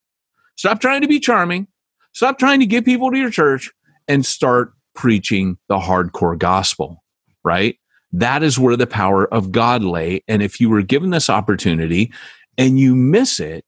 stop 0.56 0.80
trying 0.80 1.02
to 1.02 1.08
be 1.08 1.18
charming, 1.18 1.66
stop 2.12 2.38
trying 2.38 2.60
to 2.60 2.66
get 2.66 2.84
people 2.84 3.10
to 3.10 3.18
your 3.18 3.30
church, 3.30 3.70
and 4.06 4.24
start 4.24 4.72
preaching 4.94 5.58
the 5.68 5.78
hardcore 5.78 6.38
gospel, 6.38 7.02
right? 7.44 7.76
That 8.12 8.42
is 8.42 8.58
where 8.58 8.76
the 8.76 8.86
power 8.86 9.26
of 9.32 9.52
God 9.52 9.82
lay. 9.82 10.22
And 10.28 10.42
if 10.42 10.60
you 10.60 10.68
were 10.68 10.82
given 10.82 11.10
this 11.10 11.30
opportunity 11.30 12.12
and 12.58 12.78
you 12.78 12.94
miss 12.94 13.40
it, 13.40 13.64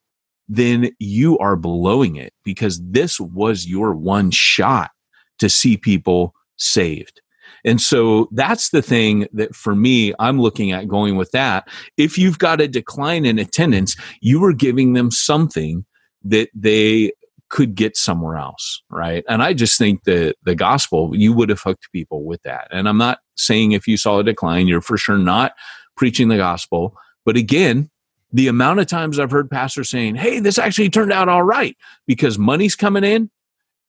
then 0.48 0.90
you 0.98 1.38
are 1.38 1.56
blowing 1.56 2.16
it 2.16 2.32
because 2.44 2.80
this 2.82 3.18
was 3.18 3.66
your 3.66 3.94
one 3.94 4.30
shot 4.30 4.90
to 5.38 5.48
see 5.48 5.76
people 5.76 6.34
saved. 6.56 7.20
And 7.64 7.80
so 7.80 8.28
that's 8.32 8.70
the 8.70 8.82
thing 8.82 9.26
that 9.32 9.54
for 9.54 9.74
me, 9.74 10.12
I'm 10.18 10.40
looking 10.40 10.72
at 10.72 10.86
going 10.86 11.16
with 11.16 11.30
that. 11.30 11.66
If 11.96 12.18
you've 12.18 12.38
got 12.38 12.60
a 12.60 12.68
decline 12.68 13.24
in 13.24 13.38
attendance, 13.38 13.96
you 14.20 14.38
were 14.38 14.52
giving 14.52 14.92
them 14.92 15.10
something 15.10 15.86
that 16.24 16.50
they 16.54 17.12
could 17.48 17.74
get 17.74 17.96
somewhere 17.96 18.36
else, 18.36 18.82
right? 18.90 19.24
And 19.28 19.42
I 19.42 19.54
just 19.54 19.78
think 19.78 20.04
that 20.04 20.36
the 20.42 20.54
gospel, 20.54 21.12
you 21.14 21.32
would 21.32 21.48
have 21.48 21.60
hooked 21.60 21.90
people 21.92 22.24
with 22.24 22.42
that. 22.42 22.68
And 22.70 22.88
I'm 22.88 22.98
not 22.98 23.18
saying 23.36 23.72
if 23.72 23.86
you 23.86 23.96
saw 23.96 24.18
a 24.18 24.24
decline, 24.24 24.68
you're 24.68 24.80
for 24.80 24.96
sure 24.96 25.18
not 25.18 25.54
preaching 25.96 26.28
the 26.28 26.36
gospel. 26.36 26.96
But 27.24 27.36
again, 27.36 27.90
the 28.32 28.48
amount 28.48 28.80
of 28.80 28.86
times 28.86 29.18
I've 29.18 29.30
heard 29.30 29.50
pastors 29.50 29.90
saying, 29.90 30.16
hey, 30.16 30.40
this 30.40 30.58
actually 30.58 30.90
turned 30.90 31.12
out 31.12 31.28
all 31.28 31.44
right 31.44 31.76
because 32.06 32.38
money's 32.38 32.74
coming 32.74 33.04
in 33.04 33.30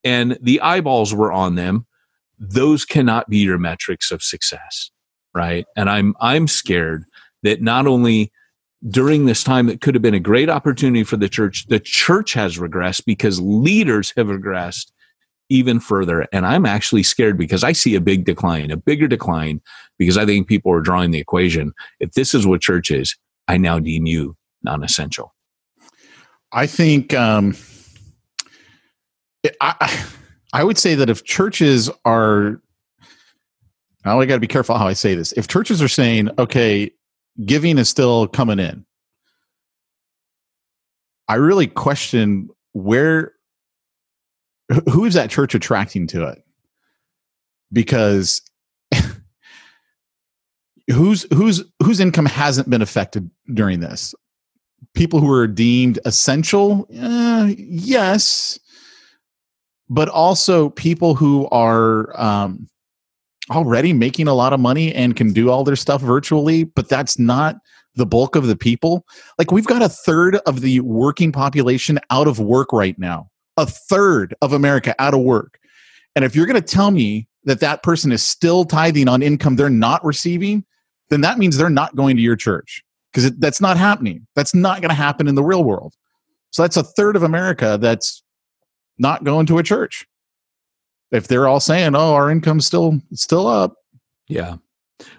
and 0.03 0.37
the 0.41 0.61
eyeballs 0.61 1.13
were 1.13 1.31
on 1.31 1.55
them, 1.55 1.87
those 2.37 2.85
cannot 2.85 3.29
be 3.29 3.39
your 3.39 3.57
metrics 3.57 4.11
of 4.11 4.21
success, 4.21 4.91
right? 5.33 5.65
And 5.75 5.89
I'm 5.89 6.15
I'm 6.19 6.47
scared 6.47 7.05
that 7.43 7.61
not 7.61 7.87
only 7.87 8.31
during 8.87 9.25
this 9.25 9.43
time 9.43 9.65
that 9.65 9.81
could 9.81 9.95
have 9.95 10.01
been 10.01 10.13
a 10.13 10.19
great 10.19 10.49
opportunity 10.49 11.03
for 11.03 11.17
the 11.17 11.29
church, 11.29 11.65
the 11.67 11.79
church 11.79 12.33
has 12.33 12.57
regressed 12.57 13.05
because 13.05 13.41
leaders 13.41 14.13
have 14.15 14.27
regressed 14.27 14.91
even 15.49 15.79
further. 15.79 16.27
And 16.31 16.45
I'm 16.45 16.65
actually 16.65 17.03
scared 17.03 17.37
because 17.37 17.63
I 17.63 17.71
see 17.71 17.95
a 17.95 18.01
big 18.01 18.25
decline, 18.25 18.71
a 18.71 18.77
bigger 18.77 19.07
decline, 19.07 19.61
because 19.97 20.17
I 20.17 20.25
think 20.25 20.47
people 20.47 20.71
are 20.71 20.81
drawing 20.81 21.11
the 21.11 21.19
equation. 21.19 21.73
If 21.99 22.13
this 22.13 22.33
is 22.33 22.47
what 22.47 22.61
church 22.61 22.91
is, 22.91 23.15
I 23.47 23.57
now 23.57 23.79
deem 23.79 24.05
you 24.05 24.35
non 24.63 24.83
essential. 24.83 25.33
I 26.51 26.67
think 26.67 27.13
um, 27.13 27.55
I, 29.61 30.05
I 30.53 30.63
would 30.63 30.77
say 30.77 30.95
that 30.95 31.09
if 31.09 31.23
churches 31.23 31.89
are, 32.05 32.61
now 34.05 34.19
I 34.19 34.25
got 34.25 34.35
to 34.35 34.39
be 34.39 34.47
careful 34.47 34.77
how 34.77 34.87
I 34.87 34.93
say 34.93 35.15
this. 35.15 35.31
If 35.33 35.47
churches 35.47 35.81
are 35.81 35.87
saying, 35.87 36.29
okay, 36.39 36.91
giving 37.45 37.77
is 37.77 37.89
still 37.89 38.27
coming 38.27 38.59
in, 38.59 38.85
I 41.27 41.35
really 41.35 41.67
question 41.67 42.49
where, 42.73 43.33
who 44.89 45.05
is 45.05 45.13
that 45.13 45.29
church 45.29 45.55
attracting 45.55 46.07
to 46.07 46.27
it? 46.27 46.43
Because 47.71 48.41
whose 50.91 51.25
whose 51.33 51.63
whose 51.83 51.99
income 51.99 52.25
hasn't 52.25 52.69
been 52.69 52.81
affected 52.81 53.29
during 53.53 53.79
this? 53.79 54.15
People 54.93 55.19
who 55.19 55.31
are 55.31 55.47
deemed 55.47 55.99
essential? 56.05 56.87
Uh, 56.99 57.51
yes. 57.57 58.59
But 59.89 60.09
also 60.09 60.69
people 60.69 61.13
who 61.13 61.47
are 61.49 62.19
um, 62.19 62.67
already 63.51 63.93
making 63.93 64.27
a 64.27 64.33
lot 64.33 64.53
of 64.53 64.59
money 64.59 64.93
and 64.95 65.15
can 65.15 65.31
do 65.31 65.51
all 65.51 65.63
their 65.63 65.75
stuff 65.75 66.01
virtually 66.01 66.63
but 66.63 66.89
that's 66.89 67.19
not 67.19 67.57
the 67.93 68.05
bulk 68.05 68.35
of 68.35 68.47
the 68.47 68.55
people? 68.55 69.05
Like 69.37 69.51
we've 69.51 69.65
got 69.65 69.81
a 69.81 69.89
third 69.89 70.37
of 70.47 70.61
the 70.61 70.79
working 70.81 71.31
population 71.31 71.99
out 72.09 72.27
of 72.27 72.39
work 72.39 72.73
right 72.73 72.97
now 72.97 73.29
a 73.57 73.65
third 73.65 74.33
of 74.41 74.53
america 74.53 74.95
out 74.99 75.13
of 75.13 75.21
work 75.21 75.59
and 76.15 76.23
if 76.23 76.35
you're 76.35 76.45
going 76.45 76.61
to 76.61 76.75
tell 76.75 76.91
me 76.91 77.27
that 77.43 77.59
that 77.59 77.83
person 77.83 78.11
is 78.11 78.23
still 78.23 78.65
tithing 78.65 79.07
on 79.07 79.21
income 79.21 79.55
they're 79.55 79.69
not 79.69 80.03
receiving 80.03 80.63
then 81.09 81.21
that 81.21 81.37
means 81.37 81.57
they're 81.57 81.69
not 81.69 81.95
going 81.95 82.15
to 82.15 82.21
your 82.21 82.35
church 82.35 82.83
because 83.15 83.31
that's 83.37 83.61
not 83.61 83.77
happening. 83.77 84.27
That's 84.35 84.53
not 84.53 84.81
going 84.81 84.89
to 84.89 84.95
happen 84.95 85.27
in 85.27 85.35
the 85.35 85.43
real 85.43 85.63
world. 85.63 85.93
So 86.51 86.63
that's 86.63 86.77
a 86.77 86.83
third 86.83 87.15
of 87.15 87.23
America 87.23 87.77
that's 87.79 88.23
not 88.97 89.23
going 89.23 89.45
to 89.47 89.57
a 89.57 89.63
church. 89.63 90.05
If 91.11 91.27
they're 91.27 91.47
all 91.47 91.59
saying, 91.59 91.95
"Oh, 91.95 92.13
our 92.13 92.29
income's 92.29 92.65
still 92.65 92.99
still 93.13 93.47
up," 93.47 93.75
yeah. 94.27 94.57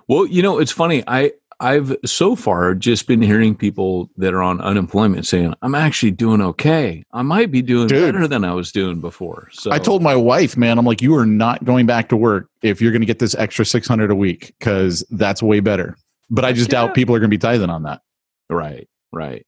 Well, 0.09 0.27
you 0.27 0.43
know, 0.43 0.59
it's 0.59 0.73
funny. 0.73 1.05
I 1.07 1.33
I've 1.59 1.97
so 2.05 2.37
far 2.37 2.75
just 2.75 3.07
been 3.07 3.23
hearing 3.23 3.55
people 3.55 4.11
that 4.19 4.35
are 4.35 4.43
on 4.43 4.61
unemployment 4.61 5.27
saying, 5.27 5.55
"I'm 5.63 5.75
actually 5.75 6.11
doing 6.11 6.43
okay. 6.43 7.03
I 7.13 7.23
might 7.23 7.51
be 7.51 7.63
doing 7.63 7.89
Dude, 7.89 8.13
better 8.13 8.29
than 8.29 8.45
I 8.45 8.53
was 8.53 8.73
doing 8.73 9.01
before." 9.01 9.49
So 9.53 9.73
I 9.73 9.79
told 9.79 10.03
my 10.03 10.15
wife, 10.15 10.57
"Man, 10.57 10.79
I'm 10.79 10.85
like, 10.85 11.01
you 11.01 11.15
are 11.17 11.25
not 11.27 11.65
going 11.65 11.87
back 11.87 12.11
to 12.11 12.17
work 12.17 12.49
if 12.63 12.83
you're 12.83 12.93
going 12.93 13.01
to 13.01 13.07
get 13.07 13.21
this 13.21 13.35
extra 13.37 13.65
600 13.65 14.11
a 14.11 14.15
week 14.15 14.55
because 14.59 15.05
that's 15.11 15.43
way 15.43 15.61
better." 15.61 15.97
But 16.29 16.45
I 16.45 16.53
just 16.53 16.69
yeah. 16.69 16.83
doubt 16.83 16.95
people 16.95 17.15
are 17.15 17.21
going 17.21 17.31
to 17.31 17.35
be 17.35 17.39
tithing 17.39 17.71
on 17.71 17.85
that. 17.85 18.03
Right, 18.51 18.89
right. 19.13 19.47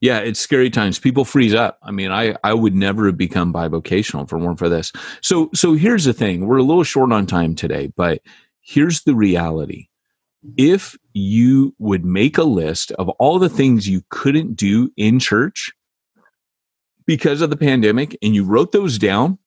Yeah, 0.00 0.20
it's 0.20 0.40
scary 0.40 0.70
times. 0.70 0.98
People 0.98 1.26
freeze 1.26 1.52
up. 1.52 1.78
I 1.82 1.90
mean, 1.90 2.10
I 2.10 2.36
I 2.42 2.54
would 2.54 2.74
never 2.74 3.04
have 3.06 3.18
become 3.18 3.52
bivocational 3.52 4.24
if 4.24 4.32
it 4.32 4.36
weren't 4.36 4.58
for 4.58 4.70
this. 4.70 4.92
So 5.20 5.50
so 5.52 5.74
here's 5.74 6.04
the 6.04 6.14
thing. 6.14 6.46
We're 6.46 6.56
a 6.56 6.62
little 6.62 6.84
short 6.84 7.12
on 7.12 7.26
time 7.26 7.54
today, 7.54 7.92
but 7.94 8.22
here's 8.62 9.02
the 9.02 9.14
reality 9.14 9.89
if 10.56 10.96
you 11.12 11.74
would 11.78 12.04
make 12.04 12.38
a 12.38 12.44
list 12.44 12.92
of 12.92 13.08
all 13.10 13.38
the 13.38 13.48
things 13.48 13.88
you 13.88 14.02
couldn't 14.08 14.54
do 14.54 14.90
in 14.96 15.18
church 15.18 15.72
because 17.06 17.40
of 17.40 17.50
the 17.50 17.56
pandemic 17.56 18.16
and 18.22 18.34
you 18.34 18.44
wrote 18.44 18.72
those 18.72 18.98
down 18.98 19.38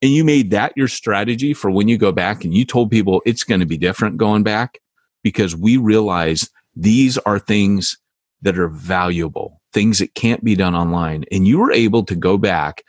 and 0.00 0.12
you 0.12 0.24
made 0.24 0.50
that 0.50 0.72
your 0.76 0.88
strategy 0.88 1.54
for 1.54 1.70
when 1.70 1.86
you 1.88 1.96
go 1.96 2.10
back 2.10 2.44
and 2.44 2.54
you 2.54 2.64
told 2.64 2.90
people 2.90 3.22
it's 3.24 3.44
going 3.44 3.60
to 3.60 3.66
be 3.66 3.76
different 3.76 4.16
going 4.16 4.42
back 4.42 4.80
because 5.22 5.54
we 5.54 5.76
realize 5.76 6.50
these 6.74 7.18
are 7.18 7.38
things 7.38 7.98
that 8.42 8.58
are 8.58 8.68
valuable, 8.68 9.60
things 9.72 10.00
that 10.00 10.14
can't 10.14 10.42
be 10.42 10.56
done 10.56 10.74
online. 10.74 11.24
And 11.30 11.46
you 11.46 11.58
were 11.58 11.72
able 11.72 12.02
to 12.04 12.16
go 12.16 12.36
back. 12.36 12.82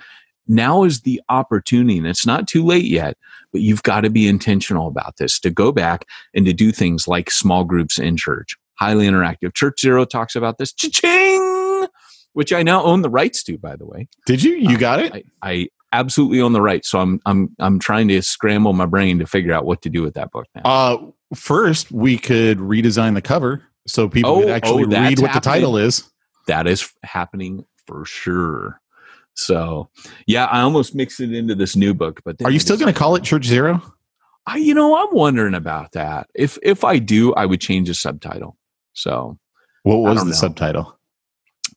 Now 0.48 0.84
is 0.84 1.02
the 1.02 1.22
opportunity, 1.30 1.98
and 1.98 2.08
it's 2.08 2.26
not 2.26 2.48
too 2.48 2.66
late 2.66 2.86
yet, 2.86 3.18
but 3.54 3.62
you've 3.62 3.84
got 3.84 4.02
to 4.02 4.10
be 4.10 4.28
intentional 4.28 4.88
about 4.88 5.16
this 5.18 5.40
to 5.40 5.50
go 5.50 5.72
back 5.72 6.06
and 6.34 6.46
to 6.46 6.52
do 6.52 6.74
things 6.74 7.08
like 7.08 7.32
small 7.32 7.64
groups 7.64 7.98
in 7.98 8.18
church, 8.18 8.58
highly 8.76 9.08
interactive. 9.08 9.54
Church 9.54 9.80
Zero 9.80 10.04
talks 10.04 10.36
about 10.36 10.58
this, 10.58 10.74
cha-ching, 10.74 11.88
which 12.34 12.52
I 12.52 12.64
now 12.64 12.84
own 12.84 13.04
the 13.04 13.10
rights 13.10 13.44
to, 13.44 13.58
by 13.58 13.78
the 13.78 13.86
way. 13.86 14.10
Did 14.26 14.44
you? 14.44 14.56
You 14.56 14.78
got 14.78 15.00
it? 15.00 15.14
I, 15.14 15.24
I 15.42 15.68
absolutely 15.94 16.42
own 16.42 16.52
the 16.52 16.62
rights. 16.62 16.90
So 16.90 17.00
I'm 17.00 17.22
I'm 17.26 17.56
I'm 17.60 17.80
trying 17.80 18.10
to 18.10 18.22
scramble 18.22 18.74
my 18.74 18.86
brain 18.86 19.20
to 19.20 19.26
figure 19.26 19.54
out 19.54 19.66
what 19.66 19.82
to 19.84 19.90
do 19.90 20.02
with 20.02 20.16
that 20.16 20.32
book 20.32 20.48
now. 20.56 20.62
Uh, 20.66 20.98
first 21.36 21.92
we 21.92 22.18
could 22.18 22.58
redesign 22.58 23.14
the 23.14 23.22
cover 23.22 23.64
so 23.88 24.10
people 24.10 24.32
oh, 24.32 24.42
could 24.42 24.50
actually 24.50 24.84
oh, 24.84 24.88
read 24.88 25.20
what 25.20 25.32
happening. 25.32 25.34
the 25.34 25.40
title 25.40 25.78
is. 25.78 26.10
That 26.48 26.68
is 26.68 26.92
happening 27.04 27.66
for 27.88 28.04
sure. 28.04 28.82
So, 29.36 29.90
yeah, 30.28 30.46
I 30.46 30.62
almost 30.62 30.96
mixed 30.96 31.20
it 31.20 31.34
into 31.34 31.56
this 31.56 31.76
new 31.76 31.94
book. 31.94 32.22
But 32.24 32.42
are 32.44 32.52
you 32.52 32.60
still 32.60 32.78
going 32.78 32.94
to 32.94 32.98
call 32.98 33.16
it 33.16 33.24
Church 33.24 33.46
Zero? 33.46 33.82
I, 34.46 34.58
you 34.58 34.74
know, 34.74 34.96
I'm 34.98 35.16
wondering 35.16 35.54
about 35.54 35.94
that. 35.94 36.30
If 36.36 36.58
if 36.62 36.84
I 36.84 37.00
do, 37.00 37.34
I 37.34 37.46
would 37.46 37.62
change 37.62 37.88
the 37.88 37.94
subtitle. 37.94 38.58
So, 38.94 39.38
what 39.84 39.98
was 39.98 40.20
the 40.20 40.26
know. 40.26 40.32
subtitle? 40.32 41.00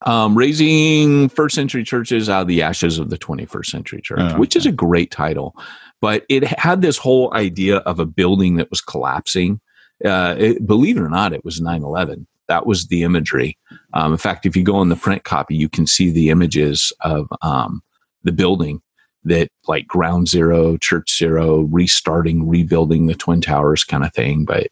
Um, 0.03 0.37
raising 0.37 1.31
first 1.31 1.55
century 1.55 1.83
churches 1.83 2.29
out 2.29 2.43
of 2.43 2.49
the 2.49 2.61
ashes 2.61 2.99
of 2.99 3.09
the 3.09 3.17
21st 3.17 3.67
century 3.67 4.03
church, 4.03 4.19
oh, 4.21 4.27
okay. 4.27 4.37
which 4.37 4.55
is 4.55 4.67
a 4.67 4.73
great 4.73 5.11
title. 5.11 5.57
But 6.03 6.27
it 6.29 6.45
had 6.45 6.83
this 6.83 6.99
whole 6.99 7.33
idea 7.33 7.79
of 7.79 7.99
a 7.99 8.05
building 8.05 8.57
that 8.57 8.69
was 8.69 8.83
collapsing. 8.83 9.61
Uh, 10.05 10.35
it, 10.39 10.67
believe 10.67 10.99
it 10.99 11.03
or 11.03 11.09
not, 11.09 11.33
it 11.33 11.45
was 11.47 11.63
9 11.63 11.83
11 11.83 12.27
that 12.49 12.67
was 12.67 12.87
the 12.87 13.03
imagery. 13.03 13.59
Um, 13.95 14.13
in 14.13 14.19
fact, 14.19 14.47
if 14.47 14.57
you 14.57 14.63
go 14.63 14.77
on 14.77 14.89
the 14.89 14.97
print 14.97 15.25
copy, 15.25 15.57
you 15.57 15.69
can 15.69 15.87
see 15.87 16.11
the 16.11 16.31
images 16.31 16.93
of 17.01 17.29
um, 17.43 17.83
the 18.23 18.33
building 18.33 18.81
that 19.25 19.49
like 19.67 19.87
ground 19.87 20.29
zero, 20.29 20.77
church 20.77 21.17
zero, 21.19 21.61
restarting, 21.63 22.49
rebuilding 22.49 23.07
the 23.07 23.15
twin 23.15 23.41
towers 23.41 23.85
kind 23.85 24.05
of 24.05 24.13
thing, 24.15 24.45
but 24.45 24.69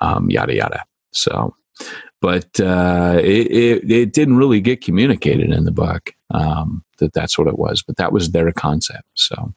um, 0.00 0.30
yada 0.30 0.54
yada. 0.54 0.84
So, 1.12 1.54
but 2.20 2.60
uh, 2.60 3.18
it, 3.22 3.50
it, 3.50 3.90
it 3.90 4.12
didn't 4.12 4.36
really 4.36 4.60
get 4.60 4.84
communicated 4.84 5.50
in 5.50 5.64
the 5.64 5.72
book 5.72 6.12
um, 6.30 6.84
that 6.98 7.12
that's 7.12 7.38
what 7.38 7.48
it 7.48 7.58
was, 7.58 7.82
but 7.82 7.96
that 7.96 8.12
was 8.12 8.30
their 8.30 8.52
concept. 8.52 9.08
So, 9.14 9.52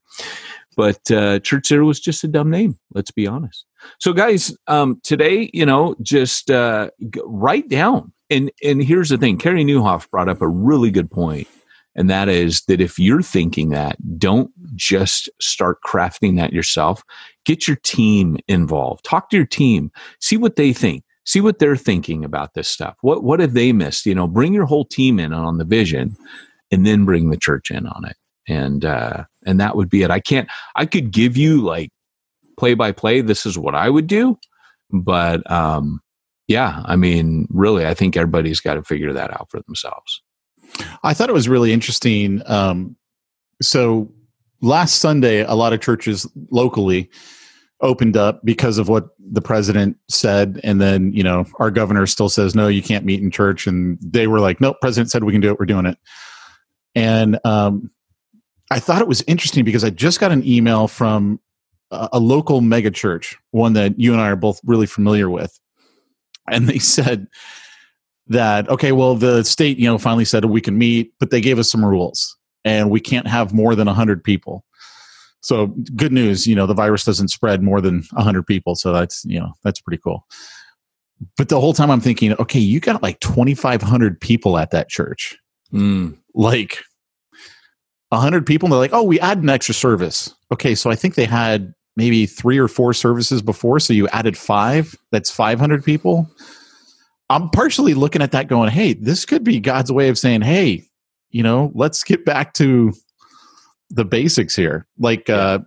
but 0.75 1.11
uh, 1.11 1.39
Church 1.39 1.67
Zero 1.67 1.85
was 1.85 1.99
just 1.99 2.23
a 2.23 2.27
dumb 2.27 2.49
name. 2.49 2.79
Let's 2.93 3.11
be 3.11 3.27
honest. 3.27 3.65
So, 3.99 4.13
guys, 4.13 4.55
um, 4.67 4.99
today, 5.03 5.49
you 5.53 5.65
know, 5.65 5.95
just 6.01 6.49
uh, 6.51 6.89
write 7.25 7.69
down. 7.69 8.11
And 8.29 8.51
and 8.63 8.83
here's 8.83 9.09
the 9.09 9.17
thing: 9.17 9.37
Carey 9.37 9.63
Nieuwhof 9.63 10.09
brought 10.09 10.29
up 10.29 10.41
a 10.41 10.47
really 10.47 10.89
good 10.89 11.11
point, 11.11 11.47
and 11.95 12.09
that 12.09 12.29
is 12.29 12.61
that 12.67 12.79
if 12.79 12.97
you're 12.97 13.21
thinking 13.21 13.69
that, 13.69 13.97
don't 14.17 14.51
just 14.75 15.29
start 15.41 15.79
crafting 15.85 16.37
that 16.37 16.53
yourself. 16.53 17.03
Get 17.45 17.67
your 17.67 17.77
team 17.77 18.37
involved. 18.47 19.03
Talk 19.03 19.29
to 19.29 19.37
your 19.37 19.45
team. 19.45 19.91
See 20.19 20.37
what 20.37 20.55
they 20.55 20.71
think. 20.71 21.03
See 21.25 21.41
what 21.41 21.59
they're 21.59 21.75
thinking 21.75 22.23
about 22.23 22.53
this 22.53 22.69
stuff. 22.69 22.95
What 23.01 23.23
what 23.23 23.39
have 23.41 23.53
they 23.53 23.73
missed? 23.73 24.05
You 24.05 24.15
know, 24.15 24.27
bring 24.27 24.53
your 24.53 24.65
whole 24.65 24.85
team 24.85 25.19
in 25.19 25.33
on 25.33 25.57
the 25.57 25.65
vision, 25.65 26.15
and 26.71 26.85
then 26.85 27.05
bring 27.05 27.29
the 27.29 27.37
church 27.37 27.69
in 27.69 27.85
on 27.85 28.05
it. 28.05 28.15
And 28.47 28.85
uh, 28.85 29.25
and 29.45 29.59
that 29.59 29.75
would 29.75 29.89
be 29.89 30.03
it. 30.03 30.09
I 30.09 30.19
can't. 30.19 30.49
I 30.75 30.85
could 30.85 31.11
give 31.11 31.35
you 31.35 31.61
like 31.61 31.91
play 32.57 32.73
by 32.73 32.91
play, 32.91 33.21
this 33.21 33.45
is 33.45 33.57
what 33.57 33.75
I 33.75 33.89
would 33.89 34.07
do. 34.07 34.37
But 34.91 35.49
um, 35.49 36.01
yeah, 36.47 36.81
I 36.85 36.95
mean, 36.95 37.47
really, 37.49 37.85
I 37.85 37.93
think 37.93 38.17
everybody's 38.17 38.59
got 38.59 38.75
to 38.75 38.83
figure 38.83 39.13
that 39.13 39.31
out 39.31 39.49
for 39.49 39.61
themselves. 39.61 40.21
I 41.03 41.13
thought 41.13 41.29
it 41.29 41.33
was 41.33 41.49
really 41.49 41.73
interesting. 41.73 42.41
Um, 42.45 42.95
so 43.61 44.11
last 44.61 44.95
Sunday, 44.95 45.41
a 45.41 45.53
lot 45.53 45.73
of 45.73 45.81
churches 45.81 46.29
locally 46.49 47.09
opened 47.81 48.15
up 48.15 48.41
because 48.43 48.77
of 48.77 48.87
what 48.87 49.09
the 49.19 49.41
president 49.41 49.97
said 50.07 50.59
and 50.63 50.79
then 50.79 51.11
you 51.13 51.23
know 51.23 51.45
our 51.59 51.71
governor 51.71 52.05
still 52.05 52.29
says 52.29 52.53
no 52.53 52.67
you 52.67 52.81
can't 52.81 53.05
meet 53.05 53.21
in 53.21 53.31
church 53.31 53.65
and 53.65 53.97
they 54.01 54.27
were 54.27 54.39
like 54.39 54.61
nope 54.61 54.77
president 54.81 55.09
said 55.09 55.23
we 55.23 55.31
can 55.31 55.41
do 55.41 55.49
it 55.49 55.59
we're 55.59 55.65
doing 55.65 55.85
it 55.87 55.97
and 56.93 57.39
um, 57.43 57.89
i 58.69 58.79
thought 58.79 59.01
it 59.01 59.07
was 59.07 59.23
interesting 59.23 59.65
because 59.65 59.83
i 59.83 59.89
just 59.89 60.19
got 60.19 60.31
an 60.31 60.45
email 60.45 60.87
from 60.87 61.39
a 61.91 62.19
local 62.19 62.61
mega 62.61 62.91
church, 62.91 63.37
one 63.51 63.73
that 63.73 63.99
you 63.99 64.13
and 64.13 64.21
I 64.21 64.29
are 64.29 64.35
both 64.35 64.59
really 64.63 64.85
familiar 64.85 65.29
with. 65.29 65.59
And 66.49 66.67
they 66.67 66.79
said 66.79 67.27
that, 68.27 68.69
okay, 68.69 68.91
well, 68.91 69.15
the 69.15 69.43
state, 69.43 69.77
you 69.77 69.85
know, 69.85 69.97
finally 69.97 70.25
said 70.25 70.45
we 70.45 70.61
can 70.61 70.77
meet, 70.77 71.13
but 71.19 71.31
they 71.31 71.41
gave 71.41 71.59
us 71.59 71.69
some 71.69 71.83
rules 71.83 72.37
and 72.63 72.89
we 72.89 72.99
can't 72.99 73.27
have 73.27 73.53
more 73.53 73.75
than 73.75 73.87
100 73.87 74.23
people. 74.23 74.63
So 75.41 75.67
good 75.95 76.11
news, 76.11 76.45
you 76.45 76.55
know, 76.55 76.67
the 76.67 76.73
virus 76.73 77.03
doesn't 77.03 77.29
spread 77.29 77.63
more 77.63 77.81
than 77.81 78.03
100 78.11 78.45
people. 78.45 78.75
So 78.75 78.93
that's, 78.93 79.25
you 79.25 79.39
know, 79.39 79.53
that's 79.63 79.81
pretty 79.81 79.99
cool. 80.01 80.25
But 81.37 81.49
the 81.49 81.59
whole 81.59 81.73
time 81.73 81.91
I'm 81.91 82.01
thinking, 82.01 82.33
okay, 82.33 82.59
you 82.59 82.79
got 82.79 83.01
like 83.01 83.19
2,500 83.19 84.21
people 84.21 84.57
at 84.57 84.71
that 84.71 84.89
church. 84.89 85.37
Mm. 85.73 86.17
Like 86.33 86.79
100 88.09 88.45
people. 88.45 88.67
And 88.67 88.73
they're 88.73 88.79
like, 88.79 88.93
oh, 88.93 89.03
we 89.03 89.19
add 89.19 89.39
an 89.39 89.49
extra 89.49 89.73
service. 89.73 90.33
Okay. 90.51 90.75
So 90.75 90.89
I 90.89 90.95
think 90.95 91.15
they 91.15 91.25
had 91.25 91.73
maybe 91.95 92.25
three 92.25 92.57
or 92.57 92.67
four 92.67 92.93
services 92.93 93.41
before. 93.41 93.79
So 93.79 93.93
you 93.93 94.07
added 94.09 94.37
five. 94.37 94.95
That's 95.11 95.29
500 95.29 95.83
people. 95.83 96.29
I'm 97.29 97.49
partially 97.49 97.93
looking 97.93 98.21
at 98.21 98.31
that 98.31 98.47
going, 98.47 98.69
hey, 98.69 98.93
this 98.93 99.25
could 99.25 99.43
be 99.43 99.59
God's 99.59 99.91
way 99.91 100.09
of 100.09 100.17
saying, 100.17 100.41
hey, 100.41 100.85
you 101.29 101.43
know, 101.43 101.71
let's 101.73 102.03
get 102.03 102.25
back 102.25 102.53
to 102.55 102.93
the 103.89 104.05
basics 104.05 104.55
here. 104.55 104.87
Like 104.97 105.29
uh, 105.29 105.59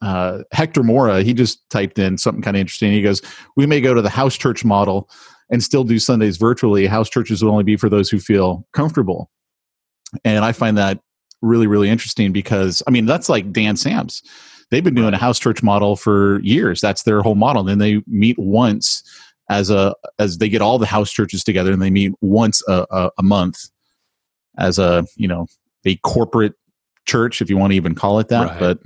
uh, 0.00 0.42
Hector 0.52 0.82
Mora, 0.82 1.22
he 1.22 1.34
just 1.34 1.68
typed 1.70 1.98
in 1.98 2.18
something 2.18 2.42
kind 2.42 2.56
of 2.56 2.60
interesting. 2.60 2.92
He 2.92 3.02
goes, 3.02 3.22
"We 3.56 3.66
may 3.66 3.80
go 3.80 3.94
to 3.94 4.02
the 4.02 4.10
house 4.10 4.36
church 4.36 4.64
model 4.64 5.08
and 5.50 5.62
still 5.62 5.84
do 5.84 5.98
Sundays 5.98 6.36
virtually. 6.36 6.86
House 6.86 7.08
churches 7.08 7.42
will 7.42 7.52
only 7.52 7.64
be 7.64 7.76
for 7.76 7.88
those 7.88 8.10
who 8.10 8.18
feel 8.18 8.66
comfortable." 8.72 9.30
And 10.24 10.44
I 10.44 10.52
find 10.52 10.76
that 10.78 11.00
really, 11.40 11.66
really 11.66 11.88
interesting 11.88 12.32
because 12.32 12.82
I 12.86 12.90
mean 12.90 13.06
that's 13.06 13.28
like 13.28 13.52
Dan 13.52 13.76
Sams. 13.76 14.22
They've 14.72 14.82
been 14.82 14.94
doing 14.94 15.12
a 15.12 15.18
house 15.18 15.38
church 15.38 15.62
model 15.62 15.96
for 15.96 16.40
years. 16.40 16.80
That's 16.80 17.02
their 17.02 17.20
whole 17.20 17.34
model. 17.34 17.60
And 17.60 17.68
then 17.68 17.78
they 17.78 18.02
meet 18.06 18.38
once 18.38 19.02
as 19.50 19.68
a 19.68 19.94
as 20.18 20.38
they 20.38 20.48
get 20.48 20.62
all 20.62 20.78
the 20.78 20.86
house 20.86 21.12
churches 21.12 21.44
together 21.44 21.72
and 21.72 21.82
they 21.82 21.90
meet 21.90 22.14
once 22.22 22.66
a, 22.66 22.86
a, 22.90 23.10
a 23.18 23.22
month 23.22 23.68
as 24.56 24.78
a 24.78 25.04
you 25.14 25.28
know 25.28 25.46
a 25.84 25.96
corporate 25.96 26.54
church, 27.04 27.42
if 27.42 27.50
you 27.50 27.58
want 27.58 27.72
to 27.72 27.76
even 27.76 27.94
call 27.94 28.18
it 28.18 28.28
that. 28.28 28.48
Right. 28.48 28.58
But 28.58 28.78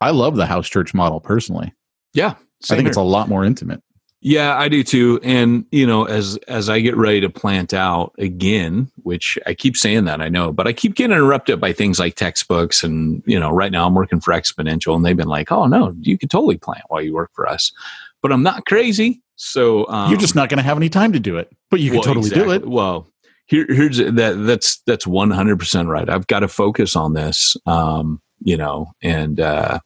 I 0.00 0.10
love 0.10 0.34
the 0.34 0.46
house 0.46 0.68
church 0.68 0.94
model 0.94 1.20
personally. 1.20 1.72
Yeah. 2.12 2.34
I 2.68 2.74
think 2.74 2.88
it's 2.88 2.96
a 2.96 3.02
lot 3.02 3.28
more 3.28 3.44
intimate. 3.44 3.84
Yeah, 4.22 4.56
I 4.56 4.68
do 4.68 4.82
too. 4.82 5.18
And 5.22 5.64
you 5.72 5.86
know, 5.86 6.04
as 6.04 6.36
as 6.46 6.68
I 6.68 6.80
get 6.80 6.96
ready 6.96 7.22
to 7.22 7.30
plant 7.30 7.72
out 7.72 8.14
again, 8.18 8.90
which 9.02 9.38
I 9.46 9.54
keep 9.54 9.76
saying 9.76 10.04
that 10.04 10.20
I 10.20 10.28
know, 10.28 10.52
but 10.52 10.66
I 10.66 10.74
keep 10.74 10.94
getting 10.94 11.16
interrupted 11.16 11.58
by 11.58 11.72
things 11.72 11.98
like 11.98 12.16
textbooks 12.16 12.82
and 12.82 13.22
you 13.26 13.40
know, 13.40 13.50
right 13.50 13.72
now 13.72 13.86
I'm 13.86 13.94
working 13.94 14.20
for 14.20 14.34
Exponential 14.34 14.94
and 14.94 15.06
they've 15.06 15.16
been 15.16 15.28
like, 15.28 15.50
"Oh 15.50 15.66
no, 15.66 15.94
you 16.00 16.18
can 16.18 16.28
totally 16.28 16.58
plant 16.58 16.84
while 16.88 17.00
you 17.00 17.14
work 17.14 17.30
for 17.34 17.48
us." 17.48 17.72
But 18.20 18.30
I'm 18.30 18.42
not 18.42 18.66
crazy. 18.66 19.22
So 19.36 19.88
um, 19.88 20.10
You're 20.10 20.20
just 20.20 20.34
not 20.34 20.50
going 20.50 20.58
to 20.58 20.64
have 20.64 20.76
any 20.76 20.90
time 20.90 21.14
to 21.14 21.20
do 21.20 21.38
it, 21.38 21.50
but 21.70 21.80
you 21.80 21.88
can 21.88 22.00
well, 22.00 22.04
totally 22.04 22.28
do 22.28 22.50
it. 22.52 22.68
Well, 22.68 23.10
here, 23.46 23.64
here's 23.66 23.96
that. 23.96 24.44
That's 24.46 24.82
that's 24.86 25.06
one 25.06 25.30
hundred 25.30 25.58
percent 25.58 25.88
right. 25.88 26.10
I've 26.10 26.26
got 26.26 26.40
to 26.40 26.48
focus 26.48 26.94
on 26.94 27.14
this, 27.14 27.56
um, 27.64 28.20
you 28.40 28.58
know, 28.58 28.92
and 29.02 29.40
uh, 29.40 29.80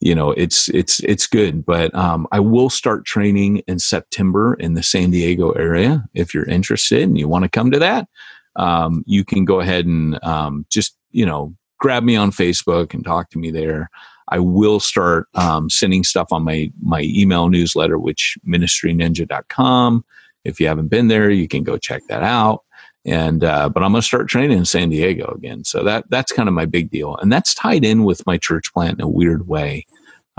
you 0.00 0.14
know, 0.14 0.30
it's 0.32 0.68
it's 0.68 1.00
it's 1.00 1.26
good. 1.26 1.64
But 1.64 1.94
um, 1.94 2.26
I 2.30 2.40
will 2.40 2.70
start 2.70 3.04
training 3.04 3.58
in 3.66 3.78
September 3.78 4.54
in 4.54 4.74
the 4.74 4.82
San 4.82 5.10
Diego 5.10 5.50
area. 5.52 6.04
If 6.14 6.32
you're 6.32 6.48
interested 6.48 7.02
and 7.02 7.18
you 7.18 7.28
want 7.28 7.44
to 7.44 7.48
come 7.48 7.70
to 7.72 7.78
that, 7.80 8.08
um, 8.56 9.02
you 9.06 9.24
can 9.24 9.44
go 9.44 9.60
ahead 9.60 9.86
and 9.86 10.22
um, 10.24 10.66
just 10.70 10.96
you 11.10 11.26
know 11.26 11.54
grab 11.78 12.04
me 12.04 12.16
on 12.16 12.30
Facebook 12.30 12.94
and 12.94 13.04
talk 13.04 13.30
to 13.30 13.38
me 13.38 13.50
there. 13.50 13.90
I 14.30 14.38
will 14.38 14.78
start 14.78 15.26
um, 15.34 15.70
sending 15.70 16.04
stuff 16.04 16.28
on 16.32 16.44
my 16.44 16.70
my 16.80 17.02
email 17.02 17.48
newsletter, 17.48 17.98
which 17.98 18.38
ministryninja.com. 18.46 20.04
If 20.44 20.60
you 20.60 20.68
haven't 20.68 20.88
been 20.88 21.08
there, 21.08 21.30
you 21.30 21.48
can 21.48 21.64
go 21.64 21.76
check 21.76 22.02
that 22.08 22.22
out. 22.22 22.62
And 23.08 23.42
uh, 23.42 23.68
but 23.70 23.82
I'm 23.82 23.92
going 23.92 24.02
to 24.02 24.06
start 24.06 24.28
training 24.28 24.58
in 24.58 24.64
San 24.64 24.90
Diego 24.90 25.32
again. 25.34 25.64
So 25.64 25.82
that 25.84 26.04
that's 26.10 26.32
kind 26.32 26.48
of 26.48 26.54
my 26.54 26.66
big 26.66 26.90
deal, 26.90 27.16
and 27.16 27.32
that's 27.32 27.54
tied 27.54 27.84
in 27.84 28.04
with 28.04 28.26
my 28.26 28.36
church 28.36 28.72
plant 28.72 28.98
in 28.98 29.04
a 29.04 29.08
weird 29.08 29.48
way. 29.48 29.86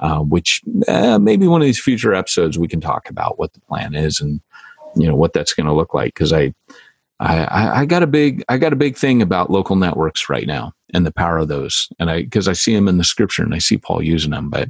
Uh, 0.01 0.19
which 0.19 0.61
uh, 0.87 1.19
maybe 1.19 1.45
one 1.45 1.61
of 1.61 1.65
these 1.65 1.81
future 1.81 2.13
episodes 2.13 2.57
we 2.57 2.69
can 2.69 2.79
talk 2.79 3.09
about 3.09 3.37
what 3.37 3.51
the 3.51 3.59
plan 3.59 3.93
is 3.93 4.21
and 4.21 4.39
you 4.95 5.05
know 5.05 5.15
what 5.15 5.33
that's 5.33 5.53
going 5.53 5.65
to 5.65 5.73
look 5.73 5.93
like 5.93 6.13
because 6.13 6.31
I, 6.31 6.53
I 7.19 7.81
I 7.81 7.85
got 7.85 8.01
a 8.01 8.07
big 8.07 8.41
I 8.47 8.57
got 8.57 8.71
a 8.71 8.77
big 8.77 8.95
thing 8.95 9.21
about 9.21 9.51
local 9.51 9.75
networks 9.75 10.29
right 10.29 10.47
now 10.47 10.71
and 10.93 11.05
the 11.05 11.11
power 11.11 11.37
of 11.37 11.49
those 11.49 11.89
and 11.99 12.09
I 12.09 12.21
because 12.23 12.47
I 12.47 12.53
see 12.53 12.73
them 12.73 12.87
in 12.87 12.97
the 12.97 13.03
scripture 13.03 13.43
and 13.43 13.53
I 13.53 13.57
see 13.57 13.77
Paul 13.77 14.01
using 14.01 14.31
them. 14.31 14.49
But 14.49 14.69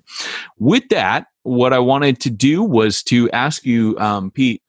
with 0.58 0.90
that, 0.90 1.28
what 1.44 1.74
I 1.74 1.80
wanted 1.80 2.20
to 2.22 2.30
do 2.30 2.64
was 2.64 3.04
to 3.04 3.30
ask 3.32 3.66
you, 3.66 3.98
um, 4.00 4.32
Pete, 4.32 4.62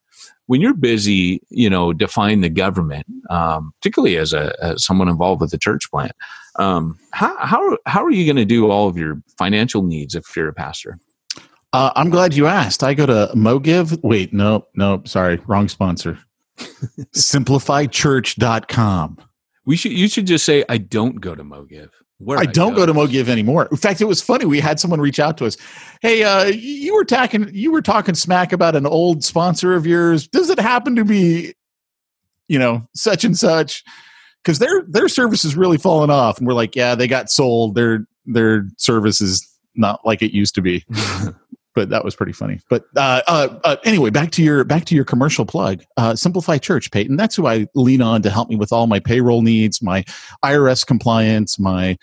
when 0.51 0.61
you're 0.61 0.75
busy, 0.75 1.41
you 1.51 1.71
know, 1.71 1.93
define 1.93 2.41
the 2.41 2.49
government, 2.49 3.07
um, 3.31 3.73
particularly 3.79 4.17
as 4.17 4.33
a 4.33 4.53
as 4.61 4.85
someone 4.85 5.09
involved 5.09 5.41
with 5.41 5.53
the 5.53 5.59
church 5.59 5.89
plant, 5.93 6.11
um, 6.57 6.99
how 7.13 7.37
how 7.39 7.79
how 7.87 8.05
are 8.05 8.11
you 8.11 8.25
going 8.25 8.35
to 8.35 8.45
do 8.45 8.69
all 8.69 8.89
of 8.89 8.97
your 8.97 9.23
financial 9.39 9.85
needs 9.85 10.17
if 10.17 10.25
you're 10.35 10.49
a 10.49 10.53
pastor? 10.53 10.99
Uh, 11.73 11.93
I'm 11.95 12.11
glad 12.11 12.35
you 12.35 12.49
asked. 12.49 12.83
I 12.83 12.95
go 12.95 13.07
to 13.07 13.31
MoGive. 13.33 14.03
Wait, 14.03 14.33
no, 14.33 14.67
no, 14.75 15.03
sorry, 15.05 15.37
wrong 15.47 15.69
sponsor. 15.69 16.19
SimplifyChurch.com. 16.59 19.19
We 19.67 19.77
should 19.77 19.93
you 19.93 20.09
should 20.09 20.27
just 20.27 20.45
say 20.45 20.65
I 20.69 20.79
don't 20.79 21.21
go 21.21 21.37
to 21.37 21.45
MoGive. 21.45 21.91
Where 22.21 22.39
I 22.39 22.45
don't 22.45 22.75
go 22.75 22.85
to 22.85 22.93
MoGive 22.93 23.29
anymore. 23.29 23.67
In 23.71 23.79
fact, 23.79 24.03
it 24.03 24.05
was 24.05 24.21
funny. 24.21 24.45
We 24.45 24.61
had 24.61 24.79
someone 24.79 25.01
reach 25.01 25.19
out 25.19 25.39
to 25.39 25.47
us. 25.47 25.57
Hey, 26.03 26.23
uh, 26.23 26.45
you 26.45 26.95
were 26.95 27.05
talking 27.05 27.49
you 27.55 27.73
were 27.73 27.81
talking 27.81 28.15
smack 28.15 28.53
about 28.53 28.77
an 28.77 28.85
old 28.85 29.25
sponsor 29.25 29.73
of 29.73 29.87
yours. 29.87 30.29
Does 30.29 30.51
it 30.51 30.59
happen 30.59 30.97
to 30.97 31.05
be, 31.05 31.55
you 32.47 32.59
know, 32.59 32.87
such 32.95 33.25
and 33.25 33.39
such? 33.39 33.83
Because 34.45 34.59
their 34.59 34.83
their 34.83 35.09
service 35.09 35.47
is 35.47 35.57
really 35.57 35.79
fallen 35.79 36.11
off. 36.11 36.37
And 36.37 36.47
we're 36.47 36.53
like, 36.53 36.77
yeah, 36.77 36.95
they 36.95 37.09
got 37.09 37.31
sold. 37.31 37.75
Their 37.75 38.07
their 38.27 38.69
service 38.77 39.23
is 39.23 39.47
not 39.75 40.05
like 40.05 40.21
it 40.21 40.35
used 40.35 40.55
to 40.57 40.61
be. 40.61 40.85
but 41.75 41.91
that 41.91 42.05
was 42.05 42.17
pretty 42.17 42.33
funny. 42.33 42.61
But 42.69 42.85
uh, 42.97 43.23
uh, 43.27 43.59
uh, 43.65 43.77
anyway, 43.85 44.11
back 44.11 44.31
to 44.33 44.43
your 44.43 44.65
back 44.65 44.85
to 44.87 44.95
your 44.95 45.05
commercial 45.05 45.47
plug. 45.47 45.83
Uh, 45.97 46.17
Simplify 46.17 46.59
Church, 46.59 46.91
Peyton. 46.91 47.17
That's 47.17 47.37
who 47.37 47.47
I 47.47 47.67
lean 47.75 48.03
on 48.03 48.23
to 48.23 48.31
help 48.31 48.49
me 48.49 48.57
with 48.57 48.73
all 48.73 48.87
my 48.87 49.01
payroll 49.01 49.43
needs, 49.43 49.81
my 49.83 50.05
IRS 50.45 50.87
compliance, 50.87 51.59
my 51.59 51.97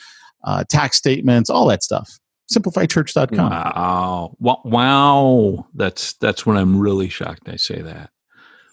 uh, 0.43 0.63
tax 0.69 0.97
statements, 0.97 1.49
all 1.49 1.67
that 1.67 1.83
stuff. 1.83 2.17
SimplifyChurch.com. 2.51 3.49
Wow. 3.49 4.35
Wow. 4.39 5.67
That's 5.73 6.13
that's 6.13 6.45
when 6.45 6.55
I'm 6.55 6.79
really 6.79 7.09
shocked 7.09 7.49
I 7.49 7.57
say 7.57 7.81
that. 7.81 8.11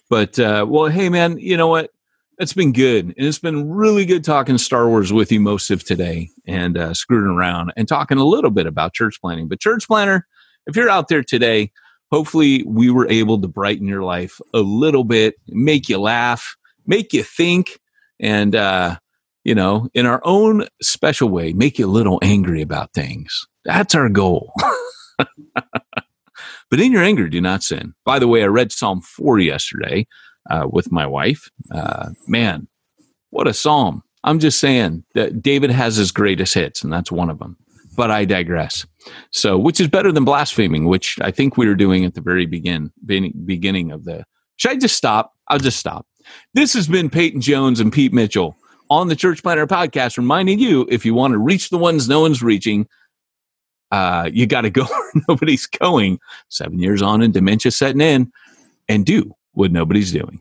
But 0.08 0.38
uh 0.38 0.64
well, 0.68 0.86
hey 0.86 1.08
man, 1.08 1.38
you 1.38 1.56
know 1.56 1.66
what? 1.66 1.90
It's 2.38 2.52
been 2.52 2.72
good. 2.72 3.06
And 3.06 3.26
it's 3.26 3.40
been 3.40 3.68
really 3.68 4.04
good 4.04 4.22
talking 4.22 4.58
Star 4.58 4.88
Wars 4.88 5.12
with 5.12 5.32
you 5.32 5.40
most 5.40 5.72
of 5.72 5.82
today 5.82 6.30
and 6.46 6.78
screwing 6.96 7.30
around 7.30 7.72
and 7.76 7.88
talking 7.88 8.18
a 8.18 8.24
little 8.24 8.50
bit 8.50 8.66
about 8.66 8.94
church 8.94 9.20
planting. 9.20 9.48
But 9.48 9.58
church 9.58 9.88
planter, 9.88 10.26
if 10.66 10.76
you're 10.76 10.90
out 10.90 11.08
there 11.08 11.22
today, 11.22 11.70
hopefully 12.10 12.62
we 12.66 12.90
were 12.90 13.08
able 13.08 13.40
to 13.40 13.48
brighten 13.48 13.86
your 13.86 14.02
life 14.02 14.40
a 14.52 14.60
little 14.60 15.04
bit, 15.04 15.34
make 15.48 15.88
you 15.88 15.98
laugh, 15.98 16.56
make 16.86 17.12
you 17.12 17.22
think, 17.22 17.78
and 18.20 18.54
uh 18.54 18.96
you 19.44 19.54
know, 19.54 19.88
in 19.94 20.06
our 20.06 20.22
own 20.24 20.66
special 20.82 21.28
way, 21.28 21.52
make 21.52 21.78
you 21.78 21.86
a 21.86 21.90
little 21.90 22.18
angry 22.22 22.62
about 22.62 22.92
things. 22.94 23.46
That's 23.64 23.94
our 23.94 24.08
goal. 24.08 24.52
but 25.18 26.80
in 26.80 26.92
your 26.92 27.02
anger, 27.02 27.28
do 27.28 27.40
not 27.40 27.62
sin. 27.62 27.94
By 28.04 28.18
the 28.18 28.28
way, 28.28 28.42
I 28.42 28.46
read 28.46 28.72
Psalm 28.72 29.02
4 29.02 29.38
yesterday 29.38 30.06
uh, 30.50 30.66
with 30.70 30.90
my 30.90 31.06
wife. 31.06 31.50
Uh, 31.70 32.10
man, 32.26 32.68
what 33.30 33.46
a 33.46 33.54
psalm. 33.54 34.02
I'm 34.24 34.38
just 34.38 34.58
saying 34.58 35.04
that 35.14 35.42
David 35.42 35.70
has 35.70 35.96
his 35.96 36.10
greatest 36.10 36.54
hits, 36.54 36.82
and 36.82 36.90
that's 36.92 37.12
one 37.12 37.28
of 37.28 37.38
them. 37.38 37.58
But 37.96 38.10
I 38.10 38.24
digress. 38.24 38.86
So, 39.30 39.58
which 39.58 39.80
is 39.80 39.88
better 39.88 40.10
than 40.10 40.24
blaspheming, 40.24 40.86
which 40.86 41.18
I 41.20 41.30
think 41.30 41.56
we 41.56 41.66
were 41.66 41.74
doing 41.74 42.04
at 42.04 42.14
the 42.14 42.20
very 42.20 42.46
begin, 42.46 42.92
beginning 43.04 43.92
of 43.92 44.04
the. 44.04 44.24
Should 44.56 44.72
I 44.72 44.76
just 44.76 44.96
stop? 44.96 45.32
I'll 45.48 45.58
just 45.58 45.78
stop. 45.78 46.06
This 46.54 46.72
has 46.74 46.88
been 46.88 47.10
Peyton 47.10 47.40
Jones 47.40 47.80
and 47.80 47.92
Pete 47.92 48.12
Mitchell 48.12 48.56
on 48.90 49.08
the 49.08 49.16
Church 49.16 49.42
Planter 49.42 49.66
podcast, 49.66 50.16
reminding 50.16 50.58
you 50.58 50.86
if 50.90 51.04
you 51.04 51.14
want 51.14 51.32
to 51.32 51.38
reach 51.38 51.70
the 51.70 51.78
ones 51.78 52.08
no 52.08 52.20
one's 52.20 52.42
reaching, 52.42 52.86
uh, 53.90 54.28
you 54.32 54.46
got 54.46 54.62
to 54.62 54.70
go 54.70 54.84
where 54.84 55.12
nobody's 55.28 55.66
going. 55.66 56.18
Seven 56.48 56.78
years 56.78 57.02
on 57.02 57.22
and 57.22 57.34
dementia 57.34 57.70
setting 57.70 58.00
in, 58.00 58.32
and 58.88 59.04
do 59.04 59.34
what 59.52 59.72
nobody's 59.72 60.12
doing. 60.12 60.40